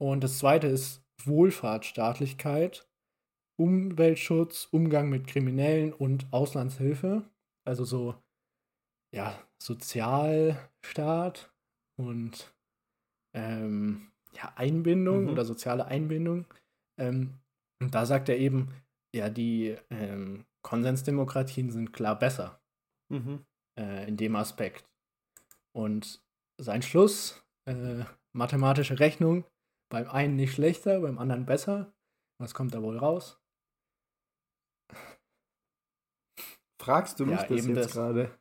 Und 0.00 0.22
das 0.22 0.38
zweite 0.38 0.66
ist 0.68 1.02
Wohlfahrtsstaatlichkeit, 1.24 2.88
Umweltschutz, 3.58 4.68
Umgang 4.70 5.08
mit 5.08 5.26
Kriminellen 5.26 5.92
und 5.92 6.32
Auslandshilfe. 6.32 7.28
Also 7.66 7.84
so, 7.84 8.14
ja, 9.14 9.38
Sozialstaat 9.60 11.52
und 11.98 12.54
ähm, 13.34 14.12
ja, 14.34 14.52
Einbindung 14.56 15.24
mhm. 15.24 15.30
oder 15.30 15.44
soziale 15.44 15.86
Einbindung. 15.86 16.46
Ähm, 16.98 17.34
und 17.80 17.94
da 17.94 18.06
sagt 18.06 18.28
er 18.28 18.38
eben, 18.38 18.72
ja, 19.14 19.28
die 19.28 19.76
ähm, 19.90 20.44
Konsensdemokratien 20.62 21.70
sind 21.70 21.92
klar 21.92 22.18
besser 22.18 22.60
mhm. 23.10 23.44
äh, 23.78 24.06
in 24.08 24.16
dem 24.16 24.36
Aspekt. 24.36 24.88
Und 25.72 26.22
sein 26.60 26.82
Schluss, 26.82 27.42
äh, 27.66 28.04
mathematische 28.32 28.98
Rechnung, 29.00 29.44
beim 29.90 30.08
einen 30.08 30.36
nicht 30.36 30.54
schlechter, 30.54 31.00
beim 31.00 31.18
anderen 31.18 31.46
besser. 31.46 31.92
Was 32.40 32.54
kommt 32.54 32.74
da 32.74 32.82
wohl 32.82 32.98
raus? 32.98 33.40
Fragst 36.80 37.18
du 37.20 37.26
mich 37.26 37.40
ja, 37.40 37.46
das 37.46 37.66
jetzt 37.66 37.92
gerade? 37.92 38.38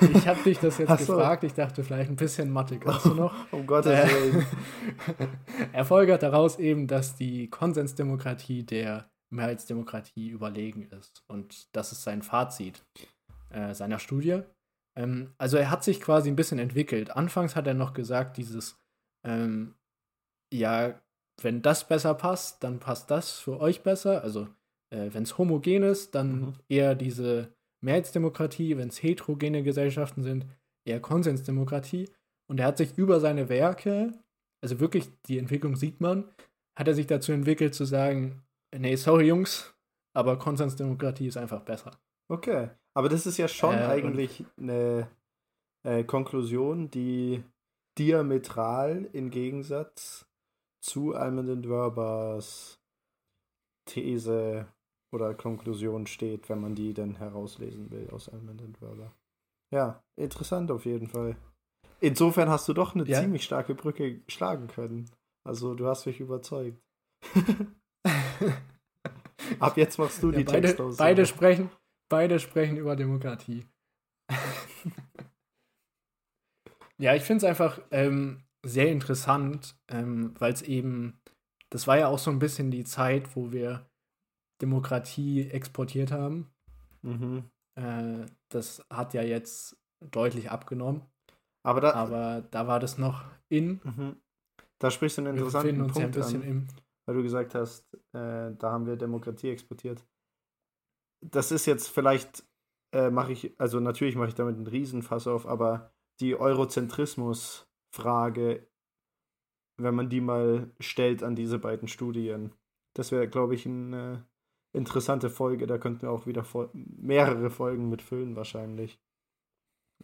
Ich 0.00 0.28
habe 0.28 0.42
dich 0.42 0.58
das 0.58 0.78
jetzt 0.78 1.06
so. 1.06 1.16
gefragt. 1.16 1.44
Ich 1.44 1.54
dachte, 1.54 1.82
vielleicht 1.82 2.10
ein 2.10 2.16
bisschen 2.16 2.50
Mathe 2.50 2.78
kannst 2.78 3.06
du 3.06 3.14
noch. 3.14 3.52
um 3.52 3.66
Gottes 3.66 3.92
äh, 3.92 4.08
Willen. 4.08 4.46
er 5.72 5.84
folgert 5.84 6.22
daraus 6.22 6.58
eben, 6.58 6.86
dass 6.86 7.16
die 7.16 7.50
Konsensdemokratie 7.50 8.64
der 8.64 9.10
Mehrheitsdemokratie 9.30 10.28
überlegen 10.28 10.84
ist. 10.84 11.24
Und 11.26 11.74
das 11.74 11.92
ist 11.92 12.02
sein 12.02 12.22
Fazit 12.22 12.84
äh, 13.50 13.74
seiner 13.74 13.98
Studie. 13.98 14.42
Ähm, 14.96 15.34
also 15.38 15.56
er 15.56 15.70
hat 15.70 15.84
sich 15.84 16.00
quasi 16.00 16.30
ein 16.30 16.36
bisschen 16.36 16.58
entwickelt. 16.58 17.10
Anfangs 17.10 17.56
hat 17.56 17.66
er 17.66 17.74
noch 17.74 17.92
gesagt, 17.92 18.36
dieses 18.36 18.78
ähm, 19.24 19.74
ja, 20.52 21.00
wenn 21.42 21.62
das 21.62 21.86
besser 21.86 22.14
passt, 22.14 22.62
dann 22.62 22.78
passt 22.78 23.10
das 23.10 23.38
für 23.38 23.60
euch 23.60 23.82
besser. 23.82 24.22
Also, 24.22 24.48
äh, 24.90 25.08
wenn 25.12 25.22
es 25.22 25.38
homogen 25.38 25.82
ist, 25.82 26.14
dann 26.14 26.40
mhm. 26.40 26.52
eher 26.68 26.94
diese 26.94 27.52
Mehrheitsdemokratie, 27.82 28.76
wenn 28.76 28.88
es 28.88 29.02
heterogene 29.02 29.62
Gesellschaften 29.62 30.22
sind, 30.22 30.46
eher 30.84 31.00
Konsensdemokratie. 31.00 32.08
Und 32.48 32.60
er 32.60 32.66
hat 32.66 32.78
sich 32.78 32.96
über 32.98 33.20
seine 33.20 33.48
Werke, 33.48 34.12
also 34.62 34.80
wirklich 34.80 35.08
die 35.26 35.38
Entwicklung 35.38 35.76
sieht 35.76 36.00
man, 36.00 36.24
hat 36.76 36.88
er 36.88 36.94
sich 36.94 37.06
dazu 37.06 37.32
entwickelt 37.32 37.74
zu 37.74 37.84
sagen, 37.84 38.42
nee, 38.76 38.96
sorry 38.96 39.26
Jungs, 39.26 39.74
aber 40.14 40.38
Konsensdemokratie 40.38 41.28
ist 41.28 41.36
einfach 41.36 41.60
besser. 41.60 41.92
Okay, 42.28 42.70
aber 42.94 43.08
das 43.08 43.26
ist 43.26 43.38
ja 43.38 43.48
schon 43.48 43.74
äh, 43.74 43.82
eigentlich 43.82 44.44
eine 44.58 45.08
äh, 45.84 46.04
Konklusion, 46.04 46.90
die 46.90 47.42
diametral 47.98 49.08
im 49.12 49.30
Gegensatz 49.30 50.26
zu 50.80 51.14
Almond 51.14 51.68
Werbers 51.68 52.80
These 53.86 54.66
oder 55.12 55.34
Konklusion 55.34 56.06
steht, 56.06 56.48
wenn 56.48 56.60
man 56.60 56.74
die 56.74 56.94
dann 56.94 57.16
herauslesen 57.16 57.90
will 57.90 58.08
aus 58.10 58.28
Almond 58.28 58.80
Werber. 58.80 59.14
Ja, 59.72 60.02
interessant 60.16 60.70
auf 60.70 60.84
jeden 60.84 61.08
Fall. 61.08 61.36
Insofern 62.00 62.48
hast 62.48 62.68
du 62.68 62.72
doch 62.72 62.94
eine 62.94 63.04
ja. 63.04 63.20
ziemlich 63.20 63.44
starke 63.44 63.74
Brücke 63.74 64.22
schlagen 64.28 64.68
können. 64.68 65.10
Also 65.46 65.74
du 65.74 65.86
hast 65.86 66.06
mich 66.06 66.20
überzeugt. 66.20 66.80
Ab 69.58 69.76
jetzt 69.76 69.98
machst 69.98 70.22
du 70.22 70.30
ja, 70.30 70.38
die 70.38 70.44
beide, 70.44 70.68
Texte 70.68 70.94
Beide 70.96 71.26
sprechen, 71.26 71.70
beide 72.08 72.38
sprechen 72.38 72.76
über 72.76 72.96
Demokratie. 72.96 73.66
ja, 76.98 77.14
ich 77.14 77.22
finde 77.22 77.38
es 77.38 77.44
einfach 77.44 77.80
ähm, 77.90 78.42
sehr 78.64 78.90
interessant, 78.90 79.76
ähm, 79.88 80.34
weil 80.38 80.52
es 80.52 80.62
eben, 80.62 81.20
das 81.70 81.86
war 81.86 81.98
ja 81.98 82.08
auch 82.08 82.18
so 82.18 82.30
ein 82.30 82.38
bisschen 82.38 82.70
die 82.70 82.84
Zeit, 82.84 83.34
wo 83.36 83.52
wir 83.52 83.88
Demokratie 84.60 85.48
exportiert 85.48 86.12
haben. 86.12 86.50
Mhm. 87.02 87.44
Äh, 87.76 88.26
das 88.50 88.84
hat 88.90 89.14
ja 89.14 89.22
jetzt 89.22 89.76
deutlich 90.00 90.50
abgenommen. 90.50 91.02
Aber 91.62 91.80
da, 91.80 91.92
aber 91.92 92.42
da 92.50 92.66
war 92.66 92.80
das 92.80 92.98
noch 92.98 93.24
in. 93.48 93.80
Mhm. 93.84 94.16
Da 94.78 94.90
sprichst 94.90 95.18
du 95.18 95.22
einen 95.22 95.36
Wir 95.36 95.44
interessanten 95.44 95.82
uns 95.82 95.96
ja 95.96 96.04
ein 96.04 96.10
Punkt 96.10 96.16
bisschen 96.16 96.42
an, 96.42 96.48
im. 96.48 96.66
weil 97.06 97.16
du 97.16 97.22
gesagt 97.22 97.54
hast, 97.54 97.92
äh, 98.12 98.54
da 98.56 98.72
haben 98.72 98.86
wir 98.86 98.96
Demokratie 98.96 99.50
exportiert. 99.50 100.04
Das 101.22 101.52
ist 101.52 101.66
jetzt 101.66 101.88
vielleicht, 101.88 102.44
äh, 102.94 103.10
mache 103.10 103.32
ich, 103.32 103.54
also 103.60 103.78
natürlich 103.78 104.16
mache 104.16 104.28
ich 104.28 104.34
damit 104.34 104.56
einen 104.56 104.66
Riesenfass 104.66 105.26
auf, 105.26 105.46
aber 105.46 105.92
die 106.20 106.34
Eurozentrismus-Frage, 107.96 108.66
wenn 109.78 109.94
man 109.94 110.08
die 110.10 110.20
mal 110.20 110.70
stellt 110.80 111.22
an 111.22 111.34
diese 111.36 111.58
beiden 111.58 111.88
Studien, 111.88 112.52
das 112.94 113.12
wäre, 113.12 113.28
glaube 113.28 113.54
ich, 113.54 113.66
eine 113.66 114.26
interessante 114.72 115.30
Folge. 115.30 115.66
Da 115.66 115.78
könnten 115.78 116.02
wir 116.02 116.10
auch 116.10 116.26
wieder 116.26 116.44
mehrere 116.72 117.50
Folgen 117.50 117.88
mitfüllen, 117.88 118.36
wahrscheinlich. 118.36 119.00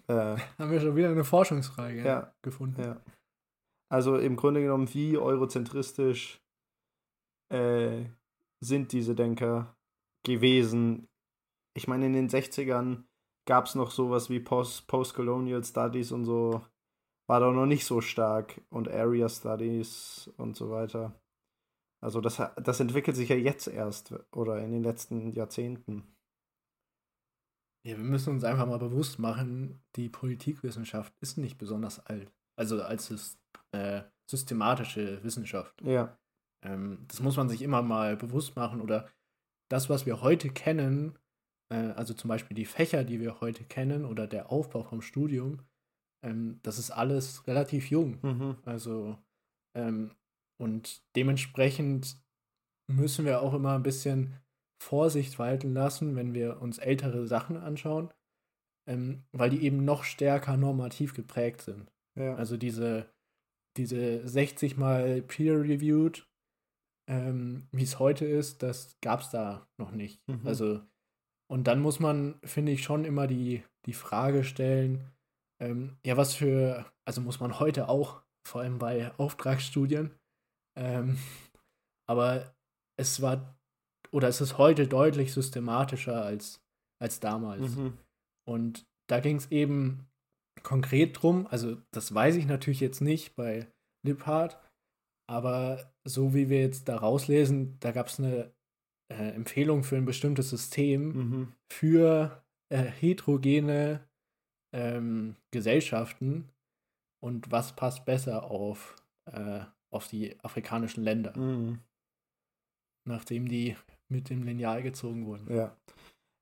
Äh, 0.09 0.37
Haben 0.59 0.71
wir 0.71 0.81
schon 0.81 0.97
wieder 0.97 1.11
eine 1.11 1.25
Forschungsfrage 1.25 2.03
Ja. 2.05 2.35
gefunden. 2.43 2.81
Ja. 2.81 3.01
Also 3.89 4.17
im 4.17 4.37
Grunde 4.37 4.63
genommen, 4.63 4.93
wie 4.95 5.17
eurozentristisch 5.17 6.41
äh, 7.53 8.05
sind 8.61 8.93
diese 8.93 9.15
Denker 9.15 9.77
gewesen? 10.25 11.09
Ich 11.77 11.87
meine, 11.87 12.07
in 12.07 12.15
den 12.15 12.29
60ern 12.29 13.05
gab 13.47 13.67
es 13.67 13.75
noch 13.77 13.91
sowas 13.93 14.29
wie 14.31 14.41
Post- 14.41 14.89
Post-Colonial 14.89 15.63
Studies 15.63 16.11
und 16.13 16.25
so. 16.25 16.65
War 17.29 17.41
da 17.41 17.51
noch 17.51 17.67
nicht 17.67 17.85
so 17.85 18.01
stark. 18.01 18.61
Und 18.71 18.89
Area 18.89 19.29
Studies 19.29 20.31
und 20.37 20.57
so 20.57 20.71
weiter. 20.71 21.21
Also 22.03 22.21
das, 22.21 22.41
das 22.63 22.81
entwickelt 22.81 23.17
sich 23.17 23.29
ja 23.29 23.37
jetzt 23.37 23.67
erst 23.69 24.15
oder 24.33 24.63
in 24.63 24.71
den 24.71 24.83
letzten 24.83 25.33
Jahrzehnten. 25.33 26.05
Ja, 27.87 27.97
wir 27.97 28.05
müssen 28.05 28.35
uns 28.35 28.45
einfach 28.45 28.67
mal 28.67 28.79
bewusst 28.79 29.19
machen, 29.19 29.81
die 29.95 30.09
Politikwissenschaft 30.09 31.15
ist 31.21 31.39
nicht 31.39 31.57
besonders 31.57 32.05
alt. 32.07 32.33
Also 32.59 32.83
als 32.83 33.39
äh, 33.73 34.03
systematische 34.29 35.23
Wissenschaft. 35.23 35.81
Ja. 35.83 36.19
Ähm, 36.65 37.05
das 37.09 37.21
muss 37.21 37.37
man 37.37 37.49
sich 37.49 37.63
immer 37.63 37.83
mal 37.83 38.17
bewusst 38.17 38.57
machen. 38.57 38.81
Oder 38.81 39.09
das, 39.71 39.89
was 39.89 40.05
wir 40.05 40.21
heute 40.21 40.51
kennen, 40.51 41.19
äh, 41.73 41.93
also 41.93 42.13
zum 42.15 42.29
Beispiel 42.29 42.57
die 42.57 42.65
Fächer, 42.65 43.05
die 43.05 43.21
wir 43.21 43.41
heute 43.41 43.65
kennen, 43.65 44.05
oder 44.05 44.27
der 44.27 44.51
Aufbau 44.51 44.83
vom 44.83 45.01
Studium, 45.01 45.61
ähm, 46.27 46.59
das 46.63 46.79
ist 46.79 46.91
alles 46.91 47.47
relativ 47.47 47.91
jung. 47.91 48.19
Mhm. 48.23 48.57
Also, 48.65 49.17
ähm, 49.75 50.11
und 50.61 51.03
dementsprechend 51.15 52.19
müssen 52.91 53.25
wir 53.25 53.41
auch 53.43 53.55
immer 53.55 53.75
ein 53.75 53.83
bisschen 53.83 54.35
Vorsicht 54.83 55.39
walten 55.39 55.73
lassen, 55.73 56.17
wenn 56.17 56.35
wir 56.35 56.61
uns 56.61 56.79
ältere 56.79 57.27
Sachen 57.27 57.57
anschauen, 57.57 58.13
ähm, 58.89 59.25
weil 59.33 59.51
die 59.51 59.63
eben 59.63 59.85
noch 59.85 60.05
stärker 60.05 60.57
normativ 60.57 61.15
geprägt 61.15 61.63
sind. 61.63 61.93
Ja. 62.19 62.35
Also 62.35 62.57
diese, 62.57 63.11
diese 63.77 64.27
60 64.27 64.77
mal 64.77 65.23
peer-reviewed, 65.23 66.29
ähm, 67.09 67.69
wie 67.73 67.85
es 67.85 67.99
heute 67.99 68.27
ist, 68.27 68.63
das 68.63 68.99
gab 69.01 69.21
es 69.21 69.31
da 69.31 69.69
noch 69.79 69.93
nicht. 69.93 70.27
Mhm. 70.29 70.47
Also, 70.47 70.83
und 71.49 71.69
dann 71.69 71.81
muss 71.81 72.01
man, 72.01 72.41
finde 72.43 72.73
ich, 72.73 72.83
schon 72.83 73.05
immer 73.05 73.27
die, 73.27 73.63
die 73.87 73.93
Frage 73.93 74.43
stellen, 74.43 75.16
ähm, 75.61 75.97
ja, 76.05 76.17
was 76.17 76.35
für, 76.35 76.91
also 77.07 77.21
muss 77.21 77.41
man 77.41 77.59
heute 77.59 77.89
auch, 77.89 78.23
vor 78.47 78.61
allem 78.61 78.79
bei 78.79 79.13
Auftragsstudien, 79.19 80.15
ähm, 80.79 81.19
aber 82.09 82.55
es 82.99 83.21
war, 83.23 83.59
oder 84.13 84.29
es 84.29 84.41
ist 84.41 84.59
heute 84.59 84.87
deutlich 84.87 85.33
systematischer 85.33 86.23
als, 86.25 86.63
als 87.03 87.21
damals. 87.21 87.77
Mhm. 87.77 87.99
Und 88.49 88.87
da 89.09 89.21
ging 89.21 89.37
es 89.37 89.51
eben 89.51 90.07
konkret 90.63 91.21
drum, 91.21 91.47
also 91.49 91.77
das 91.93 92.15
weiß 92.15 92.37
ich 92.37 92.47
natürlich 92.47 92.81
jetzt 92.81 93.01
nicht 93.01 93.37
bei 93.37 93.69
Liphard, 94.07 94.59
aber 95.29 95.93
so 96.05 96.35
wie 96.35 96.49
wir 96.49 96.61
jetzt 96.61 96.89
da 96.89 96.97
rauslesen, 96.97 97.79
da 97.81 97.91
gab 97.93 98.07
es 98.07 98.19
eine 98.21 98.53
äh, 99.13 99.31
Empfehlung 99.31 99.83
für 99.85 99.97
ein 99.97 100.05
bestimmtes 100.05 100.51
System 100.51 101.13
Mhm. 101.13 101.53
für 101.73 102.45
äh, 102.73 102.83
heterogene 102.83 104.09
ähm, 104.77 105.37
Gesellschaften 105.51 106.51
und 107.25 107.51
was 107.51 107.75
passt 107.75 108.05
besser 108.05 108.45
auf, 108.51 108.95
äh, 109.25 109.61
auf 109.91 110.07
die 110.09 110.39
afrikanischen 110.45 111.03
Länder, 111.03 111.37
Mhm. 111.37 111.81
nachdem 113.09 113.49
die 113.49 113.77
mit 114.09 114.29
dem 114.29 114.43
Lineal 114.43 114.83
gezogen 114.83 115.27
wurden. 115.27 115.53
Ja. 115.53 115.75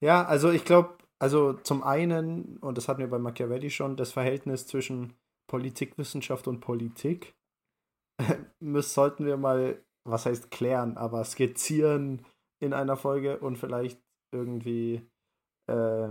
Ja, 0.03 0.25
also 0.27 0.51
ich 0.51 0.65
glaube, 0.65 0.99
also 1.19 1.55
zum 1.55 1.83
einen, 1.83 2.59
und 2.59 2.77
das 2.77 2.89
hatten 2.89 3.01
wir 3.01 3.09
bei 3.09 3.19
Machiavelli 3.19 3.71
schon, 3.71 3.97
das 3.97 4.13
Verhältnis 4.13 4.67
zwischen 4.67 5.15
Politikwissenschaft 5.49 6.49
und 6.49 6.61
Politik 6.61 7.35
müssen, 8.61 8.91
sollten 8.91 9.25
wir 9.25 9.37
mal, 9.37 9.83
was 10.07 10.27
heißt 10.27 10.51
klären, 10.51 10.97
aber 10.99 11.25
skizzieren 11.25 12.27
in 12.61 12.73
einer 12.75 12.97
Folge 12.97 13.39
und 13.39 13.57
vielleicht 13.57 13.99
irgendwie 14.33 15.09
äh, 15.71 16.09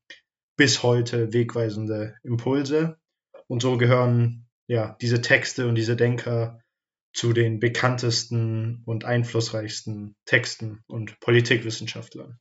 bis 0.56 0.82
heute 0.82 1.32
wegweisende 1.32 2.16
Impulse. 2.22 2.98
Und 3.48 3.62
so 3.62 3.76
gehören 3.76 4.46
ja 4.68 4.96
diese 5.00 5.20
Texte 5.20 5.68
und 5.68 5.74
diese 5.74 5.96
Denker 5.96 6.60
zu 7.12 7.32
den 7.32 7.60
bekanntesten 7.60 8.82
und 8.86 9.04
einflussreichsten 9.04 10.16
Texten 10.24 10.82
und 10.86 11.18
Politikwissenschaftlern. 11.20 12.38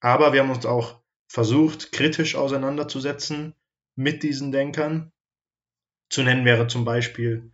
Aber 0.00 0.32
wir 0.32 0.40
haben 0.40 0.50
uns 0.50 0.66
auch 0.66 1.03
versucht, 1.28 1.92
kritisch 1.92 2.36
auseinanderzusetzen 2.36 3.54
mit 3.96 4.22
diesen 4.22 4.52
Denkern. 4.52 5.12
Zu 6.10 6.22
nennen 6.22 6.44
wäre 6.44 6.66
zum 6.66 6.84
Beispiel 6.84 7.52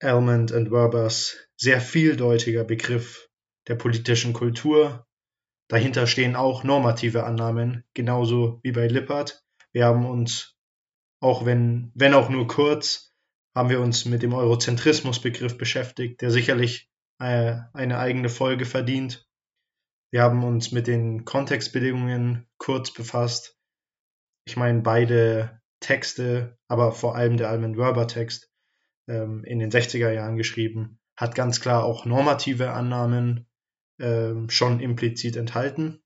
Almond 0.00 0.52
und 0.52 0.70
Werbers 0.70 1.36
sehr 1.56 1.80
vieldeutiger 1.80 2.64
Begriff 2.64 3.28
der 3.68 3.76
politischen 3.76 4.32
Kultur. 4.32 5.06
Dahinter 5.68 6.06
stehen 6.06 6.36
auch 6.36 6.64
normative 6.64 7.24
Annahmen, 7.24 7.84
genauso 7.94 8.60
wie 8.62 8.72
bei 8.72 8.86
Lippert. 8.86 9.44
Wir 9.72 9.86
haben 9.86 10.06
uns, 10.06 10.56
auch 11.20 11.44
wenn, 11.46 11.90
wenn 11.94 12.14
auch 12.14 12.28
nur 12.28 12.46
kurz, 12.46 13.14
haben 13.54 13.70
wir 13.70 13.80
uns 13.80 14.04
mit 14.04 14.22
dem 14.22 14.34
Eurozentrismusbegriff 14.34 15.56
beschäftigt, 15.56 16.20
der 16.20 16.30
sicherlich 16.30 16.90
äh, 17.20 17.56
eine 17.72 17.98
eigene 17.98 18.28
Folge 18.28 18.66
verdient. 18.66 19.26
Wir 20.14 20.22
haben 20.22 20.44
uns 20.44 20.70
mit 20.70 20.86
den 20.86 21.24
Kontextbedingungen 21.24 22.46
kurz 22.56 22.92
befasst. 22.92 23.58
Ich 24.44 24.56
meine, 24.56 24.80
beide 24.80 25.60
Texte, 25.80 26.56
aber 26.68 26.92
vor 26.92 27.16
allem 27.16 27.36
der 27.36 27.48
Alman 27.48 27.76
Werber 27.76 28.06
Text 28.06 28.48
ähm, 29.08 29.42
in 29.42 29.58
den 29.58 29.72
60er 29.72 30.12
Jahren 30.12 30.36
geschrieben, 30.36 31.00
hat 31.16 31.34
ganz 31.34 31.60
klar 31.60 31.82
auch 31.82 32.04
normative 32.04 32.70
Annahmen 32.70 33.48
ähm, 33.98 34.48
schon 34.50 34.78
implizit 34.78 35.34
enthalten. 35.34 36.00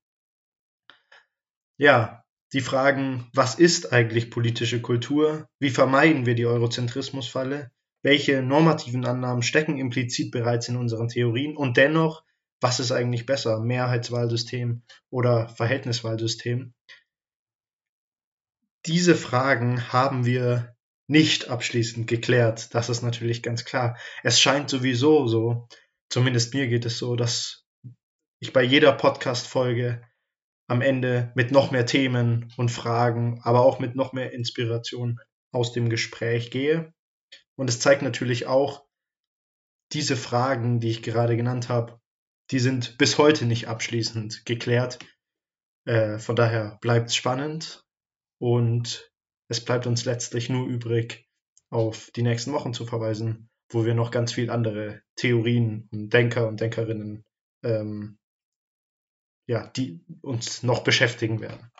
Ja, 1.77 2.25
die 2.51 2.61
Fragen, 2.61 3.29
was 3.35 3.59
ist 3.59 3.93
eigentlich 3.93 4.31
politische 4.31 4.81
Kultur? 4.81 5.47
Wie 5.59 5.69
vermeiden 5.69 6.25
wir 6.25 6.33
die 6.33 6.47
Eurozentrismusfalle? 6.47 7.69
welche 8.01 8.41
normativen 8.41 9.05
Annahmen 9.05 9.43
stecken 9.43 9.77
implizit 9.77 10.31
bereits 10.31 10.69
in 10.69 10.77
unseren 10.77 11.09
Theorien 11.09 11.57
und 11.57 11.77
dennoch, 11.77 12.23
was 12.61 12.79
ist 12.79 12.91
eigentlich 12.91 13.25
besser, 13.25 13.59
Mehrheitswahlsystem 13.59 14.83
oder 15.09 15.49
Verhältniswahlsystem? 15.49 16.73
Diese 18.85 19.15
Fragen 19.15 19.91
haben 19.91 20.25
wir 20.25 20.75
nicht 21.07 21.49
abschließend 21.49 22.07
geklärt. 22.07 22.73
Das 22.75 22.89
ist 22.89 23.01
natürlich 23.01 23.41
ganz 23.43 23.65
klar. 23.65 23.97
Es 24.23 24.39
scheint 24.39 24.69
sowieso 24.69 25.27
so, 25.27 25.67
zumindest 26.09 26.53
mir 26.53 26.67
geht 26.67 26.85
es 26.85 26.97
so, 26.97 27.15
dass 27.15 27.65
ich 28.39 28.53
bei 28.53 28.63
jeder 28.63 28.93
Podcast-Folge 28.93 30.01
am 30.67 30.81
Ende 30.81 31.31
mit 31.35 31.51
noch 31.51 31.71
mehr 31.71 31.85
Themen 31.85 32.53
und 32.57 32.69
Fragen, 32.69 33.41
aber 33.43 33.61
auch 33.61 33.79
mit 33.79 33.95
noch 33.95 34.13
mehr 34.13 34.31
Inspiration 34.33 35.19
aus 35.51 35.73
dem 35.73 35.89
Gespräch 35.89 36.51
gehe. 36.51 36.93
Und 37.55 37.69
es 37.69 37.79
zeigt 37.79 38.01
natürlich 38.01 38.45
auch, 38.45 38.85
diese 39.91 40.15
Fragen, 40.15 40.79
die 40.79 40.91
ich 40.91 41.01
gerade 41.01 41.35
genannt 41.35 41.67
habe, 41.67 41.99
die 42.51 42.59
sind 42.59 42.97
bis 42.97 43.17
heute 43.17 43.45
nicht 43.45 43.67
abschließend 43.67 44.45
geklärt. 44.45 44.99
Äh, 45.85 46.17
von 46.19 46.35
daher 46.35 46.77
bleibt 46.81 47.09
es 47.09 47.15
spannend 47.15 47.85
und 48.39 49.11
es 49.47 49.63
bleibt 49.63 49.87
uns 49.87 50.05
letztlich 50.05 50.49
nur 50.49 50.67
übrig, 50.67 51.27
auf 51.69 52.11
die 52.11 52.23
nächsten 52.23 52.51
Wochen 52.53 52.73
zu 52.73 52.85
verweisen, 52.85 53.49
wo 53.69 53.85
wir 53.85 53.93
noch 53.93 54.11
ganz 54.11 54.33
viel 54.33 54.49
andere 54.49 55.01
Theorien 55.15 55.87
und 55.91 56.11
Denker 56.11 56.47
und 56.47 56.59
Denkerinnen 56.59 57.23
ähm, 57.63 58.17
ja, 59.49 59.67
die 59.67 59.99
uns 60.21 60.61
noch 60.61 60.83
beschäftigen 60.83 61.41
werden. 61.41 61.71